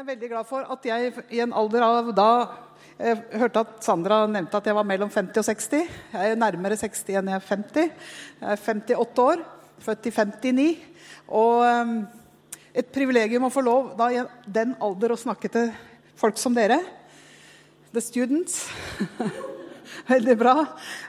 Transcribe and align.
Jeg 0.00 0.06
er 0.06 0.14
veldig 0.14 0.28
glad 0.30 0.46
for 0.48 0.64
at 0.72 0.86
jeg 0.88 1.08
i 1.28 1.40
en 1.44 1.50
alder 1.52 1.82
av 1.84 2.06
da 2.16 2.28
jeg 2.96 3.18
hørte 3.36 3.60
at 3.66 3.72
Sandra 3.84 4.22
nevnte 4.32 4.56
at 4.56 4.68
jeg 4.70 4.76
var 4.78 4.86
mellom 4.88 5.10
50 5.12 5.42
og 5.42 5.44
60. 5.44 5.90
Jeg 6.14 6.30
er 6.30 6.38
nærmere 6.40 6.78
60 6.80 7.18
enn 7.20 7.28
jeg 7.28 7.36
er 7.36 7.44
50. 7.44 7.90
Jeg 8.40 8.54
er 8.54 8.62
58 8.62 9.20
år, 9.26 9.42
født 9.84 10.08
i 10.08 10.12
59. 10.16 10.64
Og 11.36 11.66
um, 11.66 11.92
et 12.72 12.88
privilegium 12.94 13.44
å 13.44 13.52
få 13.52 13.60
lov 13.66 13.90
da 13.98 14.08
i 14.14 14.22
den 14.48 14.72
alder 14.80 15.12
å 15.12 15.20
snakke 15.20 15.52
til 15.52 15.68
folk 16.16 16.40
som 16.40 16.56
dere. 16.56 16.80
The 17.92 18.00
students. 18.00 18.70
Veldig 20.14 20.38
bra. 20.40 20.56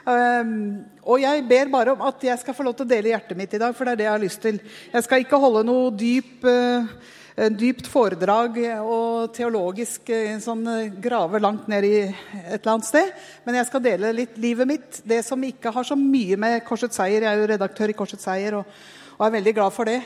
Um, 0.04 0.54
og 1.00 1.24
jeg 1.24 1.48
ber 1.48 1.72
bare 1.78 1.96
om 1.96 2.04
at 2.12 2.28
jeg 2.28 2.44
skal 2.44 2.60
få 2.60 2.68
lov 2.68 2.76
til 2.76 2.90
å 2.90 2.92
dele 2.92 3.14
hjertet 3.14 3.40
mitt 3.40 3.56
i 3.56 3.64
dag, 3.64 3.72
for 3.72 3.88
det 3.88 3.96
er 3.96 4.02
det 4.02 4.08
jeg 4.10 4.16
har 4.18 4.24
lyst 4.28 4.44
til. 4.44 4.60
Jeg 4.92 5.08
skal 5.08 5.24
ikke 5.24 5.40
holde 5.40 5.64
noe 5.72 5.88
dyp 5.96 6.44
uh, 6.44 6.92
dypt 7.32 7.86
foredrag 7.88 8.58
og 8.84 9.32
teologisk 9.32 10.10
sånn, 10.44 10.66
grave 11.00 11.40
langt 11.40 11.64
ned 11.70 11.86
i 11.88 11.94
et 12.04 12.58
eller 12.58 12.74
annet 12.74 12.88
sted. 12.88 13.12
Men 13.46 13.56
jeg 13.56 13.68
skal 13.70 13.84
dele 13.86 14.10
litt 14.16 14.36
livet 14.42 14.68
mitt. 14.68 14.98
Det 15.08 15.22
som 15.24 15.40
ikke 15.46 15.72
har 15.72 15.86
så 15.88 15.96
mye 15.96 16.36
med 16.36 16.60
Korsets 16.68 17.00
seier. 17.00 17.24
Jeg 17.24 17.30
er 17.30 17.40
jo 17.40 17.48
redaktør 17.54 17.92
i 17.92 17.96
Korsets 17.96 18.26
seier 18.28 18.58
og, 18.58 18.68
og 19.16 19.24
er 19.24 19.36
veldig 19.38 19.54
glad 19.56 19.72
for 19.72 19.88
det. 19.88 20.02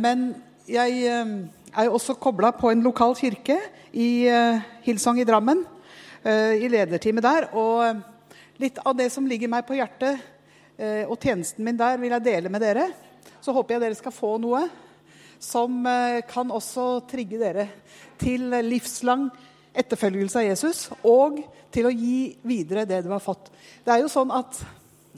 Men 0.00 0.30
jeg 0.70 1.04
er 1.04 1.88
jo 1.90 1.98
også 1.98 2.16
kobla 2.16 2.54
på 2.56 2.72
en 2.72 2.84
lokal 2.86 3.12
kirke 3.18 3.58
i 3.92 4.24
Hilsong 4.86 5.20
i 5.20 5.28
Drammen. 5.28 5.60
I 6.24 6.72
lederteamet 6.72 7.26
der. 7.26 7.50
Og 7.52 8.00
litt 8.62 8.80
av 8.80 8.96
det 8.96 9.10
som 9.12 9.28
ligger 9.28 9.52
meg 9.52 9.68
på 9.68 9.76
hjertet, 9.76 10.24
og 11.04 11.20
tjenesten 11.20 11.64
min 11.64 11.76
der, 11.76 12.00
vil 12.00 12.16
jeg 12.16 12.24
dele 12.24 12.50
med 12.52 12.64
dere. 12.64 12.88
Så 13.44 13.52
håper 13.52 13.76
jeg 13.76 13.84
dere 13.84 14.00
skal 14.00 14.16
få 14.16 14.34
noe 14.40 14.64
som 15.42 15.84
kan 16.28 16.50
også 16.50 16.86
trigge 17.10 17.38
dere 17.40 17.68
til 18.20 18.48
livslang 18.64 19.28
etterfølgelse 19.76 20.40
av 20.40 20.46
Jesus 20.48 20.84
og 21.04 21.42
til 21.72 21.88
å 21.88 21.92
gi 21.92 22.20
videre 22.46 22.86
det 22.88 23.02
du 23.04 23.10
har 23.12 23.22
fått. 23.22 23.50
Det 23.84 23.92
er 23.92 24.02
jo 24.02 24.12
sånn 24.12 24.32
at 24.34 24.60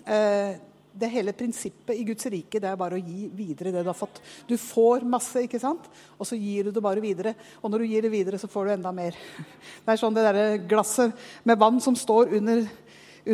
eh, 0.04 0.56
det 0.98 1.10
hele 1.12 1.34
prinsippet 1.36 1.94
i 1.94 2.04
Guds 2.08 2.26
rike 2.32 2.58
det 2.58 2.70
er 2.70 2.78
bare 2.78 2.98
å 2.98 3.02
gi 3.02 3.28
videre 3.30 3.70
det 3.74 3.84
du 3.84 3.90
har 3.90 3.98
fått. 3.98 4.18
Du 4.48 4.56
får 4.58 5.06
masse, 5.06 5.44
ikke 5.46 5.60
sant? 5.62 5.86
og 6.18 6.26
så 6.26 6.38
gir 6.38 6.66
du 6.66 6.72
det 6.74 6.82
bare 6.82 7.02
videre. 7.04 7.36
Og 7.62 7.70
når 7.70 7.84
du 7.84 7.92
gir 7.92 8.02
det 8.02 8.12
videre, 8.12 8.40
så 8.40 8.50
får 8.50 8.66
du 8.66 8.74
enda 8.74 8.92
mer. 8.94 9.16
Det 9.84 9.94
er 9.94 10.00
sånn 10.00 10.16
det 10.16 10.26
der 10.26 10.58
glasset 10.68 11.28
med 11.46 11.60
vann 11.60 11.78
som 11.80 11.94
står 11.96 12.34
under, 12.40 12.64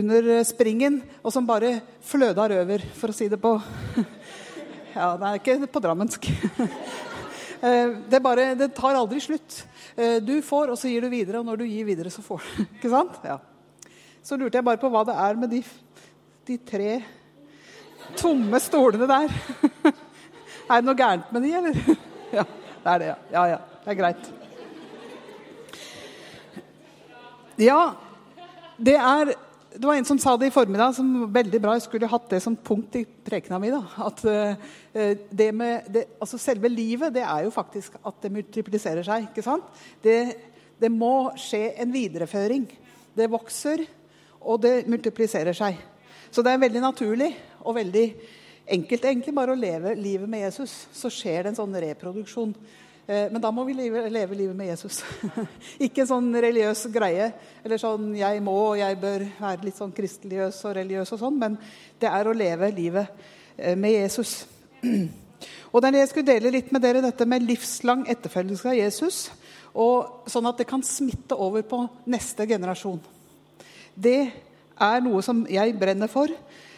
under 0.02 0.28
springen, 0.46 1.00
og 1.22 1.32
som 1.32 1.48
bare 1.48 1.78
fløder 2.04 2.58
over, 2.60 2.84
for 2.94 3.10
å 3.10 3.16
si 3.16 3.30
det 3.32 3.40
på 3.40 3.56
ja, 4.94 5.08
det 5.18 5.30
er 5.30 5.40
ikke 5.40 5.72
på 5.74 5.82
drammensk. 5.84 6.30
Det, 7.64 8.18
bare, 8.20 8.50
det, 8.60 8.66
tar 8.76 8.92
aldri 8.92 9.22
slutt. 9.24 9.54
Du 10.20 10.34
får, 10.44 10.68
og 10.68 10.76
så 10.76 10.90
gir 10.90 11.00
du 11.00 11.08
videre. 11.08 11.38
Og 11.40 11.46
når 11.48 11.62
du 11.62 11.64
gir 11.64 11.86
videre, 11.88 12.10
så 12.12 12.20
får 12.20 12.42
du. 12.44 12.58
Ikke 12.76 12.90
sant? 12.92 13.14
Ja. 13.24 13.38
Så 14.20 14.36
lurte 14.36 14.58
jeg 14.60 14.66
bare 14.66 14.82
på 14.82 14.90
hva 14.92 15.00
det 15.08 15.14
er 15.16 15.38
med 15.40 15.48
de, 15.48 15.62
de 16.44 16.58
tre 16.68 16.98
tomme 18.20 18.60
stolene 18.60 19.08
der. 19.08 19.32
Er 20.64 20.80
det 20.80 20.86
noe 20.88 20.96
gærent 20.96 21.32
med 21.32 21.44
de, 21.44 21.50
eller? 21.58 21.80
Ja, 22.32 22.44
det 22.84 22.92
er 22.92 23.00
det, 23.00 23.08
ja. 23.08 23.16
Ja, 23.34 23.42
ja. 23.52 23.58
Det 23.84 23.90
er 23.92 23.98
greit. 23.98 24.30
Ja, 27.60 27.80
det 28.80 28.94
er 28.96 29.34
det 29.74 29.86
var 29.86 29.96
en 29.98 30.06
som 30.06 30.18
sa 30.22 30.36
det 30.38 30.52
i 30.52 30.54
formiddag, 30.54 30.94
som 30.94 31.08
veldig 31.34 31.58
bra. 31.62 31.72
Jeg 31.74 31.88
skulle 31.88 32.10
hatt 32.10 32.28
det 32.30 32.38
som 32.44 32.54
punkt 32.54 32.94
i 33.00 33.02
prekena 33.26 33.58
mi. 33.58 33.72
Da. 33.72 33.80
At 34.06 34.20
uh, 34.22 35.16
det 35.34 35.48
med 35.56 35.88
det, 35.90 36.04
altså 36.22 36.38
Selve 36.38 36.70
livet 36.70 37.14
det 37.16 37.24
er 37.26 37.42
jo 37.46 37.50
faktisk 37.54 37.96
at 38.06 38.20
det 38.22 38.30
multipliserer 38.36 39.06
seg. 39.06 39.26
ikke 39.28 39.42
sant? 39.42 39.66
Det, 40.04 40.18
det, 40.78 40.92
må 40.94 41.32
skje 41.40 41.72
en 41.82 41.90
videreføring. 41.94 42.68
Det 43.18 43.30
vokser, 43.30 43.82
og 44.40 44.62
det 44.62 44.86
multipliserer 44.90 45.56
seg. 45.56 45.82
Så 46.30 46.42
det 46.42 46.54
er 46.54 46.62
veldig 46.62 46.82
naturlig 46.84 47.32
og 47.64 47.74
veldig 47.80 48.06
enkelt 48.74 49.10
egentlig 49.10 49.34
bare 49.34 49.54
å 49.54 49.58
leve 49.58 49.96
livet 49.98 50.30
med 50.30 50.46
Jesus. 50.46 50.84
Så 50.94 51.10
skjer 51.10 51.42
det 51.42 51.54
en 51.54 51.62
sånn 51.64 51.78
reproduksjon. 51.82 52.54
Men 53.06 53.40
da 53.42 53.50
må 53.52 53.66
vi 53.68 53.74
leve, 53.76 54.06
leve 54.08 54.36
livet 54.38 54.56
med 54.56 54.70
Jesus. 54.70 55.02
Ikke 55.84 56.04
en 56.04 56.08
sånn 56.08 56.30
religiøs 56.40 56.86
greie. 56.94 57.26
Eller 57.60 57.80
sånn 57.82 58.14
'jeg 58.16 58.40
må 58.40 58.54
og 58.70 58.78
jeg 58.80 58.96
bør 58.96 59.26
være 59.40 59.66
litt 59.66 59.76
sånn 59.76 59.92
kristeligøs 59.92 60.62
og 60.64 60.76
religiøs', 60.78 61.12
og 61.12 61.20
sånn, 61.20 61.36
men 61.38 61.58
det 62.00 62.08
er 62.08 62.24
å 62.24 62.32
leve 62.32 62.70
livet 62.72 63.06
med 63.76 63.92
Jesus. 63.92 64.46
Og 65.74 65.82
det 65.82 65.88
er 65.88 65.92
det 65.92 66.00
jeg 66.04 66.08
skulle 66.12 66.32
dele 66.32 66.52
litt 66.54 66.68
med 66.72 66.84
dere, 66.84 67.02
dette 67.02 67.26
med 67.26 67.42
livslang 67.42 68.04
etterfølgelse 68.06 68.68
av 68.70 68.76
Jesus. 68.78 69.16
Og 69.74 70.30
sånn 70.30 70.46
at 70.46 70.60
det 70.60 70.68
kan 70.70 70.84
smitte 70.86 71.34
over 71.34 71.64
på 71.66 71.80
neste 72.06 72.46
generasjon. 72.46 73.00
Det 73.94 74.20
er 74.78 75.02
noe 75.02 75.22
som 75.26 75.42
jeg 75.50 75.74
brenner 75.78 76.10
for. 76.10 76.30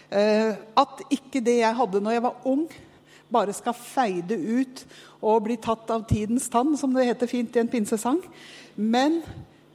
At 0.09 1.03
ikke 1.13 1.43
det 1.45 1.59
jeg 1.61 1.77
hadde 1.77 2.01
når 2.01 2.17
jeg 2.17 2.25
var 2.25 2.49
ung, 2.49 2.65
bare 3.33 3.55
skal 3.57 3.75
feide 3.77 4.37
ut 4.37 4.85
og 5.21 5.45
bli 5.47 5.57
tatt 5.59 5.91
av 5.91 6.07
tidens 6.09 6.49
tann, 6.53 6.77
som 6.79 6.95
det 6.95 7.09
heter 7.09 7.31
fint 7.31 7.57
i 7.57 7.63
en 7.63 7.71
pinsesang. 7.71 8.21
Men 8.77 9.23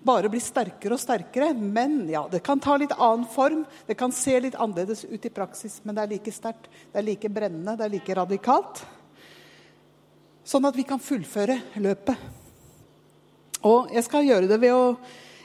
bare 0.06 0.30
bli 0.32 0.40
sterkere 0.42 0.96
og 0.96 1.02
sterkere. 1.02 1.52
Men 1.54 2.04
ja, 2.10 2.24
det 2.32 2.42
kan 2.46 2.62
ta 2.62 2.78
litt 2.80 2.94
annen 2.98 3.28
form. 3.30 3.64
Det 3.88 3.98
kan 4.00 4.14
se 4.16 4.38
litt 4.40 4.58
annerledes 4.58 5.06
ut 5.06 5.26
i 5.26 5.34
praksis, 5.34 5.80
men 5.84 5.98
det 5.98 6.06
er 6.06 6.14
like 6.16 6.34
sterkt, 6.34 6.70
det 6.92 7.02
er 7.02 7.08
like 7.08 7.32
brennende, 7.32 7.78
det 7.78 7.88
er 7.88 7.96
like 7.96 8.18
radikalt. 8.18 8.84
Sånn 10.48 10.66
at 10.66 10.78
vi 10.78 10.88
kan 10.88 11.02
fullføre 11.02 11.60
løpet. 11.84 12.30
Og 13.68 13.92
jeg 13.94 14.08
skal 14.08 14.26
gjøre 14.26 14.50
det 14.50 14.58
ved 14.62 14.74
å 14.74 14.86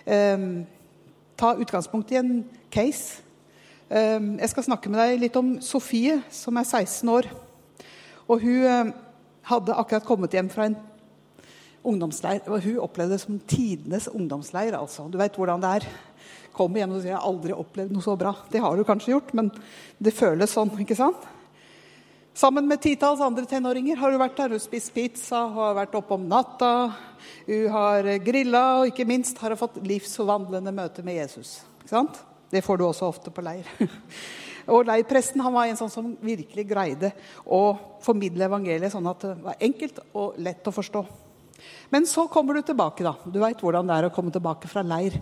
eh, 0.09 0.45
ta 1.37 1.53
utgangspunkt 1.61 2.15
i 2.15 2.21
en 2.23 2.39
case. 2.73 3.21
Eh, 3.93 4.17
jeg 4.41 4.53
skal 4.55 4.71
snakke 4.71 4.93
med 4.93 5.03
deg 5.03 5.27
litt 5.27 5.37
om 5.37 5.59
Sofie, 5.61 6.23
som 6.33 6.57
er 6.57 6.65
16 6.65 7.13
år. 7.13 7.29
Og 8.27 8.43
hun 8.43 8.67
eh, 8.67 8.93
hadde 9.47 9.79
akkurat 9.79 10.07
kommet 10.07 10.35
hjem 10.35 10.51
fra 10.51 10.67
en 10.67 10.77
ungdomsleir. 11.87 12.43
og 12.51 12.65
Hun 12.65 12.83
opplevde 12.83 13.15
det 13.15 13.23
som 13.23 13.39
tidenes 13.39 14.09
ungdomsleir. 14.09 14.75
altså. 14.79 15.09
Du 15.09 15.19
vet 15.19 15.37
hvordan 15.37 15.63
det 15.63 15.71
er. 15.77 15.89
Kommer 16.57 16.81
hjem 16.81 16.93
og 16.93 17.03
sier 17.03 17.13
'jeg 17.13 17.19
har 17.19 17.29
aldri 17.29 17.53
opplevd 17.53 17.93
noe 17.93 18.03
så 18.03 18.17
bra'. 18.17 18.51
Det 18.51 18.61
har 18.61 18.77
du 18.77 18.85
kanskje 18.85 19.13
gjort, 19.13 19.35
men 19.35 19.51
det 20.03 20.15
føles 20.15 20.51
sånn. 20.51 20.71
ikke 20.81 20.97
sant? 20.97 21.17
Sammen 22.35 22.67
med 22.69 22.81
titalls 22.81 23.21
andre 23.21 23.47
tenåringer 23.47 23.97
har 23.97 24.11
hun 24.11 24.21
vært 24.21 24.37
der. 24.37 24.49
Hun 24.49 24.61
spist 24.61 24.93
pizza, 24.95 25.47
hun 25.49 25.57
har 25.57 25.75
vært 25.75 25.95
oppe 25.95 26.15
om 26.15 26.29
natta, 26.29 26.93
hun 27.47 27.69
har 27.69 28.03
grilla, 28.19 28.81
og 28.81 28.87
ikke 28.87 29.07
minst 29.07 29.39
har 29.39 29.51
hun 29.51 29.57
fått 29.57 29.83
livsforvandlende 29.83 30.73
møte 30.73 31.03
med 31.03 31.15
Jesus. 31.15 31.63
Ikke 31.81 31.89
sant? 31.89 32.19
Det 32.51 32.65
får 32.65 32.77
du 32.77 32.85
også 32.85 33.09
ofte 33.09 33.31
på 33.31 33.43
leir. 33.43 33.65
Og 34.73 34.87
leirpresten 34.89 35.43
han 35.45 35.55
var 35.55 35.69
en 35.71 35.79
sånn 35.79 35.93
som 35.93 36.09
virkelig 36.23 36.65
greide 36.67 37.13
å 37.45 37.77
formidle 38.03 38.49
evangeliet 38.49 38.93
sånn 38.95 39.07
at 39.11 39.23
det 39.23 39.37
var 39.45 39.63
enkelt 39.63 40.01
og 40.19 40.41
lett 40.43 40.67
å 40.67 40.75
forstå. 40.75 41.05
Men 41.91 42.07
så 42.07 42.27
kommer 42.29 42.57
du 42.59 42.67
tilbake, 42.67 43.05
da. 43.07 43.15
Du 43.25 43.39
veit 43.43 43.61
hvordan 43.63 43.87
det 43.87 43.97
er 43.97 44.09
å 44.09 44.15
komme 44.15 44.35
tilbake 44.35 44.69
fra 44.71 44.83
leir. 44.83 45.17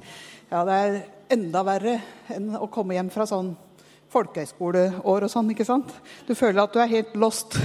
Ja, 0.51 0.65
Det 0.65 0.79
er 0.81 0.97
enda 1.37 1.63
verre 1.67 1.99
enn 2.33 2.55
å 2.57 2.71
komme 2.73 2.97
hjem 2.97 3.11
fra 3.13 3.27
sånn 3.29 3.55
folkehøyskoleår 4.15 5.27
og 5.27 5.31
sånn. 5.31 5.51
ikke 5.51 5.67
sant? 5.67 5.93
Du 6.27 6.35
føler 6.39 6.63
at 6.63 6.73
du 6.73 6.81
er 6.81 6.91
helt 6.91 7.15
lost. 7.19 7.59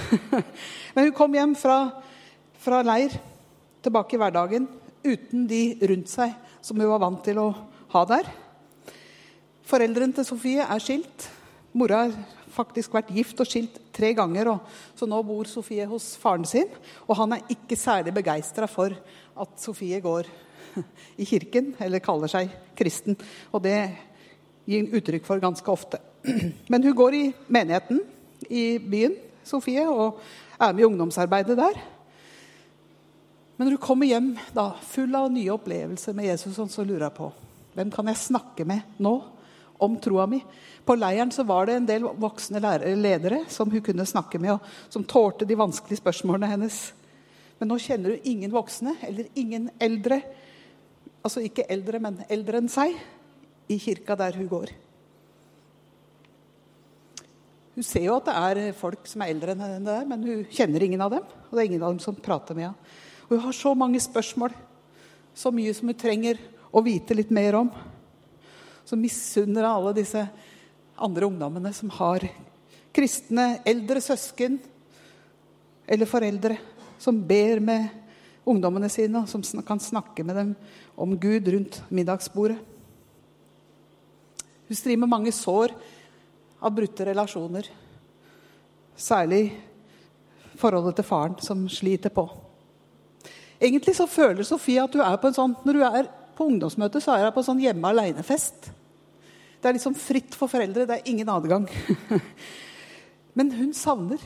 Men 0.96 1.10
hun 1.10 1.16
kom 1.16 1.36
hjem 1.36 1.56
fra, 1.56 1.80
fra 2.60 2.82
leir, 2.84 3.16
tilbake 3.86 4.18
i 4.18 4.20
hverdagen, 4.20 4.68
uten 5.06 5.48
de 5.48 5.64
rundt 5.88 6.12
seg 6.12 6.36
som 6.62 6.80
hun 6.80 6.92
var 6.92 7.04
vant 7.06 7.22
til 7.24 7.40
å 7.40 7.50
ha 7.94 8.06
der. 8.10 8.28
Foreldrene 9.70 10.18
til 10.18 10.28
Sofie 10.28 10.66
er 10.66 10.82
skilt. 10.84 11.30
Mora 11.78 12.04
har 12.08 12.14
faktisk 12.50 12.96
vært 12.98 13.12
gift 13.14 13.40
og 13.42 13.48
skilt 13.50 13.76
tre 13.94 14.12
ganger, 14.18 14.50
og, 14.56 14.78
så 14.98 15.06
nå 15.10 15.20
bor 15.26 15.50
Sofie 15.50 15.86
hos 15.90 16.16
faren 16.20 16.48
sin. 16.50 16.70
Og 17.06 17.18
han 17.20 17.36
er 17.36 17.52
ikke 17.54 17.78
særlig 17.78 18.16
begeistra 18.16 18.70
for 18.70 18.96
at 19.40 19.62
Sofie 19.62 20.00
går 20.02 20.30
i 21.22 21.28
kirken, 21.30 21.74
eller 21.80 22.04
kaller 22.04 22.32
seg 22.32 22.52
kristen. 22.78 23.18
Og 23.54 23.62
det 23.66 23.78
gir 24.70 24.86
hun 24.86 24.98
uttrykk 25.00 25.28
for 25.28 25.42
ganske 25.44 25.72
ofte. 25.72 26.02
Men 26.72 26.84
hun 26.84 26.98
går 26.98 27.18
i 27.20 27.24
menigheten 27.48 28.02
i 28.50 28.66
byen, 28.82 29.16
Sofie, 29.46 29.86
og 29.88 30.20
er 30.60 30.74
med 30.74 30.84
i 30.84 30.90
ungdomsarbeidet 30.90 31.58
der. 31.58 31.78
Men 33.58 33.68
når 33.68 33.76
hun 33.78 33.84
kommer 33.84 34.08
hjem 34.08 34.34
da, 34.56 34.72
full 34.90 35.16
av 35.20 35.30
nye 35.34 35.52
opplevelser 35.54 36.16
med 36.18 36.30
Jesus, 36.32 36.58
så 36.58 36.86
lurer 36.86 37.10
hun 37.10 37.18
på 37.18 37.30
hvem 37.78 37.92
kan 37.94 38.10
jeg 38.10 38.20
snakke 38.20 38.66
med 38.68 38.98
nå 39.00 39.14
om 39.80 39.96
troa 40.02 40.28
mi? 40.30 40.42
På 40.86 40.96
leiren 40.98 41.32
så 41.32 41.46
var 41.48 41.68
det 41.68 41.78
en 41.78 41.88
del 41.90 42.08
voksne 42.20 42.62
lærere, 42.64 42.96
ledere 42.98 43.44
som 43.52 43.72
hun 43.72 43.84
kunne 43.86 44.08
snakke 44.08 44.42
med, 44.42 44.58
og 44.58 44.94
som 44.94 45.06
tålte 45.08 45.48
de 45.48 45.58
vanskelige 45.60 46.02
spørsmålene 46.02 46.50
hennes. 46.50 46.82
Men 47.60 47.72
nå 47.72 47.80
kjenner 47.84 48.16
hun 48.16 48.28
ingen 48.32 48.54
voksne 48.54 48.96
eller 49.06 49.30
ingen 49.40 49.70
eldre, 49.80 50.22
altså 51.24 51.44
ikke 51.46 51.68
eldre, 51.70 52.00
men 52.04 52.22
eldre 52.32 52.62
enn 52.62 52.72
seg, 52.72 52.96
i 53.70 53.78
kirka 53.78 54.16
der 54.18 54.38
hun 54.40 54.48
går. 54.50 54.72
Hun 57.76 57.86
ser 57.86 58.08
jo 58.08 58.16
at 58.18 58.26
det 58.28 58.34
er 58.36 58.74
folk 58.76 59.06
som 59.08 59.22
er 59.24 59.30
eldre 59.32 59.54
enn 59.54 59.62
henne 59.64 59.86
der, 59.86 60.08
men 60.10 60.24
hun 60.26 60.42
kjenner 60.52 60.84
ingen 60.84 61.04
av 61.06 61.14
dem. 61.14 61.28
Og 61.48 61.54
det 61.54 61.62
er 61.62 61.70
ingen 61.70 61.86
av 61.86 61.94
dem 61.94 62.02
som 62.04 62.18
prater 62.18 62.58
med 62.58 62.66
henne. 62.70 62.96
Hun 63.30 63.40
har 63.44 63.54
så 63.54 63.76
mange 63.78 64.02
spørsmål, 64.02 64.56
så 65.38 65.52
mye 65.54 65.72
som 65.78 65.88
hun 65.88 66.00
trenger 66.02 66.42
å 66.76 66.82
vite 66.84 67.16
litt 67.16 67.30
mer 67.32 67.60
om. 67.62 67.70
Så 68.90 68.98
misunner 68.98 69.68
alle 69.70 69.94
disse 69.94 70.24
andre 70.98 71.28
ungdommene 71.30 71.70
som 71.78 71.92
har 72.00 72.26
kristne 72.96 73.60
eldre 73.70 74.02
søsken 74.02 74.58
eller 75.86 76.10
foreldre 76.10 76.58
som 76.98 77.20
ber 77.22 77.62
med 77.62 77.86
ungdommene 78.50 78.90
sine, 78.90 79.22
og 79.22 79.30
som 79.30 79.62
kan 79.66 79.80
snakke 79.82 80.26
med 80.26 80.36
dem 80.40 80.50
om 80.98 81.14
Gud 81.22 81.48
rundt 81.54 81.80
middagsbordet. 81.94 82.58
Hun 84.70 84.78
strir 84.78 84.98
med 84.98 85.10
mange 85.10 85.32
sår 85.34 85.74
av 86.62 86.74
brutte 86.74 87.06
relasjoner. 87.08 87.70
Særlig 88.98 89.54
forholdet 90.60 91.00
til 91.00 91.08
faren, 91.08 91.38
som 91.42 91.64
sliter 91.72 92.14
på. 92.14 92.26
Egentlig 93.62 93.96
så 93.96 94.10
føler 94.10 94.46
Sofie 94.48 94.82
at 94.82 94.98
hun 94.98 95.06
er 95.06 95.22
på 95.22 95.30
en 95.30 95.38
sånn, 95.38 95.56
når 95.66 95.80
hun 95.80 96.02
er 96.02 96.12
på 96.36 96.50
ungdomsmøte, 96.50 97.02
så 97.04 97.16
er 97.16 97.28
hun 97.28 97.36
på 97.36 97.44
en 97.44 97.50
sånn 97.52 97.64
hjemme 97.64 97.94
aleine-fest. 97.94 98.70
Det 99.60 99.68
er 99.68 99.76
liksom 99.76 99.96
fritt 100.00 100.36
for 100.40 100.52
foreldre. 100.52 100.86
Det 100.88 101.00
er 101.00 101.12
ingen 101.12 101.30
adgang. 101.30 101.68
Men 103.38 103.52
hun 103.58 103.74
savner 103.76 104.22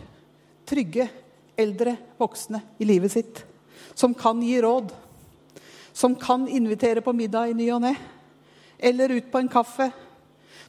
trygge, 0.69 1.09
eldre 1.57 1.95
voksne 2.17 2.61
i 2.81 2.85
livet 2.85 3.13
sitt. 3.13 3.43
Som 3.93 4.13
kan 4.17 4.41
gi 4.45 4.59
råd. 4.61 4.93
Som 5.93 6.15
kan 6.17 6.47
invitere 6.47 7.01
på 7.01 7.13
middag 7.13 7.51
i 7.51 7.57
ny 7.57 7.69
og 7.73 7.81
ne. 7.85 7.93
Eller 8.77 9.13
ut 9.17 9.31
på 9.31 9.41
en 9.41 9.51
kaffe. 9.51 9.89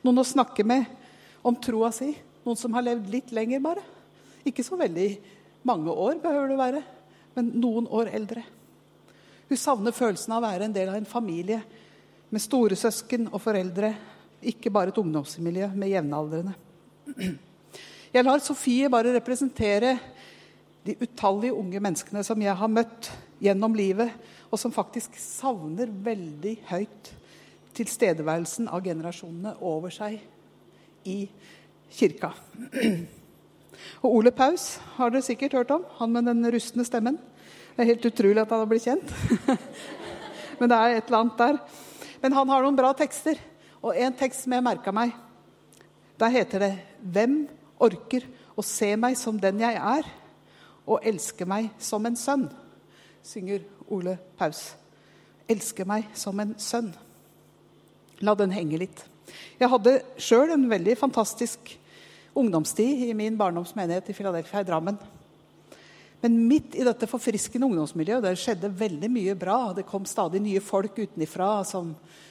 Noen 0.04 0.20
å 0.20 0.26
snakke 0.28 0.64
med 0.64 0.88
om 1.44 1.56
troa 1.56 1.92
si. 1.92 2.12
Noen 2.44 2.60
som 2.60 2.74
har 2.76 2.84
levd 2.84 3.08
litt 3.12 3.32
lenger, 3.36 3.62
bare. 3.64 3.84
Ikke 4.44 4.64
så 4.64 4.76
veldig 4.80 5.08
mange 5.64 5.92
år 5.92 6.18
behøver 6.20 6.50
det 6.52 6.58
være, 6.60 6.82
men 7.36 7.52
noen 7.56 7.88
år 7.88 8.10
eldre. 8.12 8.42
Hun 9.48 9.60
savner 9.60 9.96
følelsen 9.96 10.34
av 10.36 10.42
å 10.42 10.46
være 10.46 10.68
en 10.68 10.74
del 10.76 10.90
av 10.92 10.98
en 10.98 11.08
familie 11.08 11.60
med 12.32 12.42
storesøsken 12.42 13.30
og 13.30 13.40
foreldre. 13.40 13.92
Ikke 14.44 14.72
bare 14.72 14.92
et 14.92 15.00
ungdomsmiljø 15.00 15.70
med 15.74 15.92
jevnaldrende. 15.92 16.54
Jeg 18.14 18.24
lar 18.24 18.42
Sofie 18.44 18.90
bare 18.92 19.14
representere 19.16 19.96
de 20.84 20.94
utallige 21.00 21.56
unge 21.56 21.80
menneskene 21.80 22.22
som 22.26 22.40
jeg 22.44 22.54
har 22.54 22.70
møtt 22.70 23.08
gjennom 23.42 23.74
livet, 23.76 24.12
og 24.52 24.60
som 24.60 24.72
faktisk 24.72 25.16
savner 25.18 25.90
veldig 25.90 26.54
høyt 26.68 27.10
tilstedeværelsen 27.74 28.68
av 28.70 28.84
generasjonene 28.84 29.56
over 29.64 29.92
seg 29.92 30.20
i 31.08 31.24
kirka. 31.90 32.30
Og 34.04 34.10
Ole 34.20 34.30
Paus 34.34 34.76
har 34.96 35.10
dere 35.10 35.24
sikkert 35.26 35.56
hørt 35.58 35.72
om. 35.74 35.82
Han 35.98 36.12
med 36.14 36.28
den 36.30 36.46
rustne 36.54 36.86
stemmen. 36.86 37.18
Det 37.74 37.82
er 37.82 37.90
helt 37.90 38.06
utrolig 38.06 38.44
at 38.44 38.52
han 38.54 38.62
har 38.62 38.70
blitt 38.70 38.86
kjent. 38.86 39.10
Men 40.60 40.70
det 40.70 40.78
er 40.78 40.94
et 40.94 41.08
eller 41.08 41.20
annet 41.24 41.40
der. 41.40 41.58
Men 42.22 42.36
han 42.38 42.52
har 42.52 42.62
noen 42.62 42.78
bra 42.78 42.92
tekster. 42.96 43.40
Og 43.84 43.92
en 44.00 44.16
tekst 44.16 44.46
som 44.46 44.54
jeg 44.56 44.64
merka 44.64 44.92
meg, 44.96 45.12
der 46.20 46.32
heter 46.32 46.58
det 46.58 46.78
'Hvem 47.02 47.48
orker 47.80 48.24
å 48.56 48.62
se 48.62 48.96
meg 48.96 49.16
som 49.16 49.40
den 49.40 49.60
jeg 49.60 49.74
er, 49.74 50.04
og 50.86 51.00
elske 51.04 51.44
meg 51.44 51.70
som 51.78 52.06
en 52.06 52.16
sønn?' 52.16 52.52
synger 53.22 53.60
Ole 53.88 54.18
Paus. 54.38 54.76
'Elske 55.48 55.84
meg 55.84 56.08
som 56.14 56.40
en 56.40 56.54
sønn'. 56.54 56.94
La 58.20 58.34
den 58.34 58.52
henge 58.52 58.78
litt. 58.78 59.04
Jeg 59.60 59.68
hadde 59.68 60.02
sjøl 60.18 60.52
en 60.52 60.70
veldig 60.70 60.96
fantastisk 60.98 61.78
ungdomstid 62.34 63.08
i 63.08 63.12
min 63.12 63.38
barndomsmenighet 63.38 64.08
i 64.08 64.12
Philadelphia 64.12 64.60
i 64.60 64.64
Drammen. 64.64 64.98
Men 66.24 66.38
midt 66.48 66.72
i 66.80 66.84
dette 66.86 67.04
forfriskende 67.04 67.66
ungdomsmiljøet 67.68 68.24
der 68.24 68.38
skjedde 68.40 68.70
veldig 68.72 69.10
mye 69.12 69.34
bra. 69.36 69.58
Det 69.76 69.84
kom 69.84 70.06
stadig 70.08 70.40
nye 70.40 70.62
folk 70.64 70.96
utenfra 70.96 71.58
som, 71.68 71.90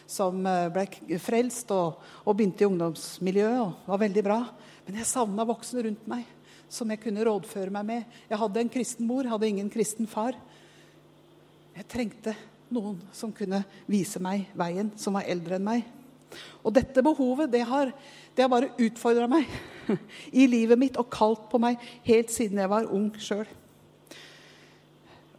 som 0.09 0.39
eh, 0.49 0.69
ble 0.73 1.19
frelst 1.21 1.69
og, 1.75 1.99
og, 2.23 2.33
begynte 2.33 2.65
i 2.65 2.69
ungdomsmiljøet. 2.71 3.59
og 3.61 3.91
var 3.93 4.01
veldig 4.01 4.25
bra. 4.25 4.39
Men 4.87 4.97
jeg 4.97 5.11
savna 5.11 5.45
voksne 5.45 5.85
rundt 5.85 6.09
meg 6.09 6.25
som 6.73 6.89
jeg 6.89 7.03
kunne 7.05 7.21
rådføre 7.29 7.69
meg 7.77 7.85
med. 7.85 8.19
Jeg 8.33 8.41
hadde 8.41 8.65
en 8.65 8.73
kristen 8.79 9.05
mor, 9.05 9.29
hadde 9.29 9.53
ingen 9.53 9.69
kristen 9.69 10.09
far. 10.09 10.41
Jeg 11.77 11.89
trengte 11.93 12.33
noen 12.73 12.97
som 13.13 13.29
kunne 13.29 13.61
vise 13.85 14.17
meg 14.17 14.47
veien, 14.57 14.89
som 14.97 15.21
var 15.21 15.29
eldre 15.29 15.61
enn 15.61 15.69
meg. 15.69 15.85
Og 16.65 16.73
dette 16.73 17.05
behovet 17.05 17.53
det 17.53 17.61
har, 17.69 17.93
det 18.33 18.41
har 18.41 18.49
bare 18.49 18.73
utfordra 18.73 19.29
meg 19.29 19.45
i 20.41 20.49
livet 20.49 20.81
mitt 20.81 20.97
og 20.97 21.13
kalt 21.13 21.45
på 21.51 21.61
meg 21.61 21.77
helt 22.09 22.33
siden 22.33 22.57
jeg 22.57 22.73
var 22.73 22.89
ung 22.89 23.11
sjøl. 23.21 23.45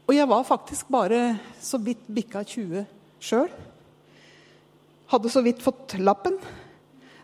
Og 0.05 0.13
jeg 0.13 0.29
var 0.29 0.45
faktisk 0.45 0.91
bare 0.93 1.39
så 1.65 1.79
vidt 1.81 2.05
bikka 2.13 2.43
20 2.45 2.85
sjøl. 3.25 3.49
Hadde 5.09 5.33
så 5.33 5.41
vidt 5.45 5.65
fått 5.65 5.97
lappen. 5.97 6.37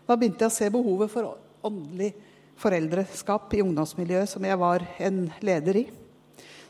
Da 0.07 0.17
begynte 0.17 0.47
jeg 0.47 0.49
å 0.49 0.55
se 0.55 0.69
behovet 0.73 1.13
for 1.13 1.35
åndelig 1.67 2.09
foreldreskap 2.61 3.53
i 3.53 3.61
ungdomsmiljøet 3.61 4.33
som 4.33 4.45
jeg 4.45 4.57
var 4.61 4.85
en 5.01 5.27
leder 5.45 5.83
i. 5.83 5.85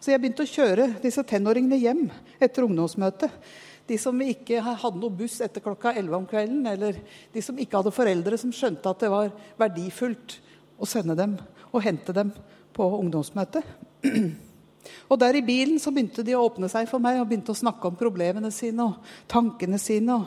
Så 0.01 0.11
jeg 0.11 0.19
begynte 0.19 0.43
å 0.43 0.51
kjøre 0.51 0.89
disse 0.99 1.23
tenåringene 1.27 1.79
hjem 1.79 2.05
etter 2.41 2.67
ungdomsmøtet. 2.67 3.31
De 3.87 3.97
som 3.99 4.19
ikke 4.23 4.59
hadde 4.59 4.99
noe 4.99 5.15
buss 5.15 5.39
etter 5.43 5.63
klokka 5.63 5.93
11 5.95 6.19
om 6.19 6.27
kvelden, 6.27 6.61
eller 6.67 6.99
de 7.31 7.43
som 7.43 7.57
ikke 7.59 7.79
hadde 7.79 7.95
foreldre 7.95 8.39
som 8.39 8.51
skjønte 8.55 8.91
at 8.91 9.03
det 9.03 9.11
var 9.11 9.31
verdifullt 9.59 10.39
å 10.75 10.87
sende 10.89 11.15
dem 11.15 11.39
og 11.71 11.83
hente 11.87 12.15
dem 12.15 12.35
på 12.75 12.87
ungdomsmøte. 12.99 13.63
Og 15.11 15.19
der 15.19 15.37
i 15.37 15.43
bilen 15.45 15.79
så 15.79 15.91
begynte 15.93 16.23
de 16.25 16.35
å 16.37 16.43
åpne 16.47 16.69
seg 16.71 16.87
for 16.89 17.03
meg 17.03 17.19
og 17.19 17.27
begynte 17.29 17.53
å 17.53 17.57
snakke 17.57 17.89
om 17.89 17.97
problemene 17.99 18.51
sine 18.53 18.87
og 18.87 19.15
tankene 19.31 19.79
sine. 19.81 20.17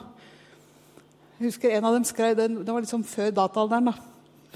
Jeg 1.38 1.48
husker 1.48 1.74
en 1.74 1.88
av 1.88 1.96
dem 1.96 2.04
skrev 2.06 2.36
den, 2.38 2.60
Det 2.64 2.72
var 2.72 2.84
liksom 2.84 3.04
før 3.04 3.32
dataalderen. 3.34 3.90
da. 3.90 3.94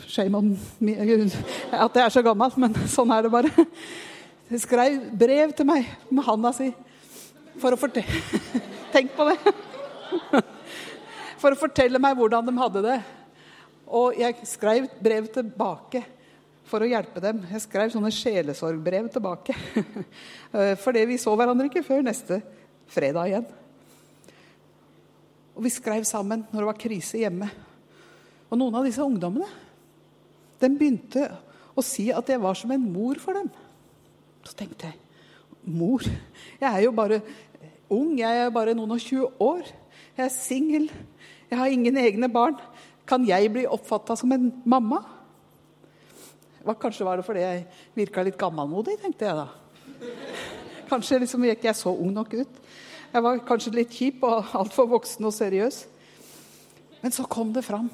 Shame 0.06 0.38
on 0.38 0.52
me 0.78 0.94
at 0.94 1.96
jeg 1.96 2.04
er 2.04 2.12
så 2.14 2.22
gammel, 2.22 2.52
men 2.56 2.75
sånn 2.87 3.11
er 3.11 3.26
det 3.26 3.32
bare. 3.32 3.66
De 4.49 4.61
skrev 4.61 5.11
brev 5.18 5.52
til 5.52 5.66
meg 5.68 5.88
med 6.11 6.25
handa 6.25 6.52
si 6.56 6.70
for 7.58 7.75
å 7.75 7.80
fortelle 7.80 8.22
Tenk 8.94 9.12
på 9.16 9.26
det! 9.28 9.37
For 11.38 11.54
å 11.54 11.58
fortelle 11.58 12.00
meg 12.02 12.16
hvordan 12.18 12.46
de 12.49 12.54
hadde 12.58 12.80
det. 12.82 12.96
Og 13.88 14.16
jeg 14.18 14.46
skrev 14.49 14.88
brev 15.02 15.28
tilbake 15.32 16.00
for 16.68 16.84
å 16.84 16.88
hjelpe 16.88 17.22
dem. 17.25 17.40
Jeg 17.50 17.64
skrev 17.64 17.92
sånne 17.92 18.12
sjelesorgbrev 18.14 19.08
tilbake. 19.14 19.56
Fordi 20.84 21.04
vi 21.08 21.18
så 21.20 21.34
hverandre 21.38 21.68
ikke 21.70 21.87
før 21.87 22.04
neste 22.06 22.40
fredag 22.92 23.30
igjen. 23.30 23.48
Og 25.58 25.64
vi 25.66 25.72
skrev 25.75 26.04
sammen 26.06 26.44
når 26.52 26.60
det 26.60 26.68
var 26.70 26.80
krise 26.80 27.22
hjemme. 27.22 27.48
Og 28.48 28.60
noen 28.60 28.78
av 28.78 28.87
disse 28.87 29.04
ungdommene 29.04 29.48
de 30.58 30.70
begynte 30.75 31.26
å 31.78 31.84
si 31.87 32.08
at 32.14 32.30
jeg 32.30 32.42
var 32.42 32.56
som 32.58 32.72
en 32.75 32.87
mor 32.90 33.18
for 33.22 33.38
dem. 33.38 33.50
Så 34.46 34.56
tenkte 34.58 34.90
jeg 34.90 35.04
Mor? 35.68 36.00
Jeg 36.56 36.64
er 36.64 36.80
jo 36.87 36.94
bare 36.96 37.18
ung. 37.92 38.14
Jeg 38.16 38.40
er 38.40 38.52
bare 38.54 38.72
noen 38.76 38.94
og 38.94 39.02
20 39.04 39.42
år. 39.44 39.66
Jeg 40.16 40.25
er 40.25 40.32
singel. 40.32 40.87
Jeg 41.50 41.58
har 41.60 41.72
ingen 41.72 41.98
egne 42.00 42.30
barn. 42.32 42.56
Kan 43.08 43.26
jeg 43.28 43.50
bli 43.52 43.66
oppfatta 43.68 44.16
som 44.16 44.32
en 44.32 44.48
mamma? 44.64 45.02
Kanskje 46.76 47.06
var 47.06 47.16
det 47.16 47.25
fordi 47.26 47.44
jeg 47.44 47.64
virka 47.96 48.25
litt 48.26 48.38
gammelmodig, 48.40 48.98
tenkte 49.00 49.25
jeg 49.25 49.38
da. 49.38 49.48
Kanskje 50.88 51.22
liksom 51.22 51.46
gikk 51.48 51.64
jeg 51.68 51.78
så 51.78 51.92
ung 51.92 52.12
nok 52.16 52.34
ut. 52.37 52.60
Jeg 53.08 53.25
var 53.25 53.40
kanskje 53.48 53.72
litt 53.72 53.94
kjip 53.94 54.25
og 54.28 54.52
altfor 54.56 54.88
voksen 54.90 55.25
og 55.25 55.32
seriøs. 55.32 55.80
Men 57.00 57.14
så 57.14 57.25
kom 57.30 57.52
det 57.54 57.64
fram. 57.64 57.88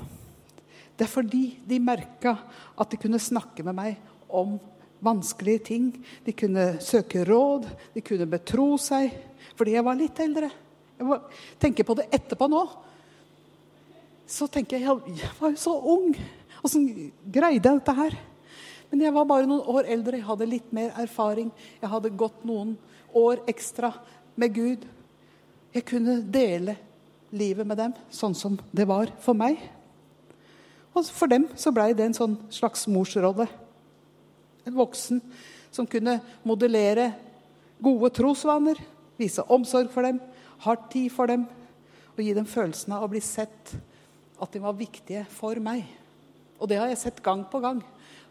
Det 0.94 1.06
er 1.06 1.10
fordi 1.10 1.44
de 1.66 1.80
merka 1.82 2.36
at 2.78 2.90
de 2.90 2.98
kunne 3.02 3.22
snakke 3.22 3.66
med 3.66 3.76
meg 3.78 3.98
om 4.28 4.56
vanskelige 5.04 5.64
ting. 5.70 5.88
De 6.26 6.34
kunne 6.34 6.74
søke 6.82 7.24
råd, 7.26 7.66
de 7.94 8.02
kunne 8.02 8.30
betro 8.30 8.74
seg. 8.80 9.12
Fordi 9.58 9.76
jeg 9.76 9.86
var 9.86 9.98
litt 9.98 10.22
eldre. 10.22 10.50
Jeg 10.98 11.20
tenker 11.62 11.86
på 11.86 11.96
det 11.98 12.08
etterpå 12.14 12.48
nå. 12.50 12.62
Så 14.26 14.48
tenker 14.48 14.78
jeg 14.78 14.86
jeg 14.86 15.32
var 15.40 15.52
jo 15.52 15.60
så 15.60 15.74
ung. 15.78 16.14
Åssen 16.64 16.86
greide 17.22 17.58
jeg 17.58 17.66
dette 17.66 17.98
her? 17.98 18.16
Men 18.94 19.08
jeg 19.08 19.14
var 19.16 19.24
bare 19.26 19.46
noen 19.50 19.66
år 19.74 19.88
eldre. 19.90 20.20
Jeg 20.20 20.26
hadde 20.28 20.46
litt 20.46 20.66
mer 20.70 20.92
erfaring. 21.02 21.48
Jeg 21.80 21.90
hadde 21.90 22.12
gått 22.14 22.44
noen 22.46 22.76
år 23.10 23.40
ekstra 23.50 23.88
med 24.38 24.52
Gud. 24.54 24.84
Jeg 25.74 25.82
kunne 25.88 26.20
dele 26.22 26.76
livet 27.34 27.66
med 27.66 27.80
dem 27.80 27.96
sånn 28.14 28.36
som 28.38 28.54
det 28.70 28.86
var 28.86 29.10
for 29.24 29.34
meg. 29.34 29.58
Og 30.94 31.08
for 31.10 31.26
dem 31.26 31.48
så 31.58 31.72
blei 31.74 31.88
det 31.90 32.06
en 32.06 32.14
sånn 32.14 32.36
slags 32.54 32.86
morsrolle. 32.86 33.48
En 34.62 34.76
voksen 34.78 35.18
som 35.74 35.88
kunne 35.90 36.20
modellere 36.46 37.08
gode 37.82 38.12
trosvaner, 38.14 38.78
vise 39.18 39.42
omsorg 39.50 39.90
for 39.90 40.06
dem, 40.06 40.20
ha 40.62 40.76
tid 40.86 41.10
for 41.10 41.34
dem 41.34 41.48
og 42.14 42.22
gi 42.22 42.30
dem 42.38 42.46
følelsen 42.46 42.94
av 42.94 43.08
å 43.08 43.10
bli 43.10 43.24
sett, 43.26 43.74
at 44.38 44.54
de 44.54 44.62
var 44.62 44.78
viktige 44.78 45.26
for 45.34 45.58
meg. 45.58 45.82
Og 46.62 46.70
det 46.70 46.78
har 46.78 46.94
jeg 46.94 47.02
sett 47.08 47.22
gang 47.26 47.42
på 47.50 47.58
gang. 47.58 47.82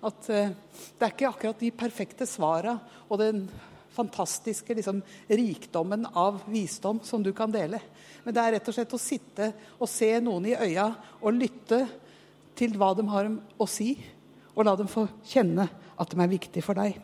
At 0.04 0.30
uh, 0.30 0.50
det 0.52 1.06
er 1.06 1.14
ikke 1.14 1.30
akkurat 1.30 1.62
de 1.64 1.72
perfekte 1.76 2.28
svara 2.30 2.76
og 3.08 3.22
den 3.22 3.46
fantastiske 3.94 4.74
liksom, 4.74 5.02
rikdommen 5.30 6.08
av 6.18 6.42
visdom 6.50 7.02
som 7.06 7.24
du 7.24 7.32
kan 7.36 7.52
dele. 7.54 7.80
Men 8.24 8.36
det 8.36 8.42
er 8.42 8.56
rett 8.58 8.70
og 8.70 8.76
slett 8.76 8.96
å 8.96 9.02
sitte 9.02 9.52
og 9.78 9.90
se 9.92 10.10
noen 10.24 10.50
i 10.50 10.58
øya 10.58 10.88
og 11.22 11.38
lytte 11.38 11.84
til 12.58 12.76
hva 12.78 12.94
de 12.98 13.06
har 13.10 13.30
å 13.34 13.70
si, 13.70 13.94
og 14.54 14.66
la 14.66 14.76
dem 14.78 14.90
få 14.90 15.06
kjenne 15.30 15.66
at 15.98 16.12
de 16.12 16.20
er 16.22 16.32
viktige 16.32 16.66
for 16.66 16.78
deg. 16.78 16.98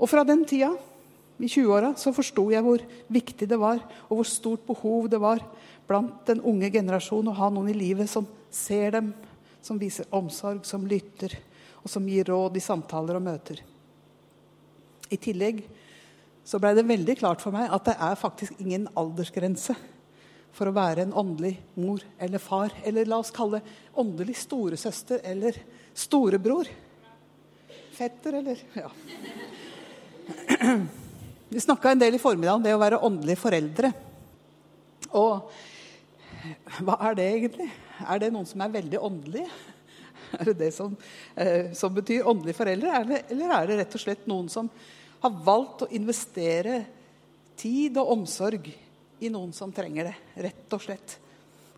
Og 0.00 0.08
fra 0.08 0.24
den 0.24 0.46
tida, 0.48 0.72
i 1.40 1.48
20-åra, 1.48 1.94
så 1.96 2.12
forsto 2.12 2.50
jeg 2.52 2.64
hvor 2.64 2.82
viktig 3.08 3.46
det 3.48 3.56
var, 3.60 3.80
og 4.08 4.18
hvor 4.18 4.28
stort 4.28 4.66
behov 4.68 5.08
det 5.12 5.20
var 5.22 5.40
blant 5.88 6.26
den 6.28 6.42
unge 6.44 6.68
generasjonen 6.72 7.32
å 7.32 7.38
ha 7.38 7.48
noen 7.52 7.70
i 7.72 7.76
livet 7.76 8.10
som 8.12 8.26
ser 8.52 8.92
dem, 8.98 9.14
som 9.62 9.78
viser 9.80 10.08
omsorg, 10.14 10.64
som 10.66 10.86
lytter, 10.88 11.36
og 11.80 11.90
som 11.90 12.06
gir 12.08 12.28
råd 12.28 12.56
i 12.56 12.64
samtaler 12.64 13.18
og 13.18 13.24
møter. 13.24 13.60
I 15.10 15.18
tillegg 15.20 15.62
så 16.46 16.58
blei 16.60 16.72
det 16.76 16.86
veldig 16.88 17.16
klart 17.20 17.42
for 17.42 17.54
meg 17.54 17.70
at 17.72 17.88
det 17.88 17.96
er 18.00 18.18
faktisk 18.18 18.60
ingen 18.62 18.88
aldersgrense 18.98 19.76
for 20.56 20.66
å 20.66 20.74
være 20.74 21.04
en 21.04 21.14
åndelig 21.14 21.54
mor 21.78 22.02
eller 22.18 22.42
far, 22.42 22.72
eller 22.84 23.08
la 23.08 23.20
oss 23.22 23.32
kalle 23.34 23.60
det 23.60 23.98
åndelig 24.00 24.36
storesøster 24.42 25.22
eller 25.30 25.56
storebror. 25.94 26.70
Fetter, 27.94 28.40
eller 28.40 28.64
Ja. 28.74 28.90
Vi 31.50 31.60
snakka 31.60 31.90
en 31.90 31.98
del 31.98 32.14
i 32.14 32.22
formiddag 32.22 32.54
om 32.54 32.62
det 32.62 32.74
å 32.74 32.78
være 32.78 33.00
åndelige 33.02 33.40
foreldre. 33.40 33.88
Og 35.18 35.50
hva 36.86 36.94
er 37.08 37.16
det 37.18 37.26
egentlig? 37.26 37.66
Er 38.06 38.22
det 38.22 38.30
noen 38.34 38.48
som 38.48 38.62
er 38.64 38.74
veldig 38.78 39.00
åndelig? 39.00 39.46
Er 40.38 40.50
det 40.50 40.56
det 40.60 40.70
som, 40.74 40.92
eh, 41.34 41.72
som 41.74 41.94
betyr 41.94 42.28
åndelige 42.28 42.58
foreldre? 42.58 42.90
Er 42.94 43.08
det, 43.08 43.18
eller 43.34 43.54
er 43.56 43.66
det 43.66 43.78
rett 43.80 43.96
og 43.96 44.02
slett 44.02 44.28
noen 44.30 44.50
som 44.52 44.68
har 45.24 45.38
valgt 45.46 45.82
å 45.82 45.88
investere 45.96 46.76
tid 47.58 47.98
og 47.98 48.12
omsorg 48.14 48.68
i 48.70 49.30
noen 49.32 49.50
som 49.56 49.72
trenger 49.74 50.10
det? 50.10 50.14
Rett 50.46 50.76
og 50.76 50.84
slett. 50.84 51.16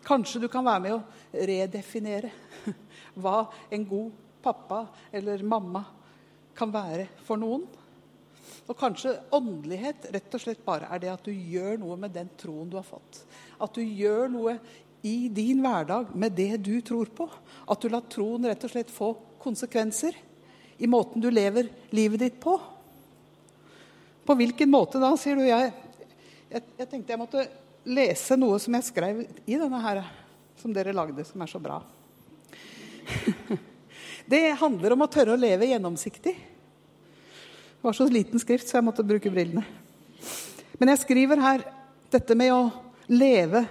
Kanskje 0.05 0.43
du 0.43 0.49
kan 0.51 0.67
være 0.67 0.83
med 0.85 0.97
å 0.99 1.47
redefinere 1.49 2.29
hva 3.23 3.47
en 3.73 3.87
god 3.89 4.21
pappa 4.43 4.83
eller 5.15 5.41
mamma 5.47 5.85
kan 6.53 6.71
være 6.73 7.07
for 7.25 7.39
noen. 7.41 7.65
Og 8.67 8.77
kanskje 8.79 9.15
åndelighet 9.35 10.07
rett 10.13 10.35
og 10.35 10.43
slett 10.43 10.63
bare 10.65 10.87
er 10.93 11.01
det 11.03 11.11
at 11.11 11.25
du 11.25 11.31
gjør 11.33 11.79
noe 11.81 11.97
med 11.99 12.13
den 12.15 12.29
troen 12.39 12.69
du 12.71 12.77
har 12.79 12.87
fått. 12.87 13.23
At 13.59 13.75
du 13.75 13.81
gjør 13.83 14.29
noe 14.31 14.57
i 15.03 15.27
din 15.29 15.59
hverdag 15.59 16.13
med 16.15 16.31
det 16.31 16.57
du 16.63 16.77
tror 16.81 17.09
på. 17.11 17.27
At 17.67 17.81
du 17.83 17.89
lar 17.91 18.05
troen 18.07 18.47
rett 18.47 18.63
og 18.63 18.71
slett 18.71 18.91
få 18.91 19.11
konsekvenser 19.43 20.15
i 20.79 20.87
måten 20.87 21.21
du 21.21 21.27
lever 21.31 21.67
livet 21.91 22.23
ditt 22.23 22.37
på. 22.39 22.55
På 24.23 24.35
hvilken 24.39 24.71
måte 24.71 25.01
da, 25.03 25.11
sier 25.19 25.35
du. 25.35 25.43
Jeg, 25.43 25.73
jeg, 26.47 26.63
jeg 26.79 26.87
tenkte 26.87 27.11
jeg 27.13 27.19
måtte 27.19 27.43
lese 27.83 28.37
noe 28.39 28.55
som 28.63 28.79
jeg 28.79 28.87
skrev 28.87 29.21
i 29.43 29.59
denne 29.59 29.83
her, 29.83 30.05
som 30.61 30.71
dere 30.71 30.95
lagde, 30.95 31.27
som 31.27 31.43
er 31.43 31.51
så 31.51 31.59
bra. 31.59 31.81
Det 34.31 34.55
handler 34.55 34.95
om 34.95 35.03
å 35.03 35.11
tørre 35.11 35.35
å 35.35 35.39
leve 35.39 35.67
gjennomsiktig. 35.67 36.31
Det 36.39 37.83
var 37.83 37.95
så 37.97 38.07
liten 38.07 38.39
skrift, 38.39 38.69
så 38.69 38.79
jeg 38.79 38.87
måtte 38.87 39.03
bruke 39.03 39.27
brillene. 39.27 39.65
Men 40.79 40.93
jeg 40.93 41.01
skriver 41.03 41.43
her 41.43 41.65
dette 42.13 42.37
med 42.39 42.53
å 42.55 42.61
leve 43.11 43.65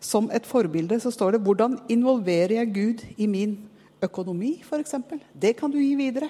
som 0.00 0.30
et 0.30 0.46
forbilde. 0.46 1.00
Så 1.00 1.10
står 1.10 1.30
det 1.30 1.40
'Hvordan 1.40 1.78
involverer 1.88 2.52
jeg 2.52 2.74
Gud 2.74 3.04
i 3.16 3.26
min 3.26 3.58
økonomi', 4.02 4.62
f.eks. 4.62 4.94
Det 5.42 5.56
kan 5.56 5.70
du 5.70 5.78
gi 5.78 5.94
videre. 5.94 6.28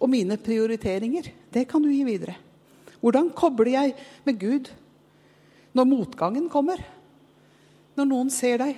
Og 0.00 0.10
mine 0.10 0.36
prioriteringer. 0.36 1.22
Det 1.54 1.68
kan 1.68 1.82
du 1.82 1.88
gi 1.88 2.04
videre. 2.04 2.34
Hvordan 3.00 3.30
kobler 3.30 3.70
jeg 3.70 3.94
med 4.24 4.38
Gud 4.38 4.70
når 5.74 5.84
motgangen 5.84 6.48
kommer? 6.48 6.76
Når 7.96 8.04
noen 8.04 8.30
ser 8.30 8.56
deg? 8.58 8.76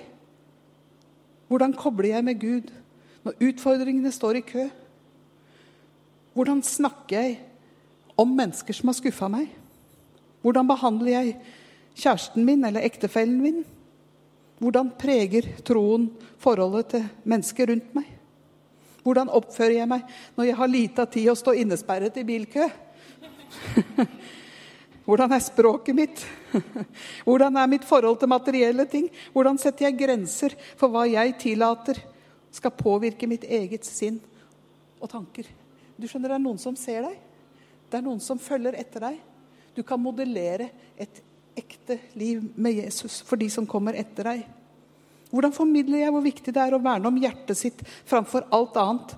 Hvordan 1.47 1.73
kobler 1.73 2.09
jeg 2.09 2.23
med 2.25 2.39
Gud 2.41 2.71
når 3.25 3.37
utfordringene 3.41 4.11
står 4.11 4.39
i 4.39 4.45
kø? 4.45 4.69
Hvordan 6.33 6.63
snakker 6.63 7.21
jeg 7.21 7.37
om 8.17 8.27
mennesker 8.27 8.73
som 8.73 8.89
har 8.89 8.97
skuffa 8.97 9.29
meg? 9.31 9.47
Hvordan 10.41 10.67
behandler 10.67 11.11
jeg 11.11 11.37
kjæresten 11.95 12.45
min 12.45 12.65
eller 12.65 12.83
ektefellen 12.85 13.39
min? 13.41 13.63
Hvordan 14.61 14.91
preger 14.95 15.49
troen 15.67 16.07
forholdet 16.41 16.93
til 16.93 17.07
mennesker 17.27 17.71
rundt 17.71 17.91
meg? 17.97 18.07
Hvordan 19.05 19.29
oppfører 19.37 19.77
jeg 19.81 19.89
meg 19.89 20.07
når 20.37 20.47
jeg 20.47 20.57
har 20.57 20.71
lita 20.71 21.05
tid 21.11 21.29
å 21.29 21.37
stå 21.37 21.53
innesperret 21.61 22.15
i 22.17 22.25
bilkø? 22.25 22.65
Hvordan 25.05 25.35
er 25.35 25.43
språket 25.45 25.97
mitt? 25.97 26.23
Hvordan 27.27 27.59
er 27.61 27.69
mitt 27.69 27.85
forhold 27.85 28.17
til 28.21 28.31
materielle 28.31 28.87
ting? 28.89 29.11
Hvordan 29.35 29.59
setter 29.61 29.89
jeg 29.89 29.99
grenser 29.99 30.55
for 30.79 30.89
hva 30.89 31.05
jeg 31.05 31.35
tillater 31.43 32.01
skal 32.55 32.73
påvirke 32.73 33.29
mitt 33.29 33.45
eget 33.45 33.85
sinn 33.85 34.17
og 34.97 35.11
tanker? 35.11 35.45
Du 35.95 36.07
skjønner, 36.09 36.33
Det 36.33 36.39
er 36.39 36.45
noen 36.47 36.59
som 36.59 36.75
ser 36.79 37.05
deg. 37.05 37.19
Det 37.91 37.99
er 37.99 38.07
noen 38.07 38.23
som 38.23 38.41
følger 38.41 38.75
etter 38.79 39.05
deg. 39.11 39.21
Du 39.77 39.83
kan 39.85 40.01
modellere 40.01 40.71
et 40.97 41.21
ekte 41.55 41.97
liv 42.19 42.43
med 42.55 42.81
Jesus 42.83 43.21
for 43.25 43.39
de 43.39 43.49
som 43.51 43.67
kommer 43.69 43.97
etter 43.97 44.27
deg. 44.27 44.43
Hvordan 45.31 45.55
formidler 45.55 46.03
jeg 46.03 46.13
hvor 46.13 46.23
viktig 46.23 46.53
det 46.53 46.61
er 46.61 46.75
å 46.75 46.81
verne 46.83 47.09
om 47.09 47.17
hjertet 47.19 47.57
sitt 47.59 47.81
framfor 48.07 48.45
alt 48.55 48.77
annet, 48.79 49.15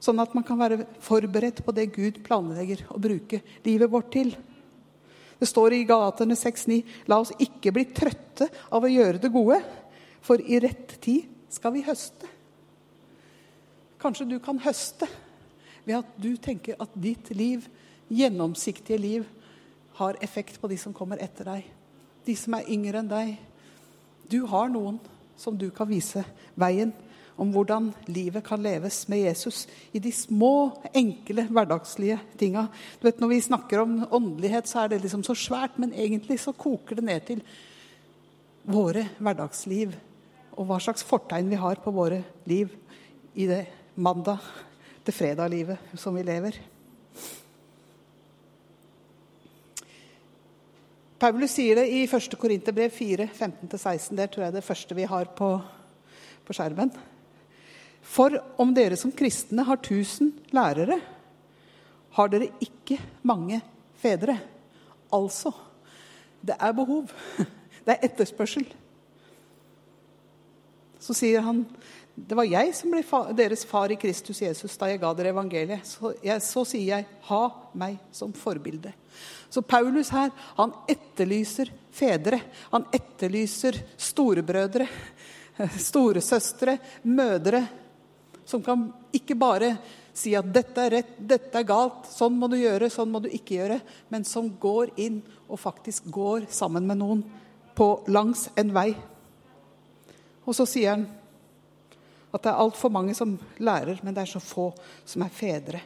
sånn 0.00 0.22
at 0.22 0.34
man 0.36 0.46
kan 0.46 0.60
være 0.60 0.84
forberedt 1.02 1.64
på 1.66 1.74
det 1.74 1.88
Gud 1.96 2.20
planlegger 2.24 2.84
å 2.94 3.00
bruke 3.02 3.42
livet 3.66 3.90
vårt 3.92 4.12
til? 4.14 4.32
Det 5.38 5.46
står 5.46 5.76
i 5.76 5.84
Galaterne 5.86 6.34
6,9.: 6.38 6.80
La 7.10 7.20
oss 7.22 7.34
ikke 7.38 7.72
bli 7.74 7.86
trøtte 7.94 8.48
av 8.74 8.84
å 8.84 8.90
gjøre 8.90 9.22
det 9.22 9.30
gode, 9.34 9.60
for 10.22 10.40
i 10.42 10.58
rett 10.62 10.96
tid 11.02 11.28
skal 11.52 11.74
vi 11.74 11.86
høste. 11.86 12.26
Kanskje 13.98 14.28
du 14.30 14.38
kan 14.42 14.60
høste 14.62 15.08
ved 15.84 15.98
at 15.98 16.18
du 16.20 16.36
tenker 16.36 16.78
at 16.78 16.94
ditt 16.94 17.30
liv 17.34 17.66
gjennomsiktige 18.08 18.98
liv 19.00 19.26
har 19.98 20.18
effekt 20.22 20.60
på 20.60 20.70
de 20.70 20.78
som 20.78 20.94
kommer 20.94 21.20
etter 21.22 21.48
deg. 21.48 21.77
De 22.28 22.36
som 22.36 22.58
er 22.58 22.68
yngre 22.68 23.00
enn 23.00 23.08
deg. 23.08 23.36
Du 24.28 24.42
har 24.50 24.68
noen 24.68 24.98
som 25.38 25.56
du 25.56 25.70
kan 25.72 25.88
vise 25.88 26.24
veien 26.58 26.92
om 27.38 27.52
hvordan 27.54 27.92
livet 28.10 28.42
kan 28.44 28.60
leves 28.60 29.04
med 29.08 29.22
Jesus 29.22 29.62
i 29.94 30.02
de 30.02 30.10
små, 30.12 30.74
enkle, 30.90 31.46
hverdagslige 31.46 32.18
tinga. 32.38 32.66
Du 32.98 33.06
vet, 33.06 33.20
Når 33.20 33.28
vi 33.28 33.40
snakker 33.40 33.80
om 33.80 34.06
åndelighet, 34.10 34.66
så 34.66 34.84
er 34.84 34.88
det 34.88 35.02
liksom 35.02 35.22
så 35.22 35.36
svært, 35.38 35.78
men 35.78 35.94
egentlig 35.94 36.40
så 36.40 36.52
koker 36.52 36.98
det 36.98 37.04
ned 37.04 37.26
til 37.26 37.42
våre 38.68 39.06
hverdagsliv 39.18 39.94
og 40.58 40.66
hva 40.66 40.80
slags 40.82 41.06
fortegn 41.06 41.48
vi 41.48 41.60
har 41.62 41.78
på 41.80 41.94
våre 41.94 42.24
liv 42.50 42.74
i 43.38 43.46
det 43.46 43.64
mandag 43.94 44.42
til 45.06 45.14
fredag-livet 45.14 45.94
som 45.94 46.18
vi 46.18 46.26
lever. 46.26 46.58
Paulus 51.18 51.56
sier 51.56 51.80
det 51.80 51.88
i 51.90 52.04
1. 52.06 52.34
Korinterbrev 52.38 52.92
4, 52.94 53.26
15-16. 53.34 54.14
Det 54.14 54.28
tror 54.30 54.44
jeg 54.44 54.52
er 54.52 54.58
det 54.60 54.66
første 54.66 54.94
vi 54.94 55.06
har 55.10 55.30
på, 55.34 55.48
på 56.46 56.54
skjermen. 56.54 56.92
For 58.06 58.36
om 58.62 58.70
dere 58.74 58.96
som 58.96 59.10
kristne 59.12 59.64
har 59.66 59.80
tusen 59.82 60.30
lærere, 60.54 61.00
har 62.14 62.30
dere 62.30 62.52
ikke 62.62 63.00
mange 63.26 63.58
fedre. 63.98 64.38
Altså 65.12 65.50
det 66.40 66.54
er 66.54 66.72
behov. 66.72 67.10
Det 67.88 67.94
er 67.94 68.04
etterspørsel. 68.04 68.66
Så 71.00 71.14
sier 71.16 71.40
han 71.40 71.62
det 72.26 72.34
var 72.34 72.48
jeg 72.48 72.72
som 72.74 72.90
ble 72.92 73.02
fa 73.06 73.20
deres 73.36 73.62
far 73.68 73.92
i 73.92 73.98
Kristus 74.00 74.40
Jesus 74.42 74.74
da 74.80 74.88
jeg 74.90 75.00
ga 75.02 75.12
dere 75.14 75.30
evangeliet. 75.34 75.86
Så, 75.86 76.12
jeg, 76.24 76.42
så 76.42 76.64
sier 76.66 76.88
jeg 76.96 77.06
ha 77.28 77.42
meg 77.78 77.98
som 78.14 78.32
forbilde. 78.34 78.92
Så 79.48 79.62
Paulus 79.62 80.10
her, 80.12 80.32
han 80.56 80.74
etterlyser 80.90 81.70
fedre. 81.94 82.40
Han 82.72 82.88
etterlyser 82.94 83.78
storebrødre, 83.96 84.88
storesøstre, 85.88 86.78
mødre. 87.06 87.62
Som 88.48 88.64
kan 88.64 88.88
ikke 89.14 89.36
bare 89.38 89.74
si 90.18 90.34
at 90.34 90.48
dette 90.50 90.82
er 90.82 90.96
rett, 90.96 91.12
dette 91.18 91.60
er 91.60 91.68
galt, 91.68 92.08
sånn 92.10 92.34
må 92.40 92.48
du 92.50 92.56
gjøre, 92.58 92.90
sånn 92.90 93.12
må 93.12 93.20
du 93.22 93.28
ikke 93.30 93.60
gjøre, 93.60 93.78
men 94.10 94.24
som 94.26 94.48
går 94.60 94.96
inn 94.98 95.20
og 95.46 95.60
faktisk 95.62 96.08
går 96.10 96.48
sammen 96.50 96.88
med 96.88 96.98
noen 96.98 97.22
på 97.78 97.92
langs 98.10 98.48
en 98.58 98.72
vei. 98.74 98.90
Og 100.48 100.56
så 100.56 100.66
sier 100.66 100.96
han 100.96 101.06
at 102.38 102.46
det 102.46 102.52
er 102.54 102.64
altfor 102.64 102.92
mange 102.94 103.14
som 103.18 103.36
lærer, 103.58 104.00
men 104.02 104.14
det 104.16 104.24
er 104.24 104.32
så 104.32 104.42
få 104.42 104.70
som 105.04 105.24
er 105.26 105.34
fedre. 105.34 105.80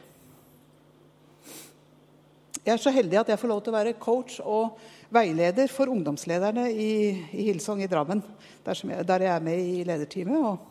Jeg 2.63 2.71
er 2.77 2.79
så 2.79 2.93
heldig 2.95 3.19
at 3.19 3.31
jeg 3.33 3.39
får 3.41 3.51
lov 3.51 3.63
til 3.63 3.73
å 3.73 3.75
være 3.75 3.97
coach 3.99 4.37
og 4.39 4.77
veileder 5.13 5.67
for 5.71 5.91
ungdomslederne 5.91 6.69
i, 6.71 6.93
i 7.35 7.49
Hillsong 7.49 7.81
i 7.83 7.89
Drammen, 7.91 8.23
der, 8.63 8.79
jeg, 8.79 9.07
der 9.09 9.25
jeg 9.25 9.33
er 9.33 9.43
med 9.43 9.59
i 9.59 9.83
lederteamet. 9.87 10.69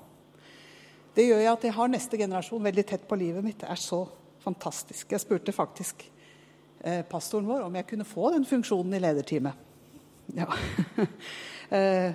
Det 1.12 1.27
gjør 1.29 1.43
jeg 1.43 1.53
at 1.53 1.67
jeg 1.69 1.77
har 1.77 1.93
neste 1.93 2.19
generasjon 2.21 2.65
veldig 2.65 2.85
tett 2.89 3.05
på 3.09 3.19
livet 3.21 3.45
mitt. 3.45 3.61
Det 3.61 3.69
er 3.69 3.81
så 3.81 4.07
fantastisk. 4.41 5.12
Jeg 5.12 5.21
spurte 5.21 5.53
faktisk 5.53 6.07
eh, 6.81 7.03
pastoren 7.09 7.49
vår 7.51 7.67
om 7.67 7.77
jeg 7.77 7.91
kunne 7.91 8.09
få 8.09 8.33
den 8.33 8.49
funksjonen 8.49 8.97
i 8.97 9.03
lederteamet. 9.03 9.69
Ja. 10.33 10.49
eh, 11.77 12.15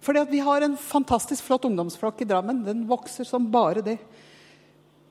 fordi 0.00 0.22
at 0.22 0.30
vi 0.32 0.40
har 0.44 0.64
en 0.64 0.78
fantastisk 0.80 1.44
flott 1.44 1.66
ungdomsflokk 1.68 2.22
i 2.24 2.28
Drammen. 2.28 2.62
Den 2.64 2.86
vokser 2.88 3.26
som 3.28 3.50
bare 3.52 3.82
det. 3.84 3.98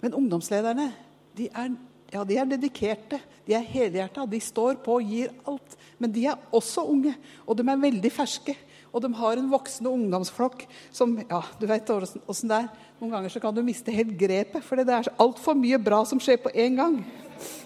Men 0.01 0.15
ungdomslederne 0.17 0.89
de 1.38 1.50
er 1.53 1.75
ja, 2.10 2.24
de 2.25 2.39
er 2.41 2.48
dedikerte, 2.50 3.19
de 3.46 3.53
er 3.53 3.65
helhjerta, 3.69 4.24
de 4.25 4.39
står 4.41 4.79
på 4.81 4.96
og 4.98 5.12
gir 5.12 5.29
alt. 5.46 5.75
Men 6.01 6.10
de 6.13 6.24
er 6.31 6.39
også 6.55 6.88
unge, 6.89 7.13
og 7.46 7.58
de 7.60 7.65
er 7.69 7.84
veldig 7.84 8.12
ferske. 8.13 8.55
Og 8.89 9.03
de 9.03 9.12
har 9.13 9.38
en 9.38 9.51
voksende 9.51 9.91
ungdomsflokk 9.93 10.63
som 10.89 11.19
Ja, 11.29 11.43
du 11.60 11.67
vet 11.69 11.91
åssen 11.93 12.50
det 12.50 12.63
er. 12.63 12.72
Noen 12.98 13.13
ganger 13.13 13.29
så 13.29 13.41
kan 13.43 13.53
du 13.53 13.62
miste 13.63 13.93
helt 13.93 14.15
grepet, 14.17 14.65
for 14.65 14.79
det 14.79 14.89
er 14.89 15.12
altfor 15.22 15.53
mye 15.58 15.77
bra 15.77 16.01
som 16.10 16.22
skjer 16.22 16.41
på 16.41 16.53
én 16.58 16.79
gang. 16.79 16.98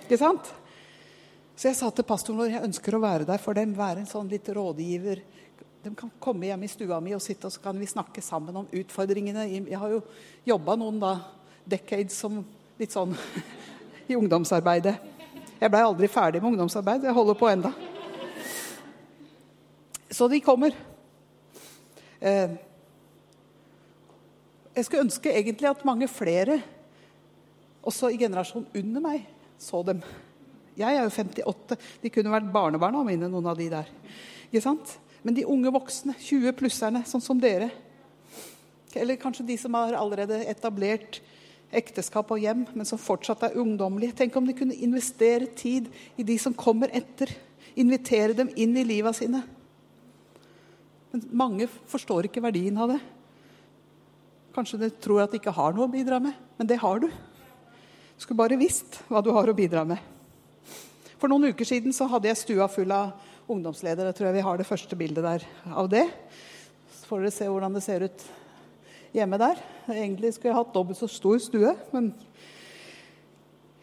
Ikke 0.04 0.20
sant? 0.20 0.52
Så 1.56 1.70
jeg 1.70 1.80
sa 1.80 1.88
til 1.94 2.06
pastoren 2.06 2.42
vår 2.42 2.52
jeg 2.52 2.68
ønsker 2.68 2.98
å 2.98 3.04
være 3.04 3.30
der 3.30 3.40
for 3.40 3.56
dem, 3.56 3.78
være 3.78 4.04
en 4.04 4.10
sånn 4.10 4.28
litt 4.28 4.50
rådgiver. 4.52 5.24
De 5.84 5.92
kan 5.96 6.12
komme 6.20 6.48
hjem 6.48 6.62
i 6.64 6.68
stua 6.72 7.02
mi 7.04 7.12
og 7.12 7.20
sitte, 7.20 7.50
og 7.50 7.52
så 7.52 7.60
kan 7.60 7.76
vi 7.76 7.88
snakke 7.90 8.22
sammen 8.24 8.56
om 8.62 8.68
utfordringene. 8.72 9.50
Jeg 9.52 9.80
har 9.82 9.92
jo 9.92 10.00
jobba 10.48 10.78
noen 10.80 11.02
da, 11.02 11.18
decades 11.68 12.16
som 12.24 12.38
litt 12.80 12.96
sånn 12.96 13.12
i 14.10 14.16
ungdomsarbeidet. 14.16 14.96
Jeg 15.60 15.72
blei 15.74 15.84
aldri 15.84 16.08
ferdig 16.12 16.40
med 16.40 16.54
ungdomsarbeid. 16.54 17.04
Jeg 17.04 17.18
holder 17.18 17.36
på 17.40 17.52
enda. 17.52 17.74
Så 20.08 20.30
de 20.32 20.40
kommer. 20.46 20.72
Eh, 22.24 22.56
jeg 24.72 24.88
skulle 24.88 25.04
ønske 25.10 25.36
egentlig 25.36 25.68
at 25.68 25.84
mange 25.84 26.08
flere, 26.08 26.62
også 27.84 28.08
i 28.08 28.24
generasjonen 28.24 28.72
under 28.80 29.04
meg, 29.04 29.28
så 29.60 29.84
dem. 29.84 30.00
Jeg 30.80 30.96
er 30.96 31.04
jo 31.04 31.12
58. 31.12 31.84
De 32.00 32.12
kunne 32.16 32.32
vært 32.40 32.54
barnebarna 32.56 33.04
mine, 33.04 33.28
noen 33.28 33.52
av 33.52 33.60
de 33.60 33.68
der. 33.76 33.98
Ikke 34.48 34.64
sant? 34.64 35.02
Men 35.24 35.38
de 35.38 35.46
unge 35.48 35.72
voksne, 35.72 36.16
20-plusserne, 36.20 37.04
sånn 37.08 37.24
som 37.24 37.40
dere, 37.40 37.70
eller 38.94 39.18
kanskje 39.18 39.46
de 39.48 39.56
som 39.58 39.74
har 39.78 39.96
allerede 39.98 40.44
etablert 40.52 41.22
ekteskap 41.74 42.30
og 42.32 42.42
hjem, 42.42 42.68
men 42.76 42.86
som 42.86 43.02
fortsatt 43.02 43.48
er 43.48 43.58
ungdommelige. 43.60 44.18
Tenk 44.20 44.36
om 44.38 44.46
de 44.46 44.56
kunne 44.58 44.78
investere 44.86 45.50
tid 45.58 45.90
i 46.20 46.26
de 46.28 46.38
som 46.42 46.54
kommer 46.54 46.92
etter. 46.94 47.32
Invitere 47.80 48.36
dem 48.38 48.52
inn 48.54 48.76
i 48.78 48.86
livet 48.86 49.18
sine. 49.18 49.42
Men 51.14 51.26
mange 51.34 51.70
forstår 51.90 52.30
ikke 52.30 52.44
verdien 52.44 52.78
av 52.78 52.94
det. 52.94 53.00
Kanskje 54.54 54.84
de 54.84 54.92
tror 55.02 55.24
at 55.24 55.34
de 55.34 55.42
ikke 55.42 55.56
har 55.56 55.74
noe 55.74 55.88
å 55.88 55.94
bidra 55.94 56.20
med, 56.22 56.38
men 56.60 56.70
det 56.70 56.78
har 56.84 57.02
du. 57.02 57.08
Du 57.10 58.22
skulle 58.22 58.38
bare 58.44 58.60
visst 58.60 59.00
hva 59.10 59.24
du 59.26 59.32
har 59.34 59.50
å 59.50 59.58
bidra 59.58 59.82
med. 59.88 59.98
For 61.18 61.32
noen 61.32 61.50
uker 61.50 61.66
siden 61.66 61.96
så 61.96 62.06
hadde 62.12 62.30
jeg 62.30 62.42
stua 62.42 62.68
full 62.70 62.92
av 62.94 63.16
ungdomsledere. 63.52 64.12
Jeg 64.12 64.18
tror 64.20 64.30
jeg 64.30 64.38
vi 64.38 64.46
har 64.48 64.60
det 64.60 64.68
første 64.68 64.98
bildet 65.00 65.26
der 65.26 65.46
av 65.74 65.90
det. 65.92 66.06
Så 67.00 67.10
får 67.10 67.24
dere 67.24 67.36
se 67.36 67.50
hvordan 67.50 67.76
det 67.76 67.84
ser 67.86 68.08
ut 68.08 68.26
hjemme 69.14 69.40
der. 69.42 69.60
Egentlig 69.92 70.34
skulle 70.36 70.54
jeg 70.54 70.60
hatt 70.62 70.74
dobbelt 70.76 71.00
så 71.00 71.10
stor 71.12 71.42
stue, 71.44 71.76
men 71.94 72.14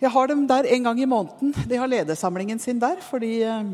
jeg 0.01 0.13
har 0.15 0.31
dem 0.31 0.47
der 0.49 0.65
en 0.65 0.87
gang 0.89 1.01
i 1.03 1.09
måneden. 1.09 1.53
De 1.69 1.77
har 1.77 1.91
ledersamlingen 1.91 2.59
sin 2.59 2.81
der, 2.81 3.03
fordi 3.05 3.43
eh, 3.45 3.73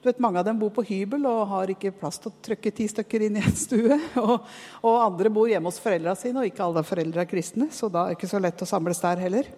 du 0.00 0.06
vet, 0.08 0.20
mange 0.22 0.38
av 0.40 0.46
dem 0.46 0.60
bor 0.60 0.70
på 0.72 0.84
hybel 0.86 1.26
og 1.28 1.48
har 1.50 1.72
ikke 1.74 1.90
plass 1.98 2.16
til 2.22 2.30
å 2.30 2.38
trykke 2.46 2.70
ti 2.72 2.86
stykker 2.88 3.26
inn 3.26 3.36
i 3.36 3.42
en 3.42 3.56
stue. 3.58 3.98
Og, 4.22 4.46
og 4.86 4.94
andre 5.02 5.32
bor 5.34 5.50
hjemme 5.50 5.68
hos 5.68 5.82
foreldra 5.82 6.14
sine, 6.16 6.40
og 6.40 6.48
ikke 6.48 6.64
alle 6.64 6.84
foreldre 6.86 7.24
er 7.24 7.28
kristne. 7.28 7.68
Så 7.74 7.90
da 7.92 8.06
er 8.06 8.14
det 8.14 8.20
ikke 8.20 8.30
så 8.30 8.40
lett 8.40 8.62
å 8.64 8.68
samles 8.68 9.02
der 9.02 9.20
heller. 9.20 9.50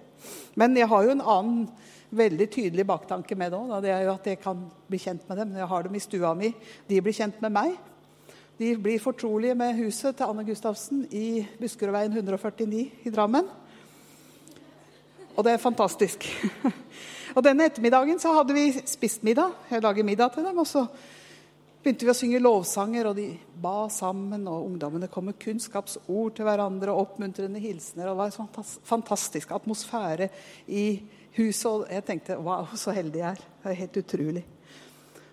Men 0.58 0.74
jeg 0.78 0.88
har 0.90 1.06
jo 1.06 1.12
en 1.14 1.22
annen 1.22 1.60
veldig 2.12 2.48
tydelig 2.52 2.84
baktanke 2.86 3.36
med 3.38 3.54
òg. 3.56 3.72
Det 3.82 3.92
er 3.92 4.04
jo 4.06 4.12
at 4.14 4.28
jeg 4.28 4.40
kan 4.42 4.60
bli 4.88 5.00
kjent 5.00 5.24
med 5.28 5.40
dem. 5.40 5.56
Jeg 5.56 5.70
har 5.70 5.86
dem 5.86 5.96
i 5.96 6.02
stua 6.04 6.34
mi. 6.36 6.52
De 6.88 7.00
blir 7.00 7.16
kjent 7.16 7.40
med 7.44 7.54
meg. 7.54 7.76
De 8.60 8.74
blir 8.78 9.00
fortrolige 9.02 9.56
med 9.58 9.78
huset 9.80 10.16
til 10.16 10.28
Anne 10.28 10.44
Gustavsen 10.46 11.06
i 11.10 11.42
Buskerudveien 11.60 12.12
149 12.12 12.82
i 13.08 13.12
Drammen. 13.12 13.48
Og 15.32 15.44
det 15.46 15.54
er 15.54 15.62
fantastisk. 15.62 16.28
og 17.36 17.44
Denne 17.44 17.70
ettermiddagen 17.70 18.20
så 18.20 18.34
hadde 18.36 18.54
vi 18.56 18.68
spist 18.84 19.24
middag. 19.24 19.56
Jeg 19.70 19.82
lager 19.82 20.06
middag 20.06 20.34
til 20.34 20.44
dem. 20.44 20.60
Og 20.60 20.68
så 20.68 20.84
begynte 21.82 22.06
vi 22.06 22.12
å 22.12 22.16
synge 22.16 22.42
lovsanger, 22.42 23.08
og 23.08 23.16
de 23.16 23.26
ba 23.64 23.88
sammen. 23.90 24.44
Og 24.52 24.68
ungdommene 24.68 25.08
kom 25.10 25.30
med 25.30 25.40
kunnskapsord 25.40 26.36
til 26.36 26.46
hverandre 26.46 26.92
og 26.92 27.06
oppmuntrende 27.06 27.62
hilsener. 27.62 28.12
og 28.12 28.20
Det 28.20 28.36
var 28.36 28.52
en 28.60 28.70
fantastisk 28.92 29.56
atmosfære 29.56 30.28
i 30.68 30.86
Og 31.32 31.86
jeg 31.88 32.04
tenkte 32.04 32.36
wow, 32.44 32.66
så 32.76 32.92
heldig 32.92 33.22
jeg 33.22 33.28
er. 33.30 33.44
Det 33.62 33.70
er 33.70 33.78
helt 33.78 33.96
utrolig. 34.02 34.42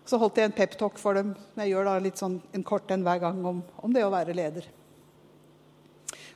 Så 0.08 0.18
holdt 0.18 0.40
jeg 0.40 0.48
en 0.48 0.56
peptalk 0.56 0.98
for 0.98 1.20
dem. 1.20 1.34
Jeg 1.60 1.74
gjør 1.74 1.90
da 1.90 1.98
litt 2.02 2.18
sånn 2.18 2.40
en 2.56 2.64
kort 2.66 2.90
en 2.94 3.04
hver 3.04 3.20
gang 3.22 3.42
om, 3.46 3.60
om, 3.84 3.92
det 3.94 4.06
å 4.06 4.14
være 4.14 4.34
leder. 4.38 4.66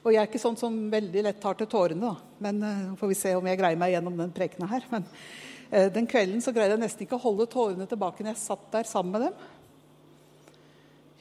Og 0.03 0.11
jeg 0.11 0.19
er 0.19 0.27
ikke 0.27 0.41
sånn 0.43 0.59
som 0.59 0.75
veldig 0.91 1.23
lett 1.23 1.39
tar 1.41 1.55
til 1.57 1.69
tårene, 1.71 2.11
da. 2.11 2.35
Men 2.43 2.59
uh, 2.59 2.91
får 2.99 3.11
vi 3.13 3.17
se 3.17 3.31
om 3.39 3.47
jeg 3.47 3.61
greier 3.61 3.79
meg 3.79 3.95
gjennom 3.95 4.19
den 4.19 4.35
prekena 4.35 4.67
her. 4.67 4.85
Men 4.91 5.07
uh, 5.07 5.87
den 5.95 6.11
kvelden 6.11 6.43
så 6.43 6.51
greide 6.53 6.75
jeg 6.75 6.83
nesten 6.83 7.07
ikke 7.07 7.17
å 7.17 7.23
holde 7.23 7.47
tårene 7.49 7.87
tilbake 7.89 8.21
når 8.21 8.35
jeg 8.35 8.43
satt 8.43 8.67
der 8.75 8.89
sammen 8.89 9.15
med 9.15 9.29
dem. 9.29 9.49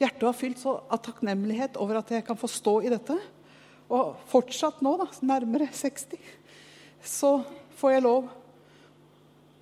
Hjertet 0.03 0.27
var 0.27 0.35
fylt 0.35 0.67
av 0.67 0.99
takknemlighet 1.07 1.79
over 1.79 2.01
at 2.03 2.11
jeg 2.11 2.27
kan 2.27 2.37
få 2.37 2.51
stå 2.51 2.75
i 2.83 2.91
dette. 2.91 3.17
Og 3.87 4.13
fortsatt 4.27 4.83
nå, 4.83 4.97
da, 4.99 5.07
nærmere 5.31 5.71
60, 5.71 6.19
så 7.07 7.37
får 7.83 7.97
jeg 7.97 8.03
lov 8.05 8.29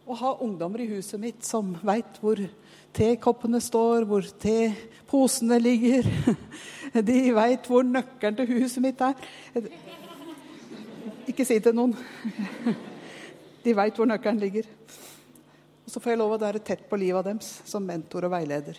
å 0.05 0.15
ha 0.19 0.31
ungdommer 0.45 0.83
i 0.83 0.91
huset 0.91 1.17
mitt 1.17 1.45
som 1.45 1.71
veit 1.81 2.19
hvor 2.21 2.37
tekoppene 2.93 3.57
står, 3.63 4.05
hvor 4.05 4.27
teposene 4.43 5.57
ligger. 5.61 6.05
De 7.09 7.17
veit 7.33 7.65
hvor 7.65 7.87
nøkkelen 7.87 8.37
til 8.37 8.51
huset 8.59 8.83
mitt 8.83 9.01
er. 9.01 9.17
Ikke 11.31 11.47
si 11.47 11.57
til 11.63 11.73
noen. 11.73 11.95
De 13.65 13.73
veit 13.77 13.97
hvor 13.97 14.09
nøkkelen 14.09 14.41
ligger. 14.43 14.69
Og 15.81 15.89
så 15.89 16.01
får 16.03 16.13
jeg 16.13 16.21
lov 16.21 16.35
å 16.35 16.41
være 16.43 16.61
tett 16.61 16.83
på 16.91 16.99
livet 17.01 17.25
deres 17.25 17.55
som 17.65 17.81
mentor 17.87 18.27
og 18.27 18.35
veileder. 18.35 18.77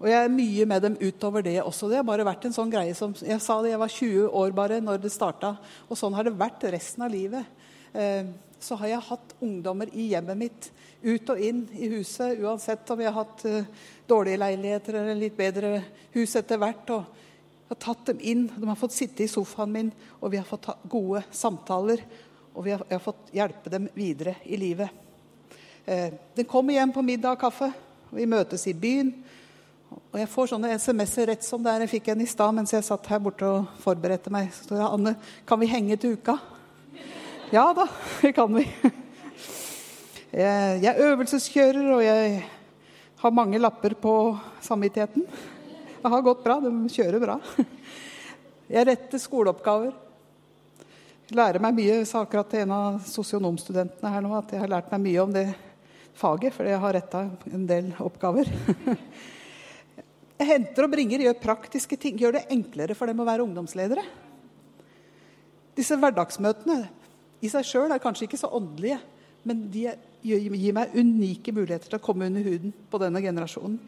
Og 0.00 0.08
jeg 0.08 0.16
er 0.26 0.32
mye 0.32 0.66
med 0.68 0.84
dem 0.84 0.98
utover 1.00 1.44
det 1.44 1.56
også. 1.62 1.88
Det 1.88 2.02
har 2.02 2.08
bare 2.08 2.28
vært 2.28 2.44
en 2.48 2.56
sånn 2.56 2.72
greie 2.72 2.92
som 2.96 3.16
Jeg 3.16 3.40
sa 3.44 3.62
det, 3.64 3.72
jeg 3.72 3.80
var 3.80 3.96
20 3.96 4.36
år 4.42 4.54
bare 4.56 4.82
når 4.84 5.00
det 5.06 5.12
starta, 5.12 5.54
og 5.88 5.96
sånn 5.96 6.16
har 6.16 6.28
det 6.28 6.36
vært 6.36 6.68
resten 6.72 7.08
av 7.08 7.12
livet. 7.12 7.56
Eh, 7.92 8.26
så 8.60 8.76
har 8.76 8.90
jeg 8.90 9.06
hatt 9.08 9.34
ungdommer 9.40 9.88
i 9.96 10.10
hjemmet 10.12 10.38
mitt 10.38 10.68
ut 11.02 11.32
og 11.32 11.40
inn 11.40 11.62
i 11.72 11.88
huset, 11.94 12.38
uansett 12.44 12.90
om 12.92 13.00
jeg 13.00 13.08
har 13.08 13.24
hatt 13.24 13.44
uh, 13.48 13.86
dårlige 14.04 14.40
leiligheter 14.42 14.98
eller 15.00 15.16
litt 15.16 15.36
bedre 15.38 15.78
hus 16.12 16.36
etter 16.36 16.60
hvert. 16.60 16.92
og 16.92 17.06
jeg 17.70 17.72
har 17.72 17.80
tatt 17.86 18.10
dem 18.10 18.20
inn, 18.20 18.50
De 18.56 18.68
har 18.68 18.76
fått 18.76 18.96
sitte 18.96 19.24
i 19.24 19.30
sofaen 19.30 19.72
min, 19.72 19.92
og 20.20 20.32
vi 20.34 20.36
har 20.36 20.44
fått 20.44 20.68
gode 20.90 21.22
samtaler. 21.30 22.02
Og 22.52 22.64
vi 22.66 22.74
har, 22.74 22.82
jeg 22.88 22.98
har 22.98 23.04
fått 23.04 23.32
hjelpe 23.32 23.70
dem 23.70 23.88
videre 23.94 24.34
i 24.44 24.58
livet. 24.58 24.90
Eh, 25.86 26.12
den 26.34 26.48
kommer 26.50 26.74
hjem 26.74 26.92
på 26.92 27.04
middag 27.06 27.38
og 27.38 27.44
kaffe. 27.46 27.70
og 28.10 28.18
Vi 28.18 28.26
møtes 28.26 28.66
i 28.66 28.74
byen. 28.74 29.12
Og 30.10 30.18
jeg 30.18 30.28
får 30.28 30.50
sånne 30.50 30.74
SMS-er 30.74 31.30
rett 31.30 31.46
som 31.46 31.62
det 31.62 31.72
er. 31.72 31.86
Jeg 31.86 31.94
fikk 31.94 32.10
en 32.10 32.24
i 32.26 32.28
stad 32.28 32.54
mens 32.58 32.74
jeg 32.74 32.84
satt 32.84 33.06
her 33.06 33.22
borte 33.22 33.46
og 33.46 33.70
forberedte 33.80 34.34
meg. 34.34 34.50
Så 34.52 34.66
står 34.66 34.82
det 34.82 34.90
Anne, 34.90 35.14
kan 35.46 35.62
vi 35.62 35.70
henge 35.70 35.96
til 35.96 36.18
uka? 36.18 36.36
Ja 37.50 37.72
da, 37.74 37.88
det 38.22 38.30
kan 38.32 38.52
vi. 38.54 38.62
Jeg 40.30 40.84
er 40.86 41.00
øvelseskjører, 41.02 41.86
og 41.96 42.02
jeg 42.04 42.44
har 43.18 43.32
mange 43.34 43.58
lapper 43.58 43.96
på 43.98 44.12
samvittigheten. 44.62 45.24
Det 46.00 46.12
har 46.12 46.22
gått 46.22 46.44
bra. 46.44 46.60
De 46.62 46.70
kjører 46.94 47.18
bra. 47.18 47.34
Jeg 48.70 48.86
retter 48.86 49.18
skoleoppgaver. 49.18 49.90
Jeg 51.26 51.38
lærer 51.40 51.58
meg 51.64 51.74
mye. 51.80 51.96
Sa 52.06 52.22
akkurat 52.22 52.46
til 52.52 52.62
en 52.62 52.76
av 52.76 53.00
sosionomstudentene 53.10 54.14
her 54.14 54.22
nå 54.22 54.30
at 54.38 54.54
jeg 54.54 54.62
har 54.62 54.70
lært 54.70 54.94
meg 54.94 55.02
mye 55.08 55.26
om 55.26 55.34
det 55.34 55.44
faget, 56.22 56.54
fordi 56.54 56.70
jeg 56.70 56.84
har 56.86 56.96
retta 57.00 57.24
en 57.50 57.66
del 57.66 57.90
oppgaver. 57.98 58.46
Jeg 60.40 60.48
henter 60.54 60.86
og 60.86 60.88
bringer, 60.94 61.20
gjør 61.20 61.34
praktiske 61.36 61.98
ting. 62.00 62.14
Gjør 62.16 62.38
det 62.38 62.46
enklere 62.54 62.94
for 62.96 63.10
dem 63.10 63.18
å 63.20 63.26
være 63.28 63.44
ungdomsledere. 63.44 64.00
Disse 65.76 65.98
hverdagsmøtene 66.00 66.78
i 67.40 67.48
seg 67.48 67.66
sjøl 67.66 67.92
er 67.92 68.02
kanskje 68.02 68.26
ikke 68.28 68.40
så 68.40 68.50
åndelige, 68.56 69.00
men 69.48 69.66
de 69.72 69.86
gir 70.20 70.74
meg 70.76 70.96
unike 70.96 71.52
muligheter 71.56 71.88
til 71.88 72.00
å 72.00 72.04
komme 72.04 72.28
under 72.28 72.44
huden 72.44 72.74
på 72.90 73.00
denne 73.00 73.22
generasjonen. 73.24 73.78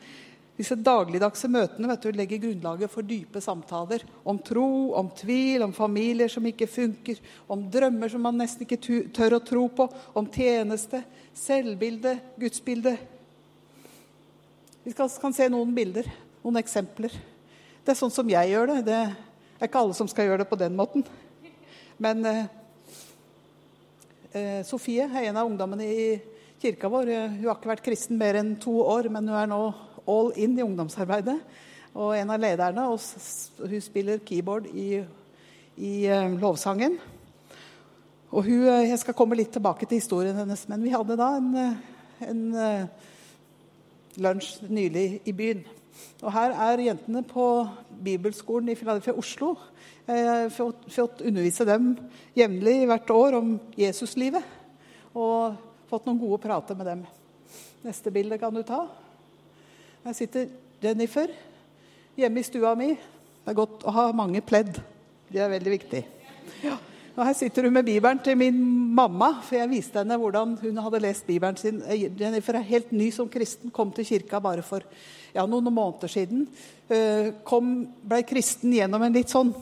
Disse 0.57 0.77
dagligdagse 0.77 1.49
møtene 1.49 1.89
vet 1.89 2.05
du, 2.05 2.11
legger 2.13 2.41
grunnlaget 2.43 2.93
for 2.93 3.07
dype 3.09 3.41
samtaler 3.41 4.05
om 4.29 4.37
tro, 4.45 4.93
om 4.99 5.09
tvil, 5.17 5.65
om 5.65 5.73
familier 5.73 6.29
som 6.33 6.45
ikke 6.49 6.69
funker, 6.69 7.21
om 7.49 7.65
drømmer 7.73 8.13
som 8.13 8.23
man 8.25 8.37
nesten 8.41 8.67
ikke 8.67 9.09
tør 9.17 9.39
å 9.39 9.43
tro 9.45 9.65
på, 9.73 9.89
om 10.17 10.29
tjeneste, 10.33 11.01
selvbilde, 11.37 12.19
gudsbilde. 12.41 12.95
Vi 14.85 14.93
skal, 14.93 15.11
kan 15.25 15.35
se 15.35 15.49
noen 15.53 15.73
bilder, 15.75 16.09
noen 16.45 16.61
eksempler. 16.61 17.17
Det 17.83 17.95
er 17.95 17.99
sånn 17.99 18.13
som 18.15 18.29
jeg 18.29 18.53
gjør 18.53 18.75
det. 18.75 18.81
Det 18.91 18.99
er 19.01 19.71
ikke 19.71 19.81
alle 19.83 19.97
som 19.97 20.11
skal 20.11 20.29
gjøre 20.29 20.45
det 20.45 20.51
på 20.53 20.61
den 20.61 20.77
måten. 20.79 21.07
Men 22.03 22.27
eh, 22.29 22.45
Sofie 24.65 25.05
er 25.05 25.29
en 25.29 25.37
av 25.37 25.49
ungdommene 25.49 25.85
i 25.85 26.05
kirka 26.63 26.89
vår. 26.89 27.11
Hun 27.37 27.43
har 27.45 27.59
ikke 27.59 27.69
vært 27.69 27.85
kristen 27.85 28.17
mer 28.21 28.39
enn 28.41 28.55
to 28.61 28.73
år, 28.81 29.11
men 29.13 29.27
hun 29.29 29.37
er 29.37 29.51
nå 29.51 29.59
all 30.09 30.31
in 30.41 30.55
i 30.57 30.65
ungdomsarbeidet. 30.65 31.37
Og 31.93 32.15
en 32.17 32.33
av 32.33 32.41
lederne, 32.41 32.87
og 32.89 33.69
hun 33.69 33.85
spiller 33.85 34.23
keyboard 34.25 34.71
i, 34.73 35.03
i 35.77 35.93
uh, 36.09 36.33
lovsangen. 36.41 36.97
Og 38.33 38.47
hun, 38.47 38.65
eh, 38.65 38.89
Jeg 38.89 38.99
skal 39.03 39.15
komme 39.15 39.37
litt 39.37 39.53
tilbake 39.53 39.85
til 39.85 40.01
historien 40.01 40.37
hennes, 40.37 40.65
men 40.69 40.83
vi 40.83 40.95
hadde 40.95 41.19
da 41.21 41.37
en, 41.37 41.55
eh, 41.55 42.29
en 42.31 42.89
lunsj 44.17 44.63
nylig 44.71 45.21
i 45.29 45.33
byen. 45.33 45.65
Og 46.23 46.33
her 46.33 46.55
er 46.69 46.85
jentene 46.87 47.23
på 47.27 47.47
bibelskolen 48.05 48.71
i 48.73 48.77
Philadelphia 48.79 49.15
Oslo. 49.19 49.55
Har 50.07 50.49
fått, 50.55 51.23
undervise 51.23 51.67
dem 51.67 51.93
jevnlig 52.37 52.87
hvert 52.91 53.11
år 53.15 53.39
om 53.39 53.57
Jesuslivet. 53.79 54.47
Og 55.15 55.59
fått 55.91 56.07
noen 56.09 56.21
gode 56.23 56.41
prater 56.43 56.79
med 56.79 56.89
dem. 56.89 57.03
Neste 57.83 58.13
bilde 58.15 58.39
kan 58.39 58.55
du 58.55 58.63
ta. 58.67 58.85
Her 60.05 60.17
sitter 60.17 60.49
Jennifer 60.83 61.31
hjemme 62.19 62.41
i 62.41 62.47
stua 62.47 62.77
mi. 62.79 62.93
Det 62.95 63.51
er 63.51 63.59
godt 63.59 63.85
å 63.87 63.95
ha 63.95 64.09
mange 64.15 64.43
pledd. 64.47 64.79
Det 65.33 65.43
er 65.43 65.51
veldig 65.51 65.75
viktig. 65.75 66.03
Ja. 66.63 66.79
Og 67.13 67.27
her 67.27 67.35
sitter 67.37 67.67
hun 67.67 67.75
med 67.77 67.85
bibelen 67.85 68.21
til 68.25 68.39
min 68.41 68.59
mamma, 68.97 69.35
for 69.45 69.59
jeg 69.59 69.69
viste 69.69 70.01
henne 70.01 70.17
hvordan 70.17 70.55
hun 70.63 70.79
hadde 70.81 71.01
lest 71.05 71.27
bibelen 71.29 71.59
sin. 71.61 71.83
Jennifer 72.19 72.57
er 72.57 72.71
helt 72.71 72.93
ny 72.95 73.11
som 73.13 73.29
kristen, 73.29 73.73
kom 73.75 73.93
til 73.93 74.07
kirka 74.09 74.41
bare 74.41 74.65
for 74.65 74.87
ja, 75.33 75.45
noen 75.49 75.73
måneder 75.73 76.13
siden. 76.13 76.47
Eh, 76.93 77.33
kom, 77.49 77.75
ble 78.05 78.23
kristen 78.29 78.75
gjennom 78.77 79.03
en 79.03 79.15
litt 79.17 79.33
sånn 79.33 79.53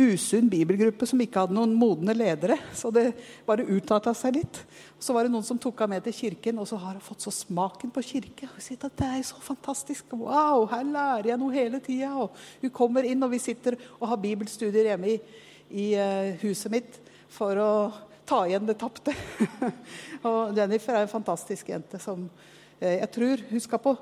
usunn 0.00 0.48
bibelgruppe 0.48 1.06
som 1.08 1.20
ikke 1.20 1.42
hadde 1.42 1.56
noen 1.56 1.72
modne 1.76 2.14
ledere. 2.16 2.56
Så 2.76 2.92
det 2.94 3.10
bare 3.46 3.66
utarta 3.68 4.14
seg 4.16 4.38
litt. 4.38 4.60
Så 5.00 5.14
var 5.16 5.26
det 5.26 5.32
noen 5.32 5.46
som 5.46 5.58
tok 5.60 5.82
henne 5.82 5.98
med 5.98 6.06
til 6.06 6.16
kirken, 6.16 6.60
og 6.60 6.68
så 6.68 6.78
har 6.80 6.96
hun 6.96 7.04
fått 7.04 7.26
så 7.26 7.32
smaken 7.34 7.92
på 7.94 8.04
kirke. 8.06 8.48
Og 8.48 8.62
sier 8.64 8.80
at 8.86 8.96
det 9.00 9.08
er 9.08 9.24
så 9.26 9.40
fantastisk. 9.44 10.14
Wow, 10.16 10.66
her 10.70 10.86
lærer 10.86 11.32
jeg 11.32 11.40
noe 11.40 11.56
hele 11.56 11.82
tida. 11.84 12.12
Hun 12.62 12.74
kommer 12.76 13.08
inn, 13.08 13.22
og 13.26 13.34
vi 13.34 13.42
sitter 13.42 13.78
og 13.98 14.08
har 14.12 14.22
bibelstudier 14.22 14.92
hjemme 14.92 15.16
i, 15.16 15.18
i 15.70 15.90
uh, 15.98 16.38
huset 16.44 16.72
mitt 16.72 17.00
for 17.30 17.58
å 17.60 17.72
ta 18.28 18.44
igjen 18.46 18.68
det 18.68 18.78
tapte. 18.80 19.14
og 20.28 20.56
Jennifer 20.56 20.96
er 20.96 21.06
en 21.06 21.12
fantastisk 21.12 21.72
jente 21.72 22.00
som 22.02 22.24
uh, 22.24 22.94
jeg 22.94 23.10
tror 23.14 23.44
hun 23.50 23.62
skal 23.62 23.82
på 23.82 23.98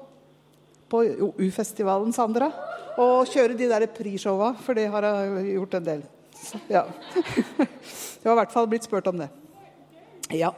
på 0.89 1.03
U-festivalen, 1.39 2.13
Sandra 2.17 2.51
og 2.99 3.29
kjøre 3.31 3.55
de 3.55 3.69
der 3.71 3.87
prishowa, 3.95 4.53
for 4.65 4.75
det 4.75 4.89
har 4.91 5.05
jeg 5.07 5.53
gjort 5.55 5.77
en 5.79 5.85
del. 5.87 6.07
Så, 6.39 6.59
ja. 6.71 6.85
Det 8.19 8.27
har 8.27 8.35
i 8.35 8.41
hvert 8.41 8.55
fall 8.55 8.67
blitt 8.67 8.87
spurt 8.89 9.07
om 9.07 9.21
det. 9.21 9.29
Ja. 10.35 10.51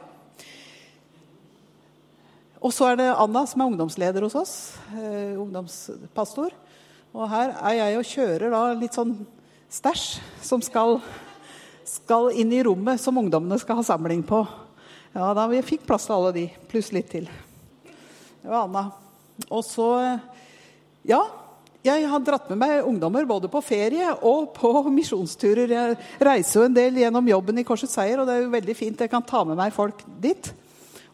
Og 2.61 2.73
så 2.73 2.89
er 2.89 2.97
det 2.97 3.09
Anna 3.13 3.43
som 3.49 3.61
er 3.61 3.69
ungdomsleder 3.69 4.25
hos 4.25 4.35
oss. 4.37 4.53
Eh, 4.97 5.37
ungdomspastor. 5.37 6.55
Og 7.13 7.29
her 7.29 7.53
er 7.59 7.77
jeg 7.77 7.99
og 7.99 8.09
kjører 8.09 8.53
da 8.53 8.61
litt 8.77 8.97
sånn 8.97 9.13
stæsj 9.71 10.05
som 10.45 10.63
skal, 10.65 10.97
skal, 11.87 12.31
inn 12.33 12.53
i 12.55 12.63
rommet 12.65 13.01
som 13.01 13.21
ungdommene 13.21 13.59
skal 13.61 13.79
ha 13.79 13.85
samling 13.85 14.25
på. 14.25 14.41
Ja, 15.13 15.29
da 15.37 15.45
vi 15.51 15.61
fikk 15.65 15.85
plass 15.85 16.09
til 16.09 16.17
alle 16.17 16.33
de, 16.35 16.47
pluss 16.71 16.89
litt 16.95 17.11
til. 17.13 17.29
Det 18.41 18.49
var 18.49 18.65
Anna. 18.65 18.87
Og 19.49 19.63
så 19.65 19.87
Ja, 21.07 21.23
jeg 21.81 22.05
har 22.05 22.21
dratt 22.21 22.49
med 22.51 22.59
meg 22.61 22.85
ungdommer 22.85 23.25
både 23.25 23.49
på 23.49 23.57
ferie 23.65 24.11
og 24.21 24.51
på 24.53 24.69
misjonsturer. 24.93 25.71
Jeg 25.73 25.95
reiser 26.21 26.59
jo 26.59 26.65
en 26.67 26.75
del 26.75 26.99
gjennom 27.01 27.31
jobben 27.31 27.57
i 27.57 27.63
Korsets 27.65 27.95
Seier, 27.97 28.21
og 28.21 28.29
det 28.29 28.35
er 28.35 28.43
jo 28.43 28.51
veldig 28.53 28.75
fint. 28.77 29.01
Jeg 29.01 29.09
kan 29.09 29.25
ta 29.25 29.41
med 29.47 29.57
meg 29.57 29.73
folk 29.73 30.03
dit. 30.21 30.51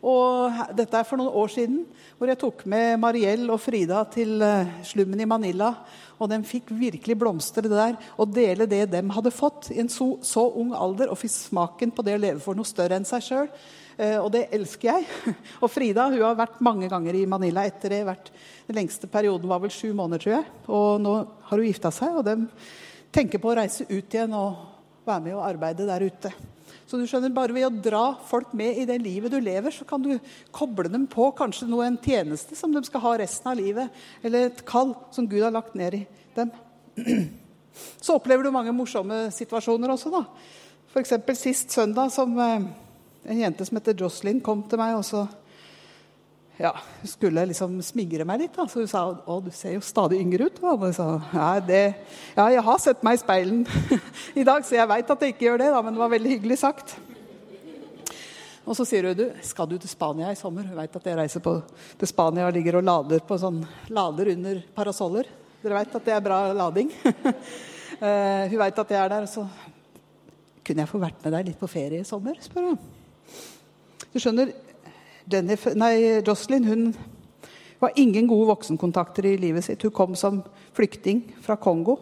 Og 0.04 0.60
dette 0.78 1.00
er 1.00 1.08
for 1.08 1.18
noen 1.20 1.40
år 1.40 1.54
siden, 1.56 1.80
hvor 2.20 2.30
jeg 2.30 2.40
tok 2.42 2.66
med 2.70 3.00
Mariell 3.00 3.48
og 3.50 3.62
Frida 3.64 4.04
til 4.12 4.44
eh, 4.44 4.76
slummen 4.86 5.24
i 5.24 5.30
Manila. 5.30 5.72
Og 6.20 6.30
de 6.32 6.42
fikk 6.46 6.72
virkelig 6.76 7.16
blomstre 7.18 7.64
der 7.70 7.96
og 8.18 8.36
dele 8.36 8.68
det 8.70 8.86
de 8.92 9.02
hadde 9.14 9.34
fått 9.34 9.72
i 9.72 9.80
en 9.82 9.92
så, 9.92 10.16
så 10.26 10.46
ung 10.52 10.76
alder, 10.76 11.12
og 11.14 11.20
fikk 11.22 11.34
smaken 11.34 11.96
på 11.96 12.06
det 12.06 12.18
å 12.18 12.22
leve 12.28 12.44
for 12.44 12.58
noe 12.58 12.68
større 12.68 13.00
enn 13.00 13.08
seg 13.08 13.26
sjøl. 13.26 13.52
Eh, 13.98 14.18
og 14.22 14.30
det 14.34 14.48
elsker 14.54 14.92
jeg. 14.92 15.36
Og 15.64 15.72
Frida 15.74 16.06
hun 16.12 16.22
har 16.22 16.38
vært 16.38 16.60
mange 16.66 16.90
ganger 16.92 17.18
i 17.18 17.26
Manila 17.30 17.66
etter 17.66 17.96
det. 17.96 18.04
Vært, 18.08 18.30
den 18.68 18.78
lengste 18.78 19.10
perioden 19.10 19.50
var 19.50 19.64
vel 19.64 19.74
sju 19.74 19.90
måneder, 19.98 20.22
tror 20.22 20.36
jeg. 20.36 20.52
Og 20.70 21.02
nå 21.02 21.16
har 21.50 21.58
hun 21.58 21.66
gifta 21.66 21.94
seg, 21.94 22.20
og 22.20 22.28
de 22.28 22.36
tenker 23.14 23.42
på 23.42 23.50
å 23.50 23.58
reise 23.58 23.88
ut 23.90 24.14
igjen 24.14 24.36
og 24.38 25.08
være 25.08 25.24
med 25.26 25.38
og 25.38 25.48
arbeide 25.48 25.88
der 25.88 26.06
ute. 26.06 26.34
Så 26.88 27.00
du 27.00 27.04
skjønner, 27.08 27.34
Bare 27.36 27.56
ved 27.56 27.66
å 27.68 27.82
dra 27.84 28.04
folk 28.30 28.54
med 28.56 28.78
i 28.80 28.86
det 28.88 29.00
livet 29.02 29.34
du 29.34 29.42
lever, 29.44 29.74
så 29.76 29.88
kan 29.88 30.04
du 30.04 30.14
koble 30.56 30.92
dem 30.92 31.08
på 31.12 31.32
kanskje 31.36 31.68
noe, 31.68 31.88
en 31.88 32.00
tjeneste 32.00 32.56
som 32.56 32.72
de 32.72 32.84
skal 32.88 33.04
ha 33.04 33.18
resten 33.24 33.52
av 33.52 33.60
livet. 33.60 34.06
Eller 34.24 34.48
et 34.48 34.64
kall 34.68 34.94
som 35.16 35.28
Gud 35.28 35.44
har 35.44 35.56
lagt 35.56 35.76
ned 35.80 36.00
i 36.00 36.06
dem. 36.38 36.54
Så 38.02 38.16
opplever 38.16 38.48
du 38.48 38.54
mange 38.54 38.74
morsomme 38.74 39.28
situasjoner 39.36 39.92
også. 39.94 40.14
da. 40.14 40.24
F.eks. 40.94 41.18
sist 41.38 41.76
søndag 41.76 42.10
som 42.14 42.32
eh, 42.42 42.70
en 43.28 43.44
jente 43.44 43.68
som 43.68 43.78
heter 43.80 43.98
Jocelyn, 44.00 44.40
kom 44.44 44.64
til 44.70 44.80
meg 44.80 44.96
og 44.98 45.06
så 45.06 45.28
ja, 46.58 46.72
hun 47.02 47.10
skulle 47.10 47.44
liksom 47.52 47.76
smigre 47.86 48.26
meg 48.26 48.42
litt. 48.42 48.56
Da. 48.56 48.66
Så 48.66 48.82
hun 48.82 48.90
sa 48.90 49.04
å, 49.14 49.36
du 49.46 49.52
ser 49.54 49.76
jo 49.76 49.84
stadig 49.86 50.18
yngre 50.24 50.48
ut. 50.50 50.58
Og 50.66 50.88
jeg 50.88 50.96
sa 50.98 51.06
ja, 51.30 51.50
det, 51.62 51.82
ja, 52.34 52.48
jeg 52.56 52.64
har 52.66 52.80
sett 52.82 53.06
meg 53.06 53.20
i 53.20 53.22
speilen 53.22 53.62
i 54.42 54.46
dag, 54.48 54.66
så 54.66 54.80
jeg 54.80 54.90
veit 54.90 55.14
at 55.14 55.22
jeg 55.22 55.36
ikke 55.36 55.46
gjør 55.52 55.62
det, 55.62 55.70
da, 55.76 55.84
men 55.86 55.94
det 55.94 56.02
var 56.02 56.14
veldig 56.16 56.34
hyggelig 56.34 56.58
sagt. 56.64 56.96
Og 58.68 58.76
så 58.76 58.88
sier 58.90 59.06
hun 59.08 59.16
du, 59.16 59.28
skal 59.46 59.70
du 59.70 59.78
til 59.78 59.92
Spania 59.92 60.34
i 60.34 60.40
sommer. 60.40 60.66
Hun 60.66 60.82
veit 60.82 60.98
at 60.98 61.08
jeg 61.12 61.22
reiser 61.22 61.46
på, 61.46 61.60
til 62.02 62.10
Spania 62.10 62.50
og 62.50 62.58
ligger 62.58 62.82
og 62.82 62.90
lader 62.90 63.22
på 63.24 63.38
sånn, 63.40 63.62
lader 63.94 64.34
under 64.34 64.66
parasoller. 64.76 65.30
Dere 65.62 65.78
veit 65.78 65.96
at 66.02 66.10
det 66.10 66.18
er 66.18 66.26
bra 66.26 66.42
lading. 66.58 66.90
uh, 67.06 68.44
hun 68.50 68.62
veit 68.66 68.82
at 68.82 68.98
jeg 68.98 69.04
er 69.06 69.14
der. 69.14 69.30
og 69.30 69.32
Så 69.32 69.46
kunne 70.66 70.84
jeg 70.84 70.90
få 70.90 71.06
vært 71.06 71.22
med 71.22 71.38
deg 71.38 71.52
litt 71.52 71.62
på 71.62 71.70
ferie 71.70 72.02
i 72.02 72.08
sommer, 72.08 72.42
spør 72.44 72.74
hun. 72.74 72.97
Du 74.14 74.20
skjønner, 74.22 74.54
Jennifer, 75.28 75.76
nei, 75.78 76.22
Jocelyn 76.26 76.68
hun 76.68 76.84
var 77.82 77.98
ingen 78.00 78.28
gode 78.30 78.48
voksenkontakter 78.50 79.28
i 79.30 79.38
livet 79.42 79.66
sitt. 79.68 79.84
Hun 79.84 79.94
kom 79.94 80.16
som 80.18 80.42
flyktning 80.78 81.24
fra 81.44 81.58
Kongo. 81.62 81.98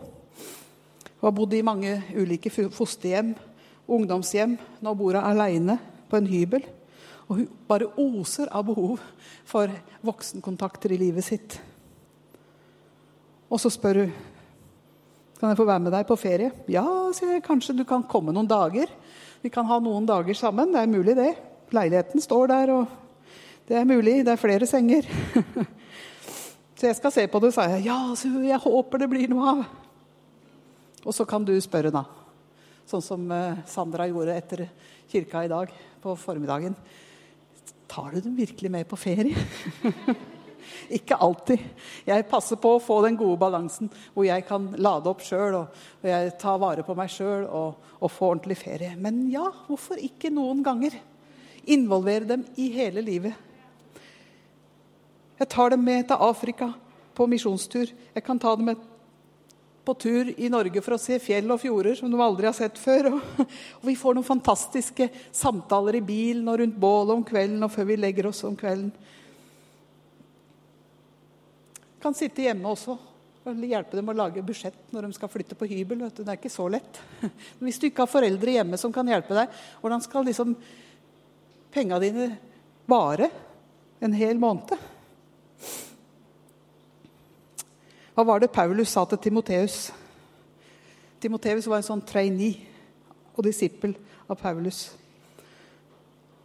Hun 1.19 1.27
har 1.27 1.35
bodd 1.35 1.55
i 1.57 1.63
mange 1.65 1.97
ulike 2.15 2.51
fosterhjem, 2.53 3.33
ungdomshjem. 3.87 4.55
Nå 4.85 4.95
bor 4.95 5.17
hun 5.17 5.25
aleine 5.25 5.79
på 6.09 6.19
en 6.19 6.29
hybel. 6.29 6.63
Og 7.25 7.39
hun 7.39 7.49
bare 7.67 7.89
oser 7.97 8.51
av 8.53 8.67
behov 8.67 9.01
for 9.49 9.71
voksenkontakter 10.05 10.93
i 10.93 11.01
livet 11.01 11.25
sitt. 11.25 11.57
Og 13.49 13.59
så 13.61 13.71
spør 13.73 14.05
hun 14.05 14.15
kan 15.35 15.51
jeg 15.51 15.59
få 15.59 15.65
være 15.67 15.83
med 15.83 15.91
deg 15.91 16.05
på 16.07 16.15
ferie. 16.15 16.51
Ja, 16.71 16.85
sier 17.13 17.33
jeg. 17.35 17.43
Kanskje 17.43 17.75
du 17.75 17.83
kan 17.87 18.05
komme 18.07 18.31
noen 18.33 18.47
dager. 18.47 18.87
Vi 19.45 19.51
kan 19.53 19.67
ha 19.69 19.75
noen 19.77 20.07
dager 20.09 20.33
sammen. 20.33 20.71
Det 20.73 20.79
er 20.81 20.89
mulig, 20.89 21.13
det. 21.13 21.35
Leiligheten 21.69 22.23
står 22.23 22.47
der, 22.49 22.71
og 22.73 23.67
det 23.69 23.75
er 23.77 23.83
mulig. 23.85 24.15
Det 24.25 24.31
er 24.33 24.41
flere 24.41 24.65
senger. 24.65 25.05
Så 26.79 26.87
jeg 26.87 26.97
skal 26.97 27.13
se 27.13 27.27
på 27.29 27.41
det, 27.43 27.51
sa 27.53 27.67
jeg. 27.69 27.83
Ja, 27.85 27.99
så 28.17 28.27
jeg 28.41 28.57
håper 28.59 29.03
det 29.03 29.07
blir 29.13 29.29
noe 29.31 29.51
av. 29.51 29.61
Og 31.05 31.13
så 31.15 31.23
kan 31.29 31.45
du 31.45 31.53
spørre, 31.63 31.93
da. 31.93 32.01
Sånn 32.89 33.05
som 33.05 33.29
eh, 33.31 33.61
Sandra 33.69 34.09
gjorde 34.09 34.35
etter 34.35 34.65
kirka 35.13 35.45
i 35.45 35.51
dag 35.53 35.71
på 36.03 36.17
formiddagen. 36.19 36.75
Tar 37.87 38.17
du 38.17 38.25
dem 38.25 38.35
virkelig 38.35 38.73
med 38.73 38.89
på 38.89 38.99
ferie? 38.99 39.45
Ikke 40.93 41.17
alltid. 41.21 41.61
Jeg 42.07 42.27
passer 42.29 42.59
på 42.61 42.75
å 42.75 42.83
få 42.83 42.99
den 43.05 43.17
gode 43.19 43.39
balansen 43.41 43.89
hvor 44.13 44.27
jeg 44.27 44.45
kan 44.47 44.69
lade 44.77 45.09
opp 45.11 45.23
sjøl 45.25 45.59
og, 45.61 45.81
og, 46.01 46.07
jeg 46.09 46.35
tar 46.41 46.61
vare 46.61 46.85
på 46.85 46.95
meg 46.97 47.11
sjøl 47.11 47.45
og, 47.45 47.91
og 47.99 48.13
få 48.13 48.31
ordentlig 48.33 48.59
ferie. 48.61 48.93
Men 48.99 49.25
ja, 49.33 49.47
hvorfor 49.67 50.01
ikke 50.01 50.33
noen 50.33 50.63
ganger? 50.65 50.97
Involvere 51.75 52.29
dem 52.35 52.45
i 52.61 52.69
hele 52.75 53.01
livet. 53.05 53.33
Jeg 55.35 55.51
tar 55.51 55.73
dem 55.73 55.81
med 55.83 56.05
til 56.07 56.21
Afrika 56.21 56.69
på 57.15 57.27
misjonstur. 57.27 57.89
Jeg 57.89 58.23
kan 58.23 58.39
ta 58.39 58.53
dem 58.55 58.69
med 58.71 58.83
på 59.85 59.93
tur 60.01 60.31
i 60.41 60.49
Norge 60.49 60.81
for 60.81 60.95
å 60.95 61.01
se 61.01 61.19
fjell 61.21 61.51
og 61.53 61.61
fjorder 61.61 61.97
som 61.99 62.09
de 62.09 62.21
aldri 62.21 62.47
har 62.49 62.55
sett 62.57 62.79
før. 62.81 63.11
Og, 63.13 63.43
og 63.79 63.85
vi 63.85 63.97
får 63.99 64.17
noen 64.17 64.27
fantastiske 64.27 65.09
samtaler 65.35 65.99
i 65.99 66.05
bilen 66.05 66.47
og 66.49 66.59
rundt 66.61 66.79
bålet 66.81 67.13
om 67.15 67.25
kvelden 67.27 67.65
og 67.65 67.73
før 67.73 67.91
vi 67.91 67.99
legger 68.01 68.31
oss 68.31 68.43
om 68.47 68.57
kvelden. 68.57 68.91
Kan 72.03 72.15
sitte 72.17 72.45
hjemme 72.45 72.71
også 72.71 72.97
og 73.45 73.61
hjelpe 73.61 73.93
dem 73.93 74.09
å 74.09 74.15
lage 74.17 74.41
budsjett 74.41 74.89
når 74.93 75.05
de 75.05 75.17
skal 75.17 75.29
flytte 75.29 75.57
på 75.57 75.67
hybel. 75.69 76.07
Det 76.09 76.25
er 76.25 76.39
ikke 76.39 76.49
så 76.49 76.65
lett. 76.71 76.97
Hvis 77.61 77.77
du 77.77 77.87
ikke 77.87 78.05
har 78.05 78.09
foreldre 78.09 78.55
hjemme 78.57 78.79
som 78.81 78.93
kan 78.93 79.05
hjelpe 79.09 79.37
deg, 79.37 79.53
hvordan 79.83 80.01
skal 80.01 80.25
liksom 80.25 80.55
penga 81.75 81.99
dine 82.01 82.31
vare 82.89 83.29
en 84.01 84.15
hel 84.17 84.41
måned? 84.41 84.73
Hva 88.15 88.23
var 88.25 88.41
det 88.41 88.53
Paulus 88.55 88.95
sa 88.95 89.03
til 89.11 89.21
Timoteus? 89.27 89.91
Timoteus 91.21 91.67
var 91.69 91.81
en 91.81 91.89
sånn 91.89 92.05
trainee 92.07 92.63
og 93.35 93.43
disippel 93.45 93.93
av 94.25 94.39
Paulus. 94.39 94.87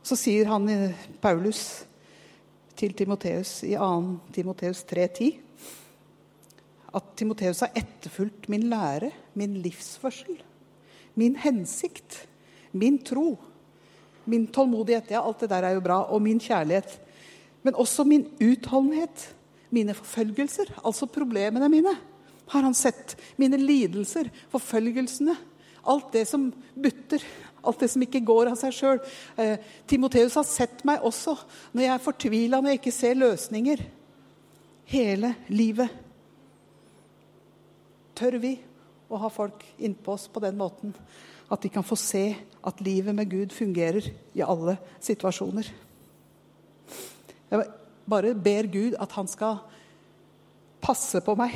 Så 0.02 0.18
sier 0.18 0.50
han 0.50 0.68
Paulus 1.22 1.84
til 2.76 2.94
Timoteus 2.96 3.62
i 3.66 3.74
2. 3.78 3.88
Timoteus 4.34 4.84
3,10 4.88 5.30
at 6.94 7.12
Timoteus 7.16 7.60
har 7.62 7.74
etterfulgt 7.78 8.48
min 8.50 8.66
lære, 8.70 9.12
min 9.38 9.60
livsførsel, 9.62 10.40
min 11.14 11.36
hensikt, 11.38 12.26
min 12.72 12.98
tro, 13.06 13.36
min 14.26 14.46
tålmodighet 14.50 15.10
Ja, 15.10 15.22
alt 15.26 15.40
det 15.40 15.50
der 15.50 15.66
er 15.66 15.76
jo 15.76 15.84
bra. 15.84 16.02
Og 16.10 16.22
min 16.22 16.40
kjærlighet. 16.40 17.00
Men 17.62 17.74
også 17.74 18.04
min 18.04 18.26
utholdenhet 18.40 19.34
mine 19.70 19.94
forfølgelser, 19.94 20.72
altså 20.84 21.06
problemene 21.06 21.68
mine, 21.70 21.92
har 22.50 22.66
han 22.66 22.74
sett. 22.74 23.16
Mine 23.38 23.58
lidelser, 23.60 24.30
forfølgelsene. 24.50 25.36
Alt 25.86 26.12
det 26.12 26.26
som 26.28 26.50
butter. 26.74 27.22
Alt 27.64 27.82
det 27.82 27.90
som 27.92 28.04
ikke 28.04 28.22
går 28.24 28.52
av 28.52 28.58
seg 28.60 28.74
sjøl. 28.74 29.00
Eh, 29.40 29.56
Timoteus 29.90 30.36
har 30.38 30.46
sett 30.48 30.84
meg 30.88 31.04
også 31.06 31.36
når 31.72 31.84
jeg 31.84 31.94
er 31.94 32.04
fortvila, 32.04 32.60
når 32.60 32.74
jeg 32.74 32.80
ikke 32.80 32.94
ser 32.96 33.18
løsninger. 33.20 33.82
Hele 34.90 35.34
livet. 35.52 35.92
Tør 38.18 38.38
vi 38.42 38.54
å 39.10 39.20
ha 39.20 39.30
folk 39.32 39.64
innpå 39.78 40.14
oss 40.14 40.26
på 40.30 40.42
den 40.42 40.58
måten 40.58 40.94
at 41.50 41.62
de 41.64 41.70
kan 41.72 41.86
få 41.86 41.96
se 41.98 42.24
at 42.62 42.82
livet 42.84 43.14
med 43.16 43.30
Gud 43.30 43.54
fungerer 43.54 44.06
i 44.36 44.42
alle 44.44 44.76
situasjoner? 45.02 45.70
Jeg 47.50 47.66
bare 48.10 48.34
ber 48.34 48.68
Gud 48.70 48.96
at 49.00 49.12
han 49.16 49.28
skal 49.30 49.58
passe 50.80 51.20
på 51.24 51.34
meg, 51.38 51.54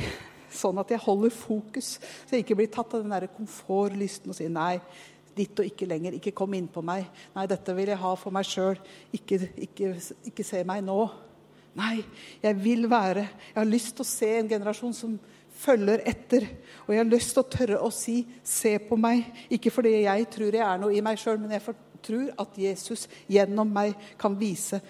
sånn 0.54 0.78
at 0.82 0.90
jeg 0.92 1.02
holder 1.02 1.32
fokus, 1.34 1.96
så 1.98 2.36
jeg 2.36 2.44
ikke 2.44 2.58
blir 2.58 2.72
tatt 2.74 2.94
av 2.94 3.04
den 3.04 3.28
komfortlysten 3.36 4.30
og 4.30 4.38
sier 4.38 4.52
nei, 4.52 4.78
ditt 5.36 5.58
og 5.60 5.68
ikke 5.68 5.88
lenger. 5.90 6.16
Ikke 6.18 6.34
kom 6.36 6.54
inn 6.56 6.68
på 6.70 6.82
meg. 6.84 7.06
Nei, 7.34 7.46
dette 7.50 7.74
vil 7.76 7.92
jeg 7.92 8.00
ha 8.00 8.14
for 8.18 8.34
meg 8.34 8.48
sjøl. 8.48 8.80
Ikke, 9.14 9.40
ikke, 9.66 9.94
ikke 10.30 10.46
se 10.46 10.62
meg 10.66 10.82
nå. 10.86 10.98
Nei, 11.74 12.04
jeg 12.42 12.54
vil 12.62 12.86
være 12.86 13.24
Jeg 13.24 13.56
har 13.56 13.66
lyst 13.66 13.96
til 13.96 14.04
å 14.04 14.06
se 14.06 14.28
en 14.38 14.50
generasjon 14.50 14.94
som 14.94 15.16
følger 15.58 16.02
etter. 16.06 16.46
Og 16.86 16.94
jeg 16.94 17.02
har 17.02 17.10
lyst 17.10 17.34
til 17.34 17.42
å 17.42 17.50
tørre 17.50 17.80
å 17.80 17.90
si 17.90 18.26
'se 18.42 18.78
på 18.78 18.96
meg'. 18.96 19.24
Ikke 19.50 19.70
fordi 19.70 20.02
jeg 20.04 20.30
tror 20.30 20.52
jeg 20.52 20.66
er 20.66 20.78
noe 20.78 20.94
i 20.94 21.00
meg 21.00 21.18
sjøl, 21.18 21.40
men 21.40 21.50
jeg 21.50 21.62
tror 22.02 22.34
at 22.38 22.58
Jesus 22.58 23.08
gjennom 23.28 23.72
meg 23.72 23.94
kan 24.18 24.38
vise 24.38 24.80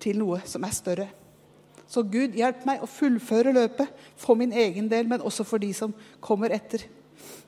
til 0.00 0.18
noe 0.18 0.40
som 0.44 0.64
er 0.64 0.74
større. 0.74 1.08
Så 1.88 2.02
Gud, 2.02 2.36
hjelp 2.36 2.66
meg 2.66 2.82
å 2.82 2.86
fullføre 2.86 3.52
løpet 3.52 3.88
for 4.16 4.34
min 4.34 4.52
egen 4.52 4.90
del, 4.90 5.08
men 5.08 5.24
også 5.24 5.44
for 5.44 5.58
de 5.58 5.72
som 5.72 5.94
kommer 6.20 6.52
etter. 6.52 6.84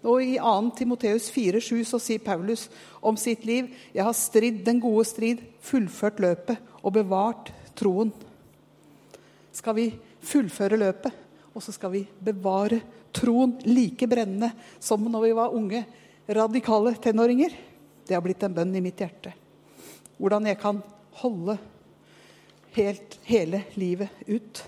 Og 0.01 0.23
I 0.25 0.37
2. 0.41 0.71
Timoteus 0.79 1.29
4,7 1.33 1.85
så 1.85 2.01
sier 2.01 2.23
Paulus 2.25 2.69
om 3.05 3.17
sitt 3.21 3.45
liv.: 3.45 3.69
Jeg 3.93 4.05
har 4.05 4.17
stridd 4.17 4.63
den 4.65 4.81
gode 4.81 5.05
strid, 5.05 5.43
fullført 5.61 6.21
løpet 6.21 6.57
og 6.83 6.95
bevart 6.97 7.53
troen. 7.77 8.13
Skal 9.53 9.77
vi 9.77 9.91
fullføre 10.25 10.79
løpet, 10.81 11.13
og 11.55 11.63
så 11.63 11.75
skal 11.75 11.93
vi 11.93 12.07
bevare 12.25 12.81
troen 13.13 13.59
like 13.67 14.07
brennende 14.09 14.53
som 14.81 15.05
når 15.05 15.27
vi 15.27 15.35
var 15.37 15.57
unge, 15.57 15.85
radikale 16.29 16.95
tenåringer. 17.03 17.53
Det 18.07 18.15
har 18.15 18.25
blitt 18.25 18.43
en 18.47 18.55
bønn 18.55 18.77
i 18.77 18.83
mitt 18.85 19.01
hjerte. 19.01 19.35
Hvordan 20.17 20.47
jeg 20.47 20.59
kan 20.61 20.81
holde 21.21 21.59
helt 22.77 23.19
hele 23.27 23.65
livet 23.75 24.09
ut. 24.29 24.63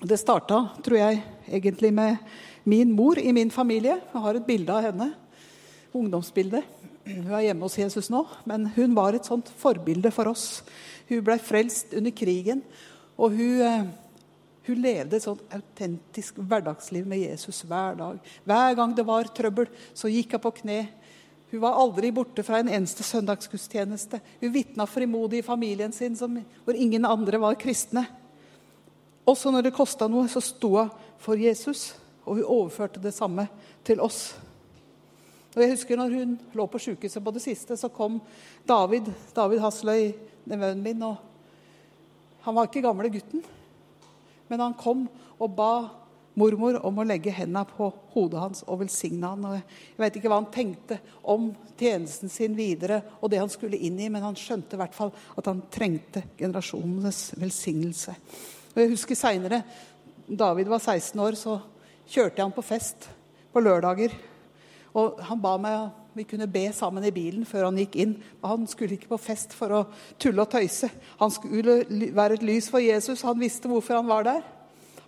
Det 0.00 0.16
starta, 0.16 0.62
tror 0.80 0.96
jeg, 0.96 1.18
egentlig 1.44 1.90
med 1.92 2.16
min 2.64 2.92
mor 2.96 3.18
i 3.20 3.34
min 3.36 3.50
familie. 3.52 3.98
Jeg 4.00 4.22
har 4.24 4.36
et 4.38 4.46
bilde 4.46 4.72
av 4.72 4.86
henne. 4.86 5.10
Ungdomsbilde. 5.92 6.62
Hun 7.04 7.26
er 7.36 7.50
hjemme 7.50 7.66
hos 7.66 7.76
Jesus 7.76 8.08
nå, 8.08 8.22
men 8.48 8.64
hun 8.78 8.94
var 8.96 9.12
et 9.12 9.28
sånt 9.28 9.50
forbilde 9.60 10.08
for 10.14 10.30
oss. 10.30 10.62
Hun 11.10 11.20
ble 11.26 11.36
frelst 11.44 11.92
under 11.98 12.14
krigen, 12.16 12.62
og 13.20 13.36
hun, 13.36 13.60
eh, 13.60 13.84
hun 14.70 14.80
levde 14.80 15.18
et 15.18 15.26
sånt 15.26 15.44
autentisk 15.52 16.40
hverdagsliv 16.48 17.04
med 17.04 17.20
Jesus 17.20 17.60
hver 17.68 17.98
dag. 18.00 18.32
Hver 18.48 18.74
gang 18.80 18.96
det 18.96 19.04
var 19.04 19.28
trøbbel, 19.28 19.68
så 19.92 20.08
gikk 20.08 20.32
hun 20.32 20.44
på 20.46 20.54
kne 20.62 20.80
hun 21.50 21.60
var 21.60 21.80
aldri 21.82 22.12
borte 22.14 22.44
fra 22.46 22.60
en 22.60 22.68
eneste 22.70 23.02
søndagsgudstjeneste. 23.02 24.20
Hun 24.40 24.52
vitna 24.54 24.86
frimodig 24.86 25.40
i 25.40 25.42
familien 25.42 25.92
sin, 25.92 26.14
som, 26.16 26.36
hvor 26.64 26.78
ingen 26.78 27.04
andre 27.04 27.40
var 27.42 27.58
kristne. 27.58 28.04
Også 29.28 29.52
når 29.52 29.68
det 29.68 29.76
kosta 29.76 30.08
noe, 30.08 30.28
så 30.30 30.42
sto 30.44 30.74
hun 30.76 30.92
for 31.20 31.36
Jesus, 31.36 31.90
og 32.24 32.38
hun 32.38 32.46
overførte 32.46 33.02
det 33.02 33.12
samme 33.12 33.46
til 33.84 34.00
oss. 34.00 34.30
Og 35.50 35.62
jeg 35.62 35.72
husker 35.72 35.98
når 35.98 36.14
hun 36.14 36.36
lå 36.54 36.66
på 36.70 36.80
sjukehuset 36.80 37.24
på 37.24 37.34
det 37.34 37.42
siste, 37.42 37.76
så 37.76 37.90
kom 37.92 38.20
David, 38.68 39.10
David 39.34 39.62
Hasløy, 39.64 40.12
nevøen 40.48 40.82
min. 40.82 41.02
og 41.02 41.16
Han 42.46 42.56
var 42.56 42.68
ikke 42.68 42.84
gamle 42.86 43.10
gutten, 43.10 43.42
men 44.48 44.62
han 44.62 44.76
kom 44.78 45.08
og 45.38 45.56
ba 45.56 45.72
mormor 46.38 46.78
om 46.86 47.00
å 47.00 47.06
legge 47.06 47.32
hendene 47.34 47.66
på 47.68 47.90
hodet 48.14 48.40
hans 48.40 48.62
og 48.66 48.80
velsigne 48.84 49.32
han. 49.32 49.44
Og 49.44 49.56
jeg 49.58 50.00
vet 50.00 50.16
ikke 50.20 50.30
hva 50.30 50.38
han 50.40 50.52
tenkte 50.54 51.00
om 51.28 51.50
tjenesten 51.80 52.30
sin 52.32 52.54
videre 52.56 53.00
og 53.18 53.32
det 53.32 53.40
han 53.42 53.50
skulle 53.52 53.80
inn 53.80 53.98
i, 54.00 54.08
men 54.12 54.24
han 54.24 54.38
skjønte 54.38 54.78
i 54.78 54.80
hvert 54.80 54.96
fall 54.96 55.12
at 55.36 55.50
han 55.50 55.64
trengte 55.72 56.24
generasjonenes 56.38 57.22
velsignelse. 57.40 58.14
Og 58.70 58.82
jeg 58.82 58.92
husker 58.92 59.18
seinere, 59.18 59.62
David 60.30 60.70
var 60.70 60.78
16 60.78 61.18
år, 61.20 61.38
så 61.38 61.58
kjørte 62.10 62.38
jeg 62.38 62.44
han 62.44 62.54
på 62.54 62.66
fest 62.66 63.08
på 63.50 63.62
lørdager. 63.62 64.14
Og 64.94 65.18
han 65.26 65.42
ba 65.42 65.56
meg 65.62 65.90
vi 66.14 66.24
kunne 66.26 66.48
be 66.50 66.64
sammen 66.74 67.04
i 67.06 67.12
bilen 67.14 67.44
før 67.46 67.68
han 67.68 67.78
gikk 67.78 67.94
inn. 68.02 68.16
Han 68.42 68.66
skulle 68.70 68.96
ikke 68.96 69.12
på 69.12 69.20
fest 69.22 69.52
for 69.54 69.74
å 69.74 69.82
tulle 70.18 70.42
og 70.42 70.50
tøyse. 70.50 70.90
Han 71.20 71.30
skulle 71.30 71.84
være 72.16 72.38
et 72.38 72.46
lys 72.46 72.66
for 72.72 72.82
Jesus. 72.82 73.22
Han 73.26 73.38
visste 73.38 73.70
hvorfor 73.70 74.00
han 74.00 74.10
var 74.10 74.26
der. 74.26 74.40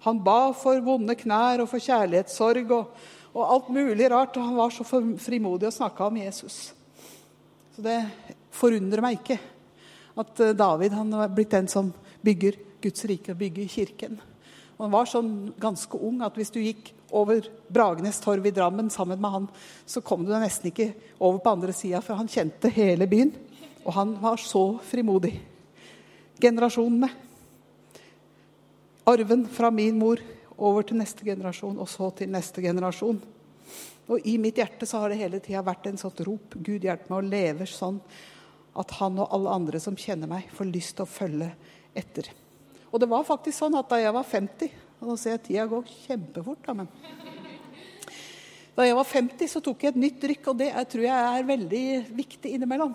Han 0.07 0.23
ba 0.23 0.53
for 0.59 0.79
vonde 0.83 1.17
knær 1.19 1.65
og 1.65 1.71
for 1.71 1.83
kjærlighetssorg 1.83 2.71
og, 2.75 2.95
og 3.35 3.43
alt 3.57 3.73
mulig 3.75 4.11
rart. 4.15 4.39
Og 4.39 4.47
han 4.47 4.61
var 4.61 4.75
så 4.75 4.87
frimodig 4.87 5.69
og 5.73 5.75
snakka 5.75 6.07
om 6.07 6.21
Jesus. 6.23 6.61
Så 7.75 7.83
det 7.83 7.99
forundrer 8.55 9.03
meg 9.03 9.19
ikke 9.19 9.41
at 10.23 10.41
eh, 10.45 10.55
David 10.55 10.95
han 10.95 11.13
har 11.17 11.35
blitt 11.35 11.55
den 11.55 11.71
som 11.73 11.91
bygger 12.23 12.59
Guds 12.83 13.07
rike 13.09 13.35
og 13.35 13.41
bygge 13.41 13.69
kirken. 13.71 14.19
Og 14.77 14.87
han 14.87 14.95
var 14.95 15.09
sånn 15.11 15.33
ganske 15.63 15.99
ung 16.01 16.23
at 16.27 16.37
hvis 16.39 16.53
du 16.55 16.61
gikk 16.63 16.91
over 17.13 17.45
Bragenes 17.71 18.21
torv 18.25 18.47
i 18.49 18.55
Drammen 18.55 18.89
sammen 18.91 19.21
med 19.21 19.35
han, 19.35 19.49
så 19.87 20.01
kom 20.05 20.25
du 20.25 20.33
nesten 20.33 20.71
ikke 20.73 20.93
over 21.19 21.43
på 21.45 21.53
andre 21.53 21.75
sida, 21.77 22.01
for 22.03 22.19
han 22.19 22.31
kjente 22.31 22.73
hele 22.73 23.07
byen. 23.07 23.35
Og 23.85 23.93
han 23.95 24.17
var 24.23 24.41
så 24.41 24.65
frimodig. 24.89 25.37
Generasjonene 26.43 27.11
arven 29.05 29.49
fra 29.51 29.71
min 29.71 29.99
mor 29.99 30.21
over 30.57 30.87
til 30.87 30.99
neste 31.01 31.27
generasjon, 31.27 31.79
og 31.79 31.89
så 31.91 32.11
til 32.17 32.31
neste 32.31 32.63
generasjon. 32.63 33.19
Og 34.11 34.27
I 34.29 34.37
mitt 34.41 34.59
hjerte 34.59 34.87
så 34.87 35.03
har 35.03 35.13
det 35.13 35.21
hele 35.23 35.41
tida 35.43 35.63
vært 35.65 35.89
en 35.89 35.99
sånt 36.01 36.21
rop. 36.27 36.55
Gud 36.59 36.85
hjelp 36.85 37.09
meg 37.11 37.19
å 37.19 37.27
leve 37.27 37.67
sånn 37.71 38.01
at 38.79 38.95
han 38.99 39.19
og 39.21 39.35
alle 39.35 39.53
andre 39.53 39.81
som 39.83 39.99
kjenner 39.99 40.31
meg, 40.31 40.49
får 40.55 40.71
lyst 40.71 40.97
til 40.97 41.07
å 41.07 41.11
følge 41.11 41.51
etter. 41.99 42.31
Og 42.93 43.01
det 43.01 43.09
var 43.11 43.27
faktisk 43.27 43.57
sånn 43.57 43.77
at 43.81 43.89
da 43.91 43.99
jeg 44.03 44.15
var 44.15 44.27
50 44.29 44.81
og 45.03 45.09
Nå 45.09 45.17
ser 45.19 45.33
jeg 45.35 45.43
tida 45.49 45.65
går 45.67 45.89
kjempefort, 46.05 46.61
da, 46.63 46.77
men 46.79 46.91
Da 48.77 48.85
jeg 48.87 48.95
var 48.95 49.09
50, 49.09 49.49
så 49.51 49.61
tok 49.65 49.83
jeg 49.83 49.93
et 49.93 49.99
nytt 49.99 50.23
rykk, 50.31 50.47
og 50.53 50.61
det 50.61 50.69
er, 50.71 50.85
tror 50.89 51.03
jeg 51.05 51.33
er 51.41 51.49
veldig 51.49 51.87
viktig 52.15 52.53
innimellom. 52.55 52.95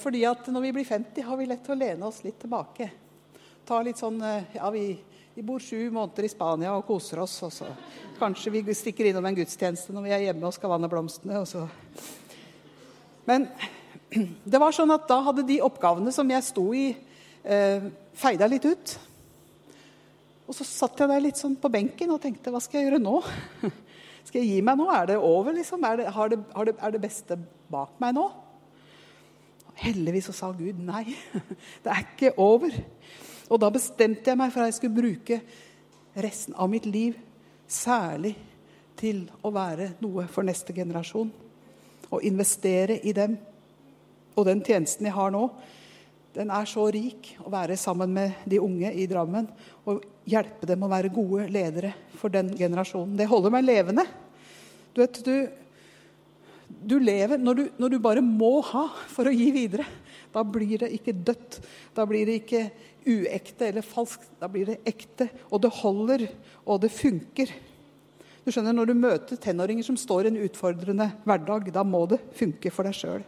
Fordi 0.00 0.24
at 0.26 0.48
når 0.48 0.64
vi 0.64 0.72
blir 0.78 0.88
50, 0.88 1.26
har 1.28 1.38
vi 1.38 1.46
lett 1.50 1.60
til 1.66 1.76
å 1.76 1.78
lene 1.78 2.08
oss 2.08 2.22
litt 2.24 2.40
tilbake 2.40 2.88
ta 3.64 3.80
litt 3.84 4.00
sånn 4.00 4.20
eh, 4.22 4.56
Ja, 4.58 4.68
vi, 4.72 4.92
vi, 5.34 5.44
bor 5.44 5.62
sju 5.62 5.88
måneder 5.92 6.26
i 6.26 6.32
Spania 6.32 6.74
og 6.76 6.86
koser 6.88 7.22
oss. 7.24 7.36
Og 7.46 7.52
så 7.54 7.70
kanskje 8.18 8.52
vi 8.54 8.76
stikker 8.76 9.08
innom 9.10 9.24
en 9.28 9.38
gudstjeneste 9.38 9.94
når 9.94 10.06
vi 10.06 10.14
er 10.16 10.26
hjemme 10.28 10.48
og 10.48 10.56
skal 10.56 10.74
vanne 10.74 10.90
blomstene. 10.92 11.40
Og 11.40 11.48
så. 11.48 11.64
Men 13.28 13.48
det 14.52 14.60
var 14.60 14.76
sånn 14.76 14.92
at 14.94 15.08
da 15.10 15.20
hadde 15.28 15.46
de 15.48 15.62
oppgavene 15.64 16.12
som 16.14 16.30
jeg 16.30 16.46
sto 16.46 16.68
i, 16.76 16.92
eh, 17.44 17.88
feida 18.16 18.48
litt 18.50 18.66
ut. 18.66 18.94
Og 20.44 20.56
så 20.56 20.66
satt 20.68 21.00
jeg 21.00 21.10
der 21.10 21.22
litt 21.24 21.40
sånn 21.40 21.56
på 21.60 21.70
benken 21.72 22.12
og 22.12 22.20
tenkte 22.22 22.52
hva 22.52 22.60
skal 22.62 22.80
jeg 22.80 22.90
gjøre 22.90 23.02
nå? 23.02 23.20
Skal 24.24 24.40
jeg 24.40 24.56
gi 24.56 24.62
meg 24.64 24.78
nå? 24.80 24.86
Er 24.88 25.10
det 25.10 25.18
over, 25.20 25.52
liksom? 25.52 25.82
Er 25.84 25.98
det, 26.00 26.06
det, 26.32 26.38
det, 26.40 26.72
er 26.80 26.92
det 26.94 27.00
beste 27.02 27.36
bak 27.70 27.98
meg 28.00 28.14
nå? 28.16 28.22
Heldigvis 29.82 30.30
så 30.30 30.34
sa 30.38 30.48
Gud 30.56 30.80
nei. 30.80 31.04
Det 31.84 31.92
er 31.92 32.00
ikke 32.06 32.32
over. 32.40 32.72
Og 33.52 33.60
da 33.60 33.68
bestemte 33.74 34.32
jeg 34.32 34.40
meg 34.40 34.52
for 34.54 34.64
at 34.64 34.72
jeg 34.72 34.78
skulle 34.78 34.96
bruke 34.96 35.40
resten 36.24 36.56
av 36.56 36.70
mitt 36.72 36.88
liv 36.88 37.18
særlig 37.68 38.32
til 38.96 39.24
å 39.44 39.52
være 39.52 39.92
noe 40.04 40.24
for 40.32 40.46
neste 40.46 40.72
generasjon. 40.76 41.32
Og 42.08 42.24
investere 42.24 43.00
i 43.04 43.12
dem. 43.16 43.36
Og 44.34 44.48
den 44.48 44.62
tjenesten 44.64 45.08
jeg 45.08 45.16
har 45.16 45.34
nå, 45.34 45.44
den 46.34 46.50
er 46.50 46.66
så 46.68 46.86
rik. 46.92 47.34
Å 47.44 47.50
være 47.52 47.78
sammen 47.78 48.12
med 48.14 48.46
de 48.50 48.60
unge 48.62 48.90
i 48.90 49.06
Drammen 49.10 49.46
og 49.86 50.02
hjelpe 50.28 50.66
dem 50.68 50.82
å 50.84 50.90
være 50.90 51.12
gode 51.14 51.46
ledere 51.52 51.92
for 52.18 52.32
den 52.32 52.52
generasjonen. 52.58 53.16
Det 53.18 53.28
holder 53.30 53.54
meg 53.54 53.66
levende. 53.66 54.06
Du 54.94 55.02
vet, 55.02 55.20
du, 55.26 55.34
du 56.66 56.96
lever 57.02 57.38
når 57.38 57.60
du, 57.60 57.64
når 57.78 57.94
du 57.94 58.00
bare 58.02 58.24
må 58.24 58.56
ha 58.72 58.88
for 59.10 59.30
å 59.30 59.34
gi 59.34 59.50
videre. 59.54 59.86
Da 60.34 60.42
blir 60.42 60.80
det 60.82 60.90
ikke 60.96 61.14
dødt. 61.14 61.60
Da 61.94 62.06
blir 62.08 62.26
det 62.26 62.40
ikke 62.42 62.64
uekte 63.06 63.68
eller 63.68 63.86
falskt. 63.86 64.26
Da 64.40 64.48
blir 64.50 64.72
det 64.72 64.80
ekte, 64.88 65.28
og 65.50 65.62
det 65.62 65.70
holder, 65.82 66.26
og 66.64 66.82
det 66.82 66.90
funker. 66.94 67.52
Du 68.44 68.50
skjønner, 68.52 68.74
Når 68.76 68.90
du 68.90 68.94
møter 68.98 69.40
tenåringer 69.40 69.86
som 69.86 69.96
står 69.96 70.26
i 70.26 70.32
en 70.34 70.42
utfordrende 70.44 71.12
hverdag, 71.24 71.70
da 71.72 71.84
må 71.86 72.04
det 72.10 72.20
funke 72.36 72.72
for 72.74 72.84
deg 72.84 72.98
sjøl. 72.98 73.22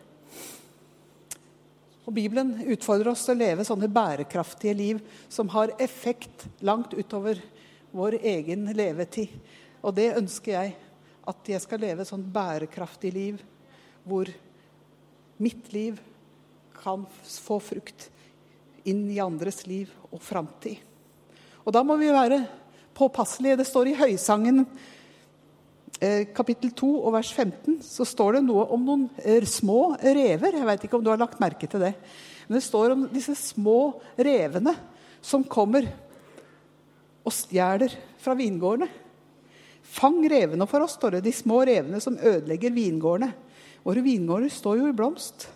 Og 2.06 2.14
Bibelen 2.14 2.54
utfordrer 2.70 3.10
oss 3.10 3.24
til 3.26 3.34
å 3.34 3.40
leve 3.40 3.66
sånne 3.66 3.90
bærekraftige 3.90 4.74
liv 4.78 5.00
som 5.28 5.50
har 5.50 5.74
effekt 5.82 6.46
langt 6.62 6.94
utover 6.94 7.40
vår 7.90 8.20
egen 8.22 8.68
levetid. 8.78 9.32
Og 9.82 9.94
det 9.98 10.12
ønsker 10.14 10.54
jeg. 10.54 10.76
At 11.26 11.48
jeg 11.50 11.58
skal 11.58 11.80
leve 11.82 12.04
et 12.04 12.06
sånn 12.06 12.22
bærekraftig 12.22 13.10
liv 13.10 13.40
hvor 14.06 14.28
mitt 15.42 15.72
liv 15.74 15.98
kan 16.78 17.02
få 17.10 17.58
frukt 17.58 18.06
inn 18.86 19.08
i 19.10 19.18
andres 19.18 19.64
liv 19.66 19.90
og 20.12 20.22
framtid. 20.22 20.78
Og 21.66 21.74
da 21.74 21.82
må 21.82 21.96
vi 21.98 22.12
være 22.14 22.44
påpasselige. 22.94 23.58
Det 23.58 23.66
står 23.66 23.90
i 23.90 23.96
Høysangen 23.98 24.62
kapittel 26.36 26.72
2 26.76 26.88
og 27.06 27.14
vers 27.14 27.30
15 27.32 27.78
så 27.84 28.04
står 28.04 28.36
det 28.36 28.42
noe 28.44 28.66
om 28.74 28.82
noen 28.84 29.04
eh, 29.22 29.44
små 29.48 29.96
rever. 29.96 30.58
Jeg 30.58 30.68
vet 30.68 30.84
ikke 30.84 30.98
om 30.98 31.04
du 31.04 31.08
har 31.08 31.20
lagt 31.20 31.40
merke 31.40 31.68
til 31.70 31.80
det. 31.80 31.94
Men 32.46 32.58
det 32.58 32.66
står 32.66 32.92
om 32.92 33.06
disse 33.12 33.34
små 33.38 33.96
revene 34.18 34.74
som 35.24 35.46
kommer 35.48 35.88
og 37.26 37.34
stjeler 37.34 37.96
fra 38.22 38.36
vingårdene. 38.38 38.88
Fang 39.96 40.18
revene 40.28 40.66
for 40.68 40.84
oss, 40.84 40.98
står 40.98 41.16
det. 41.16 41.24
De 41.26 41.34
små 41.34 41.62
revene 41.66 42.00
som 42.02 42.18
ødelegger 42.18 42.74
vingårdene. 42.74 43.32
Våre 43.86 44.02
vingårder 44.04 44.52
står 44.52 44.82
jo 44.82 44.90
i 44.90 44.96
blomst. 44.96 45.48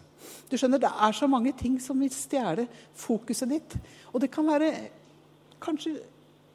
Du 0.51 0.57
skjønner, 0.59 0.81
Det 0.81 0.91
er 0.91 1.13
så 1.13 1.29
mange 1.31 1.53
ting 1.53 1.79
som 1.83 2.01
vil 2.01 2.11
stjele 2.11 2.67
fokuset 2.95 3.49
ditt. 3.51 3.77
Og 4.15 4.21
det 4.21 4.31
kan 4.33 4.47
være 4.47 4.73
kanskje 5.61 5.99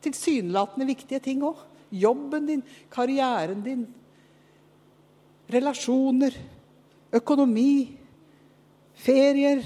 tilsynelatende 0.01 0.87
viktige 0.87 1.19
ting 1.19 1.43
òg 1.45 1.61
jobben 1.93 2.47
din, 2.49 2.63
karrieren 2.93 3.63
din, 3.65 3.85
relasjoner, 5.51 6.35
økonomi, 7.15 7.97
ferier 8.95 9.63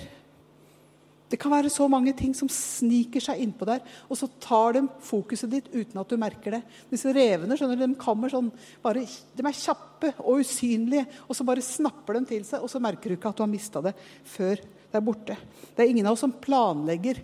Det 1.30 1.38
kan 1.38 1.52
være 1.54 1.70
så 1.70 1.86
mange 1.86 2.10
ting 2.18 2.32
som 2.34 2.48
sniker 2.50 3.22
seg 3.22 3.44
innpå 3.44 3.68
der, 3.70 3.84
og 4.10 4.18
så 4.18 4.26
tar 4.42 4.74
de 4.74 4.82
fokuset 5.06 5.52
ditt 5.52 5.68
uten 5.70 6.00
at 6.02 6.10
du 6.10 6.16
merker 6.18 6.56
det. 6.56 6.64
Disse 6.90 7.14
revene 7.14 7.54
skjønner 7.54 7.78
du, 7.78 7.84
de 7.86 8.00
kommer 8.02 8.34
sånn, 8.34 8.48
bare, 8.82 9.04
de 9.06 9.46
er 9.46 9.60
kjappe 9.60 10.10
og 10.24 10.42
usynlige, 10.42 11.06
og 11.30 11.38
så 11.38 11.46
bare 11.46 11.62
snapper 11.62 12.18
de 12.18 12.24
til 12.32 12.48
seg, 12.48 12.66
og 12.66 12.74
så 12.74 12.82
merker 12.82 13.14
du 13.14 13.20
ikke 13.20 13.30
at 13.30 13.38
du 13.38 13.46
har 13.46 13.52
mista 13.52 13.84
det 13.86 13.94
før 14.26 14.58
det 14.90 14.98
er 14.98 15.06
borte. 15.06 15.38
Det 15.78 15.86
er 15.86 15.94
ingen 15.94 16.10
av 16.10 16.18
oss 16.18 16.26
som 16.26 16.34
planlegger 16.34 17.22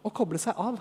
å 0.00 0.12
koble 0.16 0.40
seg 0.40 0.56
av. 0.56 0.80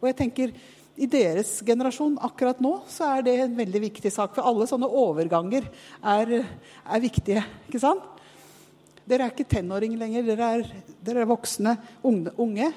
Og 0.00 0.08
jeg 0.08 0.16
tenker, 0.18 0.56
i 0.96 1.08
deres 1.08 1.54
generasjon 1.64 2.18
akkurat 2.20 2.58
nå 2.60 2.74
så 2.90 3.06
er 3.16 3.24
det 3.26 3.36
en 3.44 3.54
veldig 3.56 3.80
viktig 3.86 4.12
sak. 4.12 4.34
For 4.36 4.44
alle 4.44 4.66
sånne 4.68 4.88
overganger 4.88 5.64
er, 5.64 6.34
er 6.84 7.02
viktige. 7.02 7.44
ikke 7.68 7.80
sant? 7.82 8.04
Dere 9.08 9.26
er 9.26 9.32
ikke 9.32 9.48
tenåringer 9.56 10.02
lenger. 10.04 10.26
Dere 10.28 10.50
er, 10.58 10.66
dere 11.02 11.24
er 11.24 11.30
voksne 11.30 11.74
unge. 12.04 12.68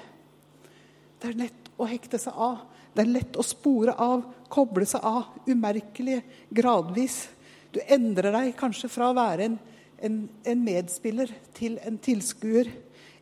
Det 1.20 1.30
er 1.30 1.38
lett 1.44 1.70
å 1.76 1.88
hekte 1.90 2.20
seg 2.22 2.40
av. 2.40 2.64
Det 2.96 3.04
er 3.04 3.12
lett 3.12 3.38
å 3.38 3.44
spore 3.44 3.94
av, 4.00 4.24
koble 4.52 4.88
seg 4.88 5.04
av. 5.06 5.36
Umerkelig, 5.52 6.22
gradvis. 6.56 7.26
Du 7.76 7.82
endrer 7.84 8.32
deg 8.32 8.56
kanskje 8.58 8.90
fra 8.92 9.12
å 9.12 9.18
være 9.18 9.50
en, 9.50 9.60
en, 10.00 10.20
en 10.48 10.64
medspiller 10.64 11.34
til 11.58 11.76
en 11.84 12.00
tilskuer. 12.00 12.72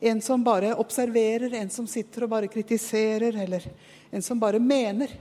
En 0.03 0.19
som 0.21 0.41
bare 0.43 0.73
observerer, 0.75 1.53
en 1.55 1.69
som 1.71 1.87
sitter 1.87 2.25
og 2.25 2.33
bare 2.33 2.49
kritiserer, 2.51 3.37
eller 3.45 3.63
en 4.11 4.25
som 4.25 4.39
bare 4.39 4.59
mener. 4.59 5.13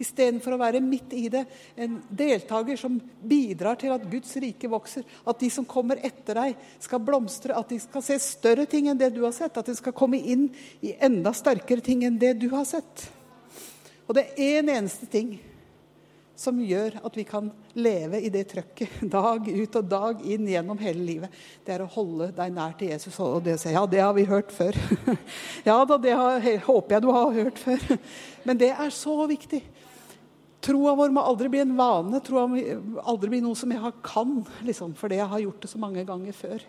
Istedenfor 0.00 0.52
å 0.52 0.60
være 0.60 0.80
midt 0.84 1.12
i 1.16 1.26
det, 1.32 1.42
en 1.80 1.98
deltaker 2.08 2.76
som 2.80 2.98
bidrar 3.24 3.78
til 3.80 3.94
at 3.94 4.04
Guds 4.08 4.34
rike 4.40 4.68
vokser. 4.68 5.04
At 5.24 5.40
de 5.40 5.48
som 5.52 5.64
kommer 5.68 6.00
etter 6.04 6.36
deg, 6.36 6.62
skal 6.84 7.00
blomstre, 7.04 7.56
at 7.56 7.72
de 7.72 7.80
skal 7.80 8.04
se 8.04 8.18
større 8.20 8.66
ting 8.68 8.90
enn 8.92 9.00
det 9.00 9.10
du 9.16 9.22
har 9.24 9.32
sett. 9.36 9.56
At 9.56 9.68
de 9.68 9.76
skal 9.76 9.96
komme 9.96 10.20
inn 10.20 10.48
i 10.84 10.94
enda 10.96 11.32
sterkere 11.36 11.84
ting 11.84 12.04
enn 12.08 12.20
det 12.20 12.34
du 12.40 12.50
har 12.52 12.64
sett. 12.68 13.06
Og 14.06 14.16
det 14.16 14.26
er 14.36 14.60
én 14.60 14.64
en 14.66 14.74
eneste 14.78 15.08
ting 15.10 15.36
som 16.36 16.58
gjør 16.60 16.98
at 17.04 17.16
vi 17.16 17.24
kan 17.26 17.48
leve 17.76 18.20
i 18.20 18.30
det 18.32 18.44
trøkket 18.52 19.00
dag 19.16 19.48
ut 19.48 19.78
og 19.80 19.88
dag 19.88 20.20
inn 20.28 20.48
gjennom 20.50 20.78
hele 20.80 21.04
livet. 21.06 21.40
Det 21.64 21.76
er 21.76 21.84
å 21.84 21.90
holde 21.96 22.30
deg 22.36 22.52
nær 22.54 22.76
til 22.78 22.92
Jesus. 22.92 23.16
Og 23.24 23.40
det 23.46 23.56
å 23.56 23.62
si 23.62 23.72
ja, 23.74 23.84
det 23.88 24.02
har 24.04 24.14
vi 24.16 24.26
hørt 24.28 24.52
før. 24.54 24.76
ja 25.68 25.78
da, 25.88 25.98
det 26.00 26.14
har, 26.16 26.46
håper 26.68 26.96
jeg 26.96 27.06
du 27.06 27.10
har 27.16 27.34
hørt 27.40 27.60
før. 27.62 27.82
Men 28.46 28.60
det 28.60 28.72
er 28.74 28.94
så 28.94 29.18
viktig. 29.30 29.62
Troa 30.66 30.96
vår 30.98 31.12
må 31.14 31.22
aldri 31.24 31.50
bli 31.52 31.62
en 31.62 31.76
vane. 31.78 32.20
Troa 32.24 32.46
må 32.50 32.60
aldri 33.06 33.36
bli 33.36 33.42
noe 33.44 33.56
som 33.58 33.72
jeg 33.72 33.92
kan, 34.04 34.40
liksom, 34.66 34.96
fordi 34.98 35.20
jeg 35.20 35.30
har 35.32 35.44
gjort 35.44 35.64
det 35.64 35.72
så 35.72 35.80
mange 35.80 36.04
ganger 36.08 36.36
før. 36.36 36.64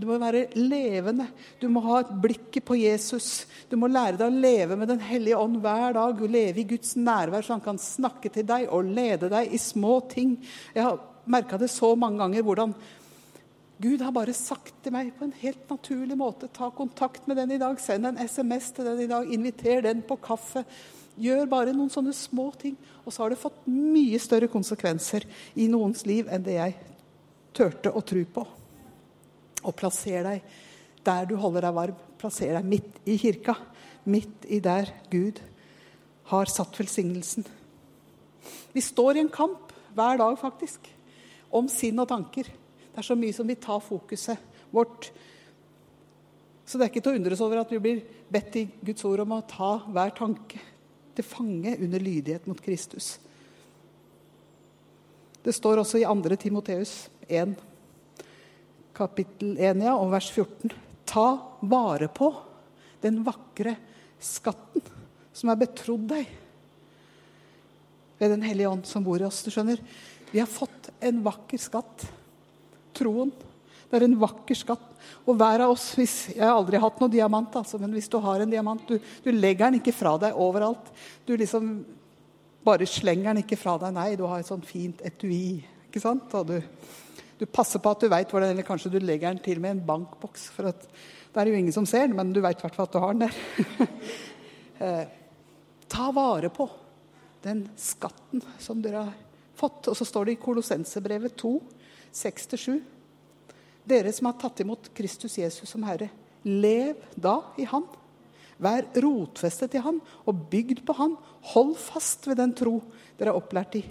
Du 0.00 0.06
må 0.08 0.16
være 0.18 0.46
levende. 0.56 1.28
Du 1.60 1.68
må 1.70 1.82
ha 1.84 2.00
et 2.00 2.12
blikket 2.22 2.64
på 2.66 2.76
Jesus. 2.80 3.44
Du 3.70 3.76
må 3.78 3.90
lære 3.90 4.18
deg 4.18 4.26
å 4.30 4.42
leve 4.42 4.78
med 4.80 4.90
Den 4.90 5.02
hellige 5.04 5.38
ånd 5.38 5.60
hver 5.62 5.94
dag. 5.96 6.18
Og 6.18 6.30
leve 6.30 6.62
i 6.62 6.68
Guds 6.68 6.96
nærvær, 6.96 7.44
så 7.44 7.56
han 7.56 7.64
kan 7.64 7.80
snakke 7.80 8.32
til 8.32 8.46
deg 8.48 8.66
og 8.72 8.90
lede 8.96 9.30
deg 9.32 9.52
i 9.52 9.60
små 9.60 10.00
ting. 10.10 10.38
Jeg 10.74 10.86
har 10.88 11.00
merka 11.30 11.60
det 11.60 11.70
så 11.72 11.94
mange 11.96 12.20
ganger 12.20 12.44
hvordan 12.44 12.74
Gud 13.84 14.02
har 14.04 14.14
bare 14.14 14.32
sagt 14.36 14.76
til 14.84 14.94
meg 14.94 15.10
på 15.16 15.26
en 15.26 15.34
helt 15.40 15.70
naturlig 15.70 16.16
måte 16.16 16.46
ta 16.54 16.70
kontakt 16.72 17.26
med 17.28 17.36
den 17.40 17.56
i 17.56 17.60
dag. 17.60 17.78
Send 17.82 18.06
en 18.06 18.20
SMS 18.22 18.70
til 18.74 18.86
den 18.86 19.04
i 19.04 19.08
dag. 19.10 19.30
Inviter 19.34 19.82
den 19.84 20.02
på 20.06 20.16
kaffe. 20.22 20.64
Gjør 21.20 21.46
bare 21.50 21.74
noen 21.74 21.92
sånne 21.92 22.14
små 22.16 22.48
ting. 22.58 22.78
Og 23.04 23.12
så 23.12 23.24
har 23.24 23.34
det 23.34 23.42
fått 23.42 23.66
mye 23.70 24.18
større 24.22 24.50
konsekvenser 24.50 25.26
i 25.58 25.68
noens 25.70 26.06
liv 26.08 26.30
enn 26.32 26.46
det 26.46 26.58
jeg 26.58 26.78
turte 27.54 27.92
å 27.92 28.02
tro 28.06 28.22
på. 28.34 28.46
Og 29.64 29.74
plasser 29.76 30.24
deg 30.26 30.44
der 31.04 31.28
du 31.28 31.36
holder 31.40 31.68
deg 31.68 31.76
varm. 31.76 31.98
Plasser 32.20 32.54
deg 32.56 32.68
midt 32.68 33.02
i 33.08 33.18
kirka. 33.20 33.56
Midt 34.08 34.46
i 34.52 34.60
der 34.64 34.90
Gud 35.12 35.40
har 36.30 36.50
satt 36.50 36.76
velsignelsen. 36.78 37.44
Vi 38.72 38.82
står 38.84 39.16
i 39.16 39.24
en 39.24 39.32
kamp 39.32 39.72
hver 39.94 40.18
dag, 40.18 40.36
faktisk, 40.40 40.88
om 41.54 41.68
sinn 41.70 42.00
og 42.02 42.08
tanker. 42.10 42.48
Det 42.48 43.00
er 43.00 43.06
så 43.06 43.16
mye 43.18 43.34
som 43.36 43.48
vil 43.48 43.60
ta 43.60 43.76
fokuset 43.82 44.40
vårt. 44.74 45.10
Så 46.64 46.78
det 46.78 46.86
er 46.86 46.92
ikke 46.92 47.04
til 47.04 47.14
å 47.14 47.20
undres 47.20 47.42
over 47.44 47.60
at 47.60 47.72
vi 47.72 47.82
blir 47.82 48.00
bedt 48.32 48.56
i 48.58 48.64
Guds 48.84 49.04
ord 49.06 49.22
om 49.24 49.36
å 49.36 49.44
ta 49.48 49.76
hver 49.84 50.14
tanke 50.16 50.60
til 51.14 51.26
fange 51.26 51.76
under 51.76 52.02
lydighet 52.02 52.48
mot 52.50 52.60
Kristus. 52.60 53.18
Det 55.44 55.52
står 55.52 55.82
også 55.82 56.00
i 56.00 56.06
2. 56.08 56.36
Timoteus 56.40 56.94
1 57.28 57.52
kapittel 58.94 59.56
1 59.58 59.82
ja, 59.84 59.94
og 59.98 60.12
vers 60.14 60.30
14. 60.32 60.72
Ta 61.08 61.28
vare 61.60 62.08
på 62.12 62.30
den 63.04 63.20
vakre 63.26 63.76
skatten 64.22 64.84
som 65.34 65.50
er 65.50 65.60
betrodd 65.60 66.06
deg 66.14 66.40
ved 68.20 68.30
Den 68.30 68.44
hellige 68.46 68.70
ånd 68.70 68.86
som 68.86 69.04
bor 69.04 69.20
i 69.20 69.26
oss. 69.26 69.42
Du 69.42 69.50
skjønner, 69.50 69.80
Vi 70.30 70.40
har 70.40 70.50
fått 70.50 70.90
en 71.00 71.20
vakker 71.22 71.58
skatt. 71.58 72.06
Troen. 72.94 73.32
Det 73.90 73.98
er 73.98 74.06
en 74.06 74.16
vakker 74.18 74.56
skatt. 74.56 74.86
Og 75.26 75.36
hver 75.38 75.66
av 75.66 75.74
oss 75.74 75.92
hvis, 75.98 76.34
Jeg 76.34 76.42
har 76.42 76.54
aldri 76.54 76.80
hatt 76.80 77.00
noe 77.00 77.10
diamant, 77.10 77.54
altså, 77.54 77.78
men 77.78 77.92
hvis 77.92 78.08
du 78.08 78.18
har 78.18 78.40
en 78.40 78.50
diamant 78.50 78.82
du, 78.88 78.98
du 78.98 79.30
legger 79.30 79.70
den 79.70 79.80
ikke 79.80 79.94
fra 79.94 80.16
deg 80.18 80.34
overalt. 80.34 80.90
Du 81.26 81.36
liksom 81.36 81.84
bare 82.64 82.86
slenger 82.86 83.34
den 83.34 83.42
ikke 83.44 83.58
fra 83.60 83.76
deg. 83.78 83.92
Nei, 83.94 84.16
du 84.16 84.24
har 84.26 84.40
et 84.40 84.48
sånt 84.48 84.66
fint 84.66 85.02
etui. 85.04 85.64
ikke 85.88 86.00
sant? 86.00 86.32
Og 86.34 86.46
du 86.48 86.56
du 87.44 87.50
passer 87.52 87.82
på 87.82 87.92
at 87.92 88.00
du 88.00 88.08
veit 88.08 88.30
hvor 88.32 88.40
den 88.40 88.54
eller 88.54 88.64
kanskje 88.64 88.94
du 88.94 89.02
legger 89.02 89.34
den 89.34 89.42
til 89.44 89.60
med 89.60 89.76
en 89.76 89.82
bankboks. 89.84 90.48
for 90.54 90.70
at 90.72 90.86
Det 91.34 91.42
er 91.42 91.50
jo 91.50 91.58
ingen 91.58 91.74
som 91.76 91.86
ser 91.86 92.06
den, 92.06 92.16
men 92.16 92.32
du 92.32 92.40
veit 92.40 92.56
i 92.56 92.64
hvert 92.64 92.74
fall 92.74 92.88
at 92.88 92.94
du 92.94 93.02
har 93.04 93.12
den 93.12 93.28
der. 93.28 93.34
Eh, 94.74 95.06
Ta 95.86 96.08
vare 96.10 96.48
på 96.50 96.64
den 97.44 97.60
skatten 97.78 98.42
som 98.58 98.80
dere 98.82 99.04
har 99.04 99.12
fått. 99.54 99.86
Og 99.86 99.94
så 99.94 100.02
står 100.04 100.26
det 100.26 100.32
i 100.34 100.40
Kolossensebrevet 100.42 101.36
2, 101.38 101.52
6-7. 102.10 102.80
Dere 103.86 104.12
som 104.12 104.26
har 104.26 104.34
tatt 104.40 104.64
imot 104.64 104.90
Kristus 104.98 105.38
Jesus 105.38 105.70
som 105.70 105.86
Herre, 105.86 106.08
lev 106.42 106.98
da 107.14 107.36
i 107.54 107.68
Han. 107.70 107.86
Vær 108.58 108.90
rotfestet 109.06 109.78
i 109.78 109.84
Han 109.86 110.02
og 110.26 110.42
bygd 110.50 110.82
på 110.88 110.98
Han. 110.98 111.14
Hold 111.54 111.76
fast 111.78 112.26
ved 112.26 112.42
den 112.42 112.56
tro 112.58 112.80
dere 113.14 113.30
er 113.30 113.38
opplært 113.38 113.78
i, 113.78 113.84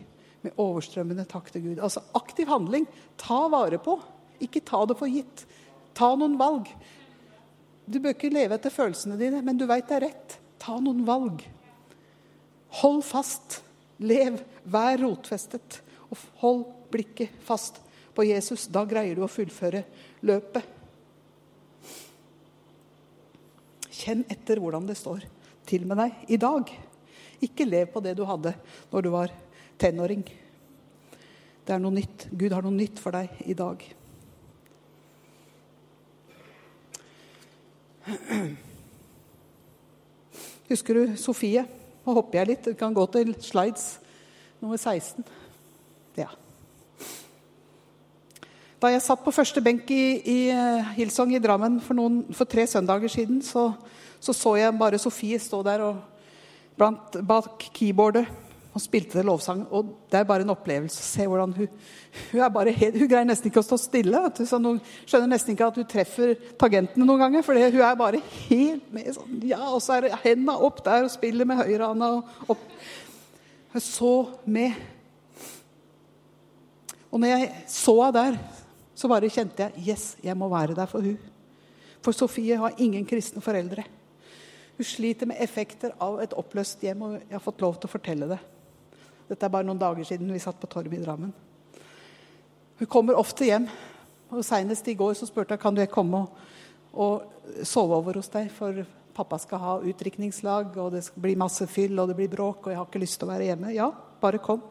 med 0.43 0.59
overstrømmende 0.59 1.25
takk 1.29 1.49
til 1.53 1.63
Gud. 1.69 1.79
Altså 1.79 2.03
aktiv 2.17 2.49
handling. 2.51 2.87
Ta 3.19 3.45
vare 3.51 3.79
på. 3.81 3.97
Ikke 4.43 4.63
ta 4.65 4.83
det 4.89 4.97
for 4.99 5.11
gitt. 5.11 5.45
Ta 5.95 6.13
noen 6.19 6.37
valg. 6.39 6.69
Du 7.85 7.99
bør 7.99 8.15
ikke 8.15 8.31
leve 8.31 8.57
etter 8.57 8.73
følelsene 8.73 9.19
dine, 9.19 9.41
men 9.43 9.59
du 9.59 9.65
veit 9.69 9.87
det 9.89 9.97
er 9.97 10.07
rett. 10.07 10.37
Ta 10.61 10.77
noen 10.79 11.03
valg. 11.07 11.43
Hold 12.81 13.01
fast. 13.07 13.61
Lev. 14.03 14.39
Vær 14.63 14.99
rotfestet. 15.03 15.81
Og 16.09 16.23
hold 16.43 16.63
blikket 16.93 17.33
fast 17.45 17.79
på 18.15 18.25
Jesus. 18.27 18.67
Da 18.71 18.85
greier 18.87 19.17
du 19.17 19.25
å 19.25 19.31
fullføre 19.31 19.83
løpet. 20.27 20.71
Kjenn 24.03 24.25
etter 24.31 24.59
hvordan 24.59 24.87
det 24.89 24.97
står 24.99 25.23
til 25.69 25.85
med 25.87 26.01
deg 26.01 26.33
i 26.35 26.39
dag. 26.41 26.67
Ikke 27.43 27.67
lev 27.67 27.91
på 27.93 28.01
det 28.03 28.15
du 28.17 28.25
hadde 28.27 28.55
når 28.91 29.05
du 29.05 29.09
var 29.13 29.31
tenåring. 29.79 30.23
Det 31.63 31.73
er 31.75 31.79
noe 31.79 31.95
nytt. 31.95 32.27
Gud 32.31 32.51
har 32.51 32.63
noe 32.65 32.75
nytt 32.75 32.99
for 32.99 33.15
deg 33.15 33.29
i 33.47 33.55
dag. 33.55 33.83
Husker 40.69 40.93
du 40.97 41.15
Sofie? 41.19 41.63
Nå 42.03 42.15
hopper 42.17 42.41
jeg 42.41 42.51
litt. 42.51 42.67
Vi 42.73 42.79
kan 42.79 42.95
gå 42.95 43.05
til 43.13 43.31
slides 43.43 43.99
nummer 44.59 44.79
16. 44.79 45.23
Ja. 46.19 46.27
Da 48.83 48.91
jeg 48.91 49.03
satt 49.05 49.23
på 49.23 49.31
første 49.31 49.63
benk 49.63 49.87
i, 49.95 50.19
i 50.27 50.39
eh, 50.51 50.95
Hillsong 50.97 51.31
i 51.31 51.39
Drammen 51.39 51.79
for, 51.83 51.95
noen, 51.95 52.25
for 52.35 52.49
tre 52.49 52.67
søndager 52.67 53.07
siden, 53.11 53.39
så, 53.39 53.69
så, 54.19 54.35
så 54.35 54.57
jeg 54.59 54.75
bare 54.79 54.99
Sofie 54.99 55.39
stå 55.39 55.61
der 55.63 55.85
og, 55.85 56.01
blant, 56.75 57.15
bak 57.23 57.69
keyboardet 57.71 58.25
og 58.73 58.81
spilte 58.81 59.19
det 59.19 59.25
lovsang. 59.27 59.63
Og 59.69 59.91
det 60.09 60.19
er 60.19 60.27
bare 60.27 60.45
en 60.45 60.53
opplevelse 60.55 61.03
se 61.05 61.27
hvordan 61.29 61.53
hun 61.57 61.67
Hun, 62.31 62.41
er 62.41 62.49
bare 62.53 62.69
helt, 62.69 62.97
hun 62.99 63.09
greier 63.09 63.25
nesten 63.25 63.49
ikke 63.49 63.61
å 63.63 63.65
stå 63.65 63.77
stille. 63.81 64.19
Sånn, 64.45 64.65
hun 64.67 64.79
skjønner 65.09 65.31
nesten 65.31 65.55
ikke 65.55 65.65
at 65.65 65.77
hun 65.81 65.87
treffer 65.89 66.35
tagentene 66.61 67.07
noen 67.07 67.23
ganger. 67.23 67.41
For 67.41 67.57
hun 67.57 67.79
er 67.81 67.95
bare 67.97 68.19
helt 68.43 68.91
med. 68.93 69.07
Sånn, 69.15 69.39
ja, 69.49 69.61
Og 69.73 69.81
så 69.81 69.97
er 69.97 70.13
hendene 70.21 70.53
opp 70.53 70.83
der 70.85 71.07
og 71.07 71.13
spiller 71.13 71.49
med 71.49 71.57
høyrehånda. 71.63 72.11
Hun 72.45 73.79
er 73.79 73.85
så 73.85 74.13
med. 74.45 74.77
Og 77.09 77.21
når 77.21 77.33
jeg 77.33 77.49
så 77.73 77.97
henne 77.97 78.13
der, 78.19 78.39
så 78.93 79.09
bare 79.09 79.33
kjente 79.33 79.65
jeg 79.65 79.87
yes, 79.89 80.05
jeg 80.21 80.37
må 80.37 80.49
være 80.53 80.77
der 80.77 80.89
for 80.89 81.01
hun. 81.01 81.17
For 82.03 82.13
Sofie 82.13 82.57
har 82.61 82.77
ingen 82.77 83.05
kristne 83.09 83.41
foreldre. 83.41 83.85
Hun 84.77 84.85
sliter 84.85 85.29
med 85.29 85.41
effekter 85.41 85.93
av 86.01 86.21
et 86.21 86.33
oppløst 86.37 86.81
hjem, 86.85 87.01
og 87.05 87.17
jeg 87.17 87.33
har 87.33 87.43
fått 87.43 87.61
lov 87.61 87.77
til 87.77 87.89
å 87.89 87.93
fortelle 87.93 88.29
det. 88.33 88.39
Dette 89.29 89.47
er 89.47 89.53
bare 89.53 89.67
noen 89.67 89.79
dager 89.79 90.05
siden 90.07 90.31
vi 90.33 90.41
satt 90.41 90.59
på 90.59 90.69
torvet 90.71 90.97
i 90.97 91.03
Drammen. 91.03 91.33
Hun 92.79 92.89
kommer 92.91 93.19
ofte 93.19 93.47
hjem. 93.47 93.67
og 94.33 94.43
Senest 94.45 94.87
i 94.87 94.97
går 94.97 95.13
så 95.15 95.27
spurte 95.29 95.55
jeg 95.55 95.61
kan 95.61 95.75
du 95.75 95.85
komme 95.87 96.23
og, 96.23 96.43
og 96.93 97.63
sove 97.63 97.95
over 97.95 98.19
hos 98.19 98.31
deg. 98.33 98.49
For 98.51 98.83
pappa 99.13 99.37
skal 99.39 99.61
ha 99.61 99.73
utdrikningslag, 99.79 100.75
og 100.77 100.95
det 100.95 101.05
blir 101.15 101.39
masse 101.39 101.67
fyll 101.69 101.99
og 101.99 102.09
det 102.09 102.17
blir 102.17 102.31
bråk. 102.31 102.65
Og 102.65 102.73
jeg 102.73 102.81
har 102.81 102.89
ikke 102.89 103.03
lyst 103.03 103.19
til 103.21 103.29
å 103.29 103.33
være 103.33 103.51
hjemme. 103.51 103.73
Ja, 103.75 103.91
bare 104.21 104.41
kom. 104.43 104.63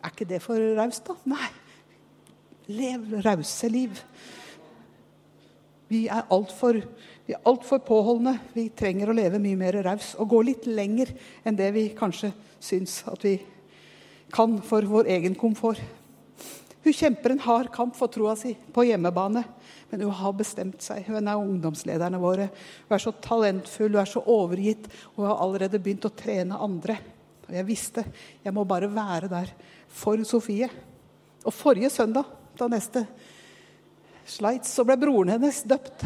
Er 0.00 0.14
ikke 0.14 0.28
det 0.30 0.40
for 0.44 0.60
raust, 0.78 1.10
da? 1.10 1.18
Nei. 1.28 1.50
Lev 2.70 3.16
rause 3.24 3.68
liv. 3.68 3.98
Vi 5.90 6.04
er 6.06 6.28
altfor 6.30 6.78
alt 7.46 7.66
påholdne. 7.86 8.36
Vi 8.54 8.68
trenger 8.74 9.10
å 9.10 9.16
leve 9.16 9.40
mye 9.42 9.58
mer 9.58 9.80
raus 9.84 10.14
og 10.18 10.30
gå 10.30 10.40
litt 10.46 10.68
lenger 10.70 11.12
enn 11.44 11.58
det 11.58 11.68
vi 11.74 11.88
kanskje 11.98 12.30
syns 12.60 13.00
at 13.10 13.24
vi 13.24 13.38
kan 14.32 14.60
for 14.62 14.86
vår 14.86 15.10
egen 15.16 15.34
komfort. 15.34 15.80
Hun 16.80 16.96
kjemper 16.96 17.34
en 17.34 17.42
hard 17.44 17.68
kamp 17.74 17.96
for 17.96 18.08
troa 18.12 18.36
si 18.38 18.54
på 18.72 18.86
hjemmebane. 18.88 19.42
Men 19.90 20.04
hun 20.06 20.14
har 20.14 20.36
bestemt 20.38 20.84
seg. 20.84 21.08
Hun 21.10 21.28
er 21.28 21.40
ungdomslederne 21.40 22.20
våre. 22.22 22.46
Hun 22.86 22.94
er 22.94 23.02
så 23.02 23.12
talentfull, 23.20 23.90
hun 23.90 24.00
er 24.00 24.08
så 24.08 24.22
overgitt. 24.22 24.86
Hun 25.16 25.26
har 25.26 25.42
allerede 25.42 25.80
begynt 25.82 26.06
å 26.08 26.14
trene 26.14 26.60
andre. 26.62 26.96
Og 27.48 27.56
jeg 27.58 27.66
visste 27.68 28.06
jeg 28.44 28.54
må 28.54 28.64
bare 28.68 28.88
være 28.92 29.28
der 29.28 29.52
for 29.90 30.22
Sofie. 30.24 30.70
Og 31.44 31.56
forrige 31.56 31.90
søndag, 31.92 32.28
da 32.56 32.68
neste 32.70 33.04
slides, 34.30 34.70
så 34.70 34.84
ble 34.86 34.96
broren 35.00 35.34
hennes 35.34 35.62
døpt. 35.68 36.04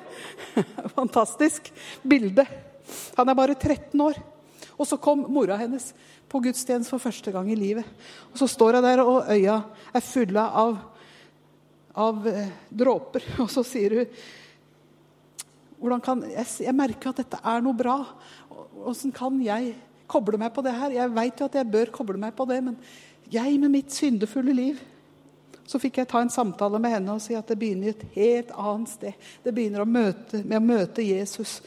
Fantastisk 0.98 1.70
bilde. 2.02 2.44
Han 3.16 3.30
er 3.30 3.38
bare 3.38 3.56
13 3.56 4.04
år. 4.04 4.18
Og 4.80 4.88
så 4.88 4.96
kom 4.96 5.26
mora 5.28 5.58
hennes 5.60 5.90
på 6.30 6.40
gudstjeneste 6.40 6.94
for 6.94 7.02
første 7.02 7.32
gang 7.34 7.50
i 7.52 7.58
livet. 7.58 7.84
Og 8.32 8.40
så 8.40 8.48
står 8.48 8.78
hun 8.78 8.86
der, 8.86 9.02
og 9.04 9.28
øya 9.28 9.58
er 9.92 10.04
fulle 10.04 10.44
av, 10.62 10.78
av 12.00 12.30
eh, 12.30 12.54
dråper. 12.72 13.26
Og 13.44 13.50
så 13.52 13.64
sier 13.66 13.98
hun 15.80 16.00
kan, 16.04 16.24
jeg, 16.28 16.46
jeg 16.66 16.76
merker 16.76 17.12
at 17.12 17.22
dette 17.22 17.40
er 17.40 17.62
noe 17.64 17.76
bra. 17.76 17.98
Åssen 18.88 19.12
kan 19.16 19.38
jeg 19.44 19.74
koble 20.10 20.40
meg 20.40 20.52
på 20.54 20.64
det 20.64 20.74
her? 20.76 20.96
Jeg 20.96 21.14
veit 21.16 21.40
jo 21.40 21.48
at 21.48 21.56
jeg 21.60 21.70
bør 21.72 21.92
koble 21.94 22.20
meg 22.20 22.34
på 22.36 22.46
det, 22.48 22.58
men 22.64 22.76
jeg 23.30 23.60
med 23.62 23.70
mitt 23.70 23.94
syndefulle 23.94 24.54
liv 24.56 24.80
Så 25.70 25.78
fikk 25.78 26.00
jeg 26.00 26.08
ta 26.10 26.18
en 26.18 26.32
samtale 26.32 26.80
med 26.82 26.90
henne 26.96 27.14
og 27.14 27.22
si 27.22 27.36
at 27.38 27.46
det 27.46 27.54
begynner 27.60 27.92
et 27.92 28.00
helt 28.16 28.48
annet 28.58 28.90
sted. 28.90 29.28
Det 29.44 29.52
begynner 29.54 29.84
å 29.84 29.86
møte, 29.86 30.40
med 30.42 30.58
å 30.58 30.64
møte 30.66 31.04
Jesus. 31.04 31.60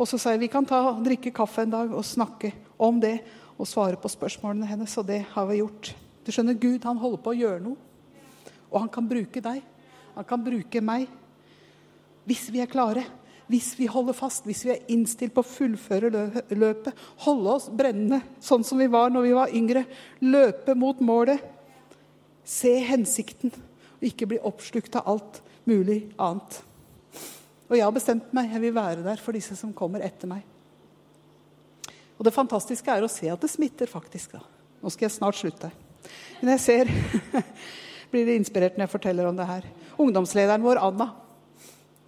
Og 0.00 0.08
så 0.08 0.16
sa 0.16 0.32
jeg 0.32 0.46
vi 0.46 0.48
kan 0.52 0.64
ta, 0.64 0.80
drikke 1.04 1.32
kaffe 1.36 1.66
en 1.66 1.74
dag 1.74 1.92
og 1.92 2.06
snakke 2.08 2.54
om 2.80 2.96
det 3.02 3.18
og 3.60 3.68
svare 3.68 4.00
på 4.00 4.08
spørsmålene 4.08 4.68
hennes. 4.70 4.96
Og 4.96 5.04
det 5.10 5.20
har 5.34 5.48
vi 5.50 5.60
gjort. 5.60 5.92
Du 6.24 6.32
skjønner, 6.32 6.56
Gud 6.56 6.86
han 6.88 7.00
holder 7.00 7.20
på 7.20 7.34
å 7.34 7.36
gjøre 7.36 7.62
noe. 7.64 7.76
Og 8.70 8.78
han 8.80 8.92
kan 8.92 9.08
bruke 9.10 9.42
deg. 9.44 9.60
Han 10.14 10.28
kan 10.28 10.40
bruke 10.44 10.80
meg. 10.84 11.04
Hvis 12.24 12.46
vi 12.52 12.62
er 12.64 12.70
klare. 12.70 13.04
Hvis 13.50 13.74
vi 13.76 13.90
holder 13.90 14.14
fast, 14.14 14.44
hvis 14.46 14.62
vi 14.62 14.72
er 14.72 14.90
innstilt 14.94 15.34
på 15.34 15.42
å 15.42 15.50
fullføre 15.50 16.08
løpet. 16.54 17.04
Holde 17.26 17.56
oss 17.58 17.66
brennende, 17.66 18.22
sånn 18.40 18.64
som 18.64 18.78
vi 18.80 18.86
var 18.88 19.10
når 19.12 19.26
vi 19.26 19.36
var 19.36 19.54
yngre. 19.58 19.84
Løpe 20.22 20.76
mot 20.78 21.02
målet. 21.04 21.42
Se 22.46 22.72
hensikten. 22.88 23.52
Og 23.98 24.08
ikke 24.08 24.30
bli 24.30 24.40
oppslukt 24.48 24.96
av 24.96 25.12
alt 25.12 25.42
mulig 25.68 26.06
annet. 26.16 26.62
Og 27.70 27.76
jeg 27.78 27.86
har 27.86 27.94
bestemt 27.94 28.32
meg. 28.34 28.50
Jeg 28.50 28.64
vil 28.64 28.74
være 28.74 29.04
der 29.04 29.20
for 29.22 29.36
disse 29.36 29.54
som 29.58 29.74
kommer 29.76 30.02
etter 30.02 30.28
meg. 30.30 30.42
Og 32.18 32.26
det 32.26 32.34
fantastiske 32.34 32.90
er 32.92 33.06
å 33.06 33.10
se 33.10 33.30
at 33.30 33.40
det 33.40 33.48
smitter, 33.48 33.88
faktisk. 33.88 34.34
Da. 34.34 34.42
Nå 34.82 34.90
skal 34.90 35.06
jeg 35.06 35.14
snart 35.14 35.38
slutte. 35.38 35.70
Men 36.40 36.56
jeg 36.56 36.64
ser 36.66 36.90
Blir 38.10 38.26
det 38.26 38.40
inspirert 38.40 38.74
når 38.74 38.88
jeg 38.88 38.90
forteller 38.96 39.28
om 39.28 39.36
det 39.38 39.46
her. 39.46 39.66
Ungdomslederen 40.02 40.64
vår, 40.64 40.80
Anna. 40.82 41.06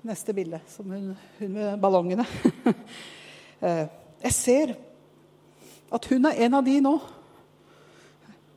Neste 0.03 0.35
bilde. 0.35 0.59
Som 0.67 0.91
hun, 0.91 1.13
hun 1.39 1.59
med 1.59 1.75
ballongene. 1.83 2.27
Eh, 3.63 3.85
jeg 4.25 4.35
ser 4.35 4.71
at 5.95 6.07
hun 6.11 6.25
er 6.27 6.41
en 6.43 6.57
av 6.59 6.65
de 6.67 6.73
nå 6.83 6.97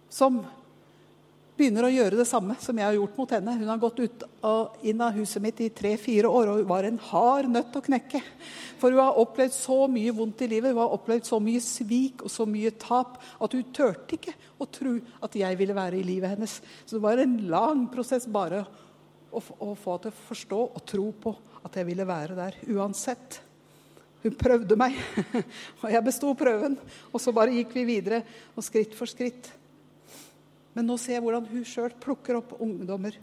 som 0.09 0.39
begynner 1.55 1.87
å 1.87 1.91
gjøre 1.91 2.19
det 2.19 2.27
samme 2.27 2.57
som 2.59 2.77
jeg 2.77 2.85
har 2.85 2.95
gjort 2.97 3.17
mot 3.19 3.31
henne. 3.31 3.55
Hun 3.59 3.69
har 3.71 3.79
gått 3.81 4.01
ut 4.03 4.25
og 4.45 4.85
inn 4.85 5.01
av 5.03 5.15
huset 5.15 5.43
mitt 5.43 5.61
i 5.63 5.71
tre-fire 5.73 6.29
år 6.29 6.51
og 6.51 6.59
hun 6.61 6.69
var 6.69 6.87
en 6.87 6.99
hard 7.11 7.49
nøtt 7.53 7.77
å 7.79 7.83
knekke. 7.85 8.21
For 8.81 8.91
hun 8.91 9.01
har 9.01 9.19
opplevd 9.21 9.55
så 9.55 9.77
mye 9.91 10.13
vondt 10.15 10.43
i 10.43 10.49
livet, 10.51 10.73
hun 10.73 10.83
har 10.83 10.95
opplevd 10.97 11.29
så 11.29 11.39
mye 11.43 11.63
svik 11.63 12.25
og 12.27 12.33
så 12.33 12.47
mye 12.49 12.73
tap 12.81 13.17
at 13.39 13.55
hun 13.55 13.71
turte 13.75 14.19
ikke 14.19 14.35
å 14.59 14.67
tro 14.67 14.97
at 15.23 15.39
jeg 15.39 15.59
ville 15.59 15.77
være 15.77 15.99
i 15.99 16.05
livet 16.07 16.35
hennes. 16.35 16.59
Så 16.83 16.97
det 16.97 17.05
var 17.07 17.23
en 17.23 17.39
lang 17.51 17.87
prosess 17.93 18.27
bare 18.27 18.65
å, 19.31 19.39
å 19.39 19.73
få 19.73 19.95
henne 19.95 20.05
til 20.07 20.13
å 20.13 20.27
forstå 20.29 20.61
og 20.67 20.85
tro 20.91 21.09
på 21.23 21.35
at 21.65 21.79
jeg 21.79 21.87
ville 21.87 22.05
være 22.07 22.37
der 22.37 22.59
uansett. 22.75 23.41
Hun 24.25 24.33
prøvde 24.37 24.77
meg, 24.77 24.95
og 25.83 25.91
jeg 25.93 26.05
besto 26.05 26.31
prøven. 26.37 26.79
Og 27.13 27.21
så 27.21 27.33
bare 27.35 27.53
gikk 27.53 27.75
vi 27.77 27.85
videre, 27.85 28.23
og 28.57 28.65
skritt 28.65 28.95
for 28.97 29.09
skritt. 29.09 29.51
Men 30.75 30.89
nå 30.89 30.97
ser 30.99 31.17
jeg 31.17 31.23
hvordan 31.23 31.47
hun 31.47 31.65
sjøl 31.67 31.95
plukker 32.03 32.41
opp 32.41 32.57
ungdommer 32.59 33.15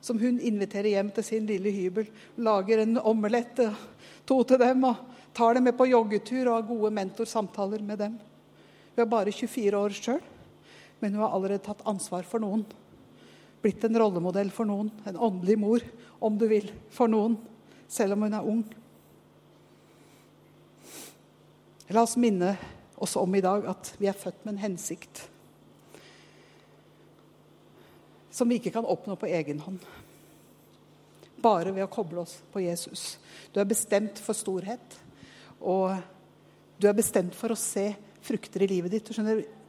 som 0.00 0.18
hun 0.18 0.40
inviterer 0.40 0.92
hjem 0.92 1.10
til 1.14 1.26
sin 1.26 1.46
lille 1.48 1.70
hybel. 1.74 2.08
Lager 2.44 2.82
en 2.84 2.98
omelett, 3.00 3.58
eh, 3.58 3.78
to 4.26 4.42
til 4.44 4.58
dem, 4.58 4.84
og 4.84 4.96
tar 5.34 5.54
dem 5.54 5.64
med 5.64 5.76
på 5.76 5.88
joggetur 5.88 6.46
og 6.46 6.54
har 6.54 6.68
gode 6.68 6.90
mentorsamtaler 6.94 7.82
med 7.82 7.98
dem. 7.98 8.18
Hun 8.94 9.02
er 9.02 9.10
bare 9.10 9.32
24 9.32 9.78
år 9.78 9.90
sjøl, 9.90 10.20
men 11.00 11.14
hun 11.14 11.22
har 11.22 11.34
allerede 11.34 11.64
tatt 11.64 11.86
ansvar 11.86 12.22
for 12.22 12.38
noen. 12.38 12.64
Blitt 13.62 13.84
en 13.84 13.98
rollemodell 13.98 14.50
for 14.50 14.64
noen. 14.66 14.90
En 15.06 15.16
åndelig 15.16 15.58
mor, 15.58 15.80
om 16.20 16.38
du 16.38 16.46
vil, 16.46 16.70
for 16.90 17.08
noen. 17.08 17.36
Selv 17.88 18.12
om 18.12 18.22
hun 18.22 18.34
er 18.34 18.46
ung. 18.46 18.64
La 21.90 22.02
oss 22.02 22.16
minne 22.16 22.56
oss 22.98 23.16
om 23.16 23.34
i 23.34 23.40
dag 23.40 23.64
at 23.66 23.94
vi 23.98 24.06
er 24.06 24.12
født 24.12 24.44
med 24.44 24.54
en 24.54 24.64
hensikt 24.68 25.28
som 28.38 28.48
vi 28.48 28.60
ikke 28.60 28.74
kan 28.76 28.86
oppnå 28.86 29.16
på 29.18 29.28
egen 29.34 29.58
hånd. 29.64 29.82
Bare 31.42 31.72
ved 31.74 31.84
å 31.84 31.90
koble 31.90 32.22
oss 32.22 32.36
på 32.52 32.62
Jesus. 32.62 33.16
Du 33.52 33.58
er 33.60 33.68
bestemt 33.68 34.18
for 34.22 34.36
storhet, 34.36 34.98
og 35.58 35.98
du 36.78 36.86
er 36.86 36.98
bestemt 36.98 37.34
for 37.34 37.50
å 37.50 37.58
se 37.58 37.90
frukter 38.22 38.62
i 38.62 38.70
livet 38.70 38.94
ditt. 38.94 39.10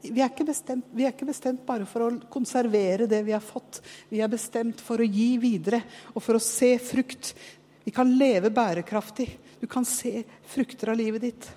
Vi 0.01 0.21
er, 0.21 0.33
bestemt, 0.45 0.89
vi 0.93 1.05
er, 1.05 1.13
ikke 1.13 1.29
bestemt, 1.29 1.65
bare 1.65 1.87
for 1.89 2.05
å 2.05 2.11
konservere 2.31 3.09
det 3.09 3.21
vi 3.25 3.33
har 3.33 3.43
fått. 3.43 3.81
Vi 4.09 4.21
er 4.21 4.31
bestemt 4.31 4.81
for 4.83 5.01
å 5.01 5.07
gi 5.07 5.31
videre 5.41 5.81
og 6.13 6.21
for 6.23 6.37
å 6.37 6.43
se 6.43 6.75
frukt. 6.81 7.33
Vi 7.85 7.93
kan 7.95 8.11
leve 8.17 8.51
bærekraftig. 8.53 9.29
Du 9.59 9.65
kan 9.67 9.87
se 9.87 10.23
frukter 10.47 10.93
av 10.93 10.99
livet 10.99 11.25
ditt. 11.25 11.49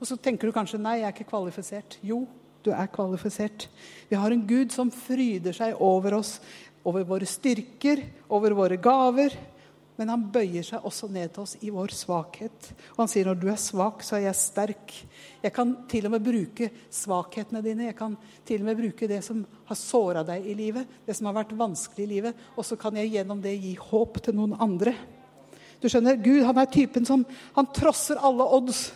Og 0.00 0.08
så 0.08 0.16
tenker 0.16 0.48
du 0.48 0.56
kanskje 0.56 0.80
nei, 0.80 1.00
jeg 1.02 1.10
er 1.10 1.16
ikke 1.16 1.32
kvalifisert. 1.32 1.98
Jo, 2.06 2.22
du 2.64 2.72
er 2.74 2.90
kvalifisert. 2.92 3.68
Vi 4.10 4.18
har 4.18 4.32
en 4.32 4.46
Gud 4.46 4.72
som 4.74 4.90
fryder 4.92 5.56
seg 5.56 5.78
over 5.80 6.18
oss, 6.20 6.38
over 6.84 7.04
våre 7.08 7.28
styrker, 7.28 8.02
over 8.28 8.56
våre 8.56 8.78
gaver. 8.80 9.36
Men 10.00 10.08
han 10.08 10.22
bøyer 10.32 10.64
seg 10.64 10.84
også 10.88 11.10
ned 11.12 11.28
til 11.34 11.44
oss 11.44 11.58
i 11.60 11.70
vår 11.72 11.92
svakhet. 11.92 12.70
Og 12.94 13.02
han 13.02 13.10
sier 13.12 13.26
når 13.28 13.36
du 13.36 13.50
er 13.52 13.58
svak, 13.60 14.00
så 14.00 14.16
er 14.16 14.30
jeg 14.30 14.38
sterk. 14.40 14.94
Jeg 15.42 15.52
kan 15.52 15.74
til 15.92 16.08
og 16.08 16.14
med 16.14 16.24
bruke 16.24 16.70
svakhetene 16.88 17.60
dine. 17.64 17.90
Jeg 17.90 17.98
kan 17.98 18.14
til 18.48 18.62
og 18.62 18.70
med 18.70 18.80
bruke 18.80 19.08
det 19.10 19.20
som 19.26 19.42
har 19.68 19.76
såra 19.76 20.24
deg 20.24 20.48
i 20.48 20.56
livet, 20.56 20.88
det 21.04 21.18
som 21.18 21.28
har 21.28 21.36
vært 21.42 21.52
vanskelig 21.58 22.06
i 22.06 22.12
livet. 22.14 22.46
Og 22.56 22.64
så 22.64 22.80
kan 22.80 22.96
jeg 22.96 23.12
gjennom 23.12 23.42
det 23.44 23.52
gi 23.60 23.74
håp 23.76 24.22
til 24.24 24.38
noen 24.40 24.56
andre. 24.56 24.96
Du 25.84 25.88
skjønner, 25.88 26.16
Gud 26.20 26.48
han 26.48 26.60
er 26.60 26.72
typen 26.72 27.04
som 27.08 27.26
han 27.56 27.68
trosser 27.76 28.20
alle 28.24 28.48
odds 28.56 28.86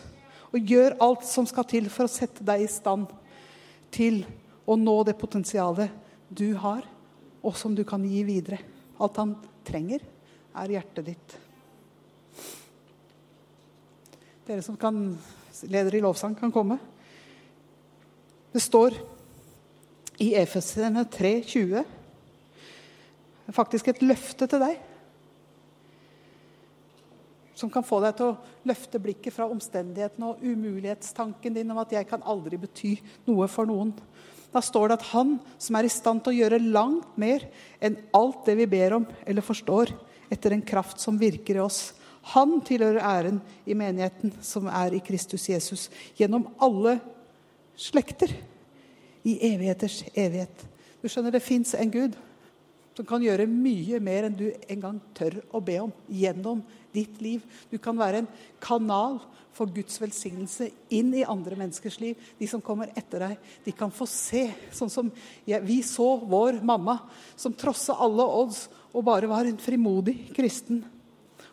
og 0.55 0.73
gjør 0.73 0.97
alt 1.05 1.25
som 1.27 1.45
skal 1.49 1.69
til 1.69 1.89
for 1.93 2.07
å 2.07 2.11
sette 2.11 2.45
deg 2.45 2.65
i 2.65 2.71
stand 2.71 3.09
til 3.93 4.23
å 4.65 4.77
nå 4.79 4.95
det 5.05 5.17
potensialet 5.19 5.91
du 6.29 6.55
har, 6.59 6.85
og 7.45 7.57
som 7.57 7.75
du 7.77 7.83
kan 7.87 8.03
gi 8.05 8.23
videre. 8.25 8.59
Alt 8.97 9.19
han 9.21 9.35
trenger, 9.67 10.01
er 10.55 10.71
hjertet 10.71 11.09
ditt. 11.09 11.35
Dere 14.45 14.63
som 14.65 14.77
kan, 14.79 14.95
leder 15.67 15.97
i 15.97 16.01
lovsang, 16.05 16.35
kan 16.37 16.53
komme. 16.53 16.79
Det 18.53 18.61
står 18.63 18.95
i 20.23 20.31
Efesene 20.39 21.03
3,20 21.11 21.83
faktisk 23.53 23.91
et 23.91 24.03
løfte 24.05 24.47
til 24.49 24.61
deg. 24.63 24.79
Som 27.55 27.71
kan 27.71 27.85
få 27.87 28.01
deg 28.03 28.17
til 28.17 28.33
å 28.33 28.37
løfte 28.67 28.99
blikket 28.99 29.33
fra 29.33 29.47
omstendighetene 29.47 30.33
og 30.33 30.43
umulighetstanken 30.43 31.55
din 31.55 31.71
om 31.71 31.77
at 31.79 31.91
'jeg 31.91 32.07
kan 32.07 32.21
aldri 32.23 32.57
bety 32.57 32.99
noe 33.27 33.47
for 33.47 33.65
noen'. 33.65 33.93
Da 34.51 34.61
står 34.61 34.87
det 34.87 34.93
at 34.99 35.09
han 35.11 35.39
som 35.57 35.75
er 35.75 35.83
i 35.83 35.91
stand 35.91 36.23
til 36.23 36.33
å 36.33 36.39
gjøre 36.39 36.71
langt 36.71 37.17
mer 37.17 37.43
enn 37.81 37.97
alt 38.13 38.45
det 38.45 38.55
vi 38.55 38.65
ber 38.65 38.93
om 38.93 39.07
eller 39.25 39.41
forstår, 39.41 39.91
etter 40.31 40.51
en 40.51 40.61
kraft 40.61 40.99
som 40.99 41.17
virker 41.17 41.55
i 41.55 41.59
oss. 41.59 41.93
Han 42.33 42.61
tilhører 42.61 43.03
æren 43.03 43.41
i 43.67 43.75
menigheten 43.77 44.33
som 44.41 44.67
er 44.67 44.95
i 44.95 45.01
Kristus 45.03 45.49
Jesus, 45.49 45.89
gjennom 46.17 46.47
alle 46.57 46.99
slekter. 47.77 48.31
I 49.25 49.39
evigheters 49.41 50.03
evighet. 50.13 50.67
Du 51.01 51.09
skjønner, 51.09 51.33
det 51.33 51.41
fins 51.41 51.73
en 51.73 51.89
Gud 51.89 52.13
som 52.95 53.07
kan 53.09 53.23
gjøre 53.25 53.47
mye 53.49 53.99
mer 53.99 54.27
enn 54.27 54.35
du 54.37 54.45
engang 54.71 54.99
tør 55.17 55.39
å 55.49 55.59
be 55.65 55.79
om 55.81 55.91
gjennom 56.07 56.61
ditt 56.95 57.19
liv. 57.23 57.43
Du 57.69 57.77
kan 57.81 57.97
være 57.99 58.23
en 58.23 58.29
kanal 58.63 59.19
for 59.55 59.71
Guds 59.71 59.99
velsignelse 60.01 60.67
inn 60.95 61.13
i 61.15 61.23
andre 61.27 61.55
menneskers 61.59 61.99
liv. 62.01 62.19
De 62.39 62.47
som 62.49 62.63
kommer 62.63 62.91
etter 62.97 63.23
deg, 63.23 63.51
de 63.63 63.73
kan 63.75 63.93
få 63.93 64.07
se. 64.09 64.47
Sånn 64.75 64.91
som 64.91 65.11
jeg, 65.47 65.61
vi 65.63 65.79
så 65.85 66.15
vår 66.23 66.59
mamma, 66.65 66.97
som 67.39 67.55
trossa 67.55 67.95
alle 68.03 68.25
odds 68.25 68.65
og 68.95 69.03
bare 69.07 69.29
var 69.31 69.47
en 69.47 69.59
frimodig 69.59 70.17
kristen. 70.35 70.83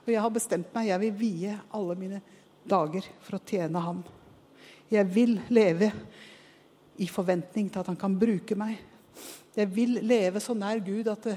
Og 0.03 0.11
jeg 0.11 0.23
har 0.23 0.35
bestemt 0.35 0.73
meg, 0.75 0.91
jeg 0.91 1.03
vil 1.05 1.19
vie 1.19 1.55
alle 1.75 1.99
mine 1.99 2.21
dager 2.67 3.07
for 3.23 3.39
å 3.39 3.45
tjene 3.47 3.83
ham. 3.83 4.03
Jeg 4.93 5.09
vil 5.11 5.39
leve 5.55 5.91
i 7.03 7.09
forventning 7.11 7.71
til 7.71 7.83
at 7.83 7.91
han 7.91 7.99
kan 7.99 8.19
bruke 8.19 8.59
meg. 8.59 8.77
Jeg 9.57 9.69
vil 9.73 9.99
leve 10.07 10.41
så 10.43 10.55
nær 10.57 10.83
Gud 10.85 11.09
at 11.13 11.29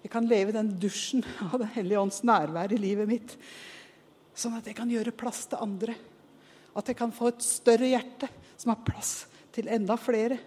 jeg 0.00 0.12
kan 0.12 0.28
leve 0.28 0.54
den 0.54 0.72
dusjen 0.80 1.24
av 1.50 1.58
Den 1.60 1.72
hellige 1.74 2.00
ånds 2.00 2.22
nærvær 2.24 2.72
i 2.72 2.80
livet 2.80 3.08
mitt. 3.10 3.34
Sånn 4.36 4.56
at 4.56 4.66
jeg 4.68 4.78
kan 4.78 4.90
gjøre 4.90 5.12
plass 5.12 5.44
til 5.50 5.60
andre. 5.60 5.96
At 6.76 6.88
jeg 6.88 6.96
kan 6.96 7.12
få 7.12 7.32
et 7.32 7.44
større 7.44 7.90
hjerte 7.90 8.30
som 8.56 8.72
har 8.72 8.84
plass 8.86 9.26
til 9.52 9.68
enda 9.72 9.96
flere. 10.00 10.38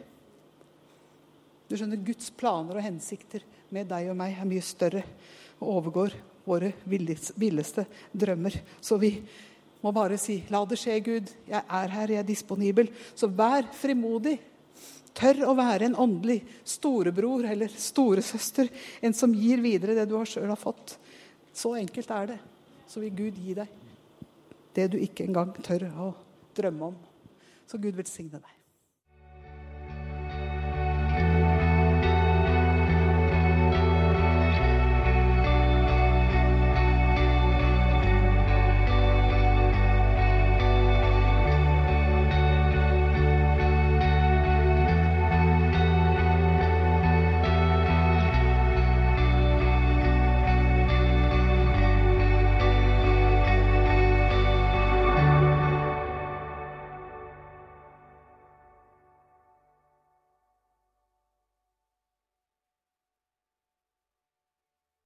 Du 1.69 1.75
skjønner, 1.77 2.01
Guds 2.05 2.31
planer 2.37 2.79
og 2.79 2.85
hensikter 2.85 3.43
med 3.73 3.89
deg 3.91 4.09
og 4.11 4.17
meg 4.19 4.37
er 4.37 4.49
mye 4.49 4.63
større 4.65 5.03
og 5.59 5.69
overgår 5.77 6.15
våre 6.45 6.73
villeste 6.89 7.85
drømmer. 8.11 8.57
Så 8.83 8.97
vi 9.01 9.15
må 9.83 9.91
bare 9.91 10.17
si, 10.17 10.43
'La 10.49 10.63
det 10.65 10.79
skje, 10.79 10.99
Gud. 11.03 11.31
Jeg 11.47 11.63
er 11.69 11.87
her, 11.87 12.07
jeg 12.07 12.19
er 12.19 12.27
disponibel.' 12.27 12.91
Så 13.15 13.27
vær 13.27 13.67
frimodig. 13.73 14.39
Tør 15.13 15.43
å 15.45 15.53
være 15.57 15.87
en 15.89 15.99
åndelig 15.99 16.39
storebror 16.65 17.45
eller 17.45 17.69
storesøster. 17.69 18.71
En 19.01 19.13
som 19.13 19.33
gir 19.37 19.61
videre 19.61 19.97
det 19.97 20.07
du 20.09 20.17
sjøl 20.25 20.49
har 20.49 20.59
fått. 20.59 20.97
Så 21.53 21.75
enkelt 21.77 22.11
er 22.15 22.33
det. 22.33 22.39
Så 22.89 23.03
vil 23.03 23.13
Gud 23.15 23.37
gi 23.37 23.55
deg 23.57 23.79
det 24.73 24.87
du 24.89 24.97
ikke 24.97 25.27
engang 25.27 25.53
tør 25.61 25.85
å 26.01 26.09
drømme 26.57 26.89
om. 26.89 26.99
Så 27.69 27.77
Gud 27.77 27.93
velsigne 27.97 28.41
deg. 28.41 28.62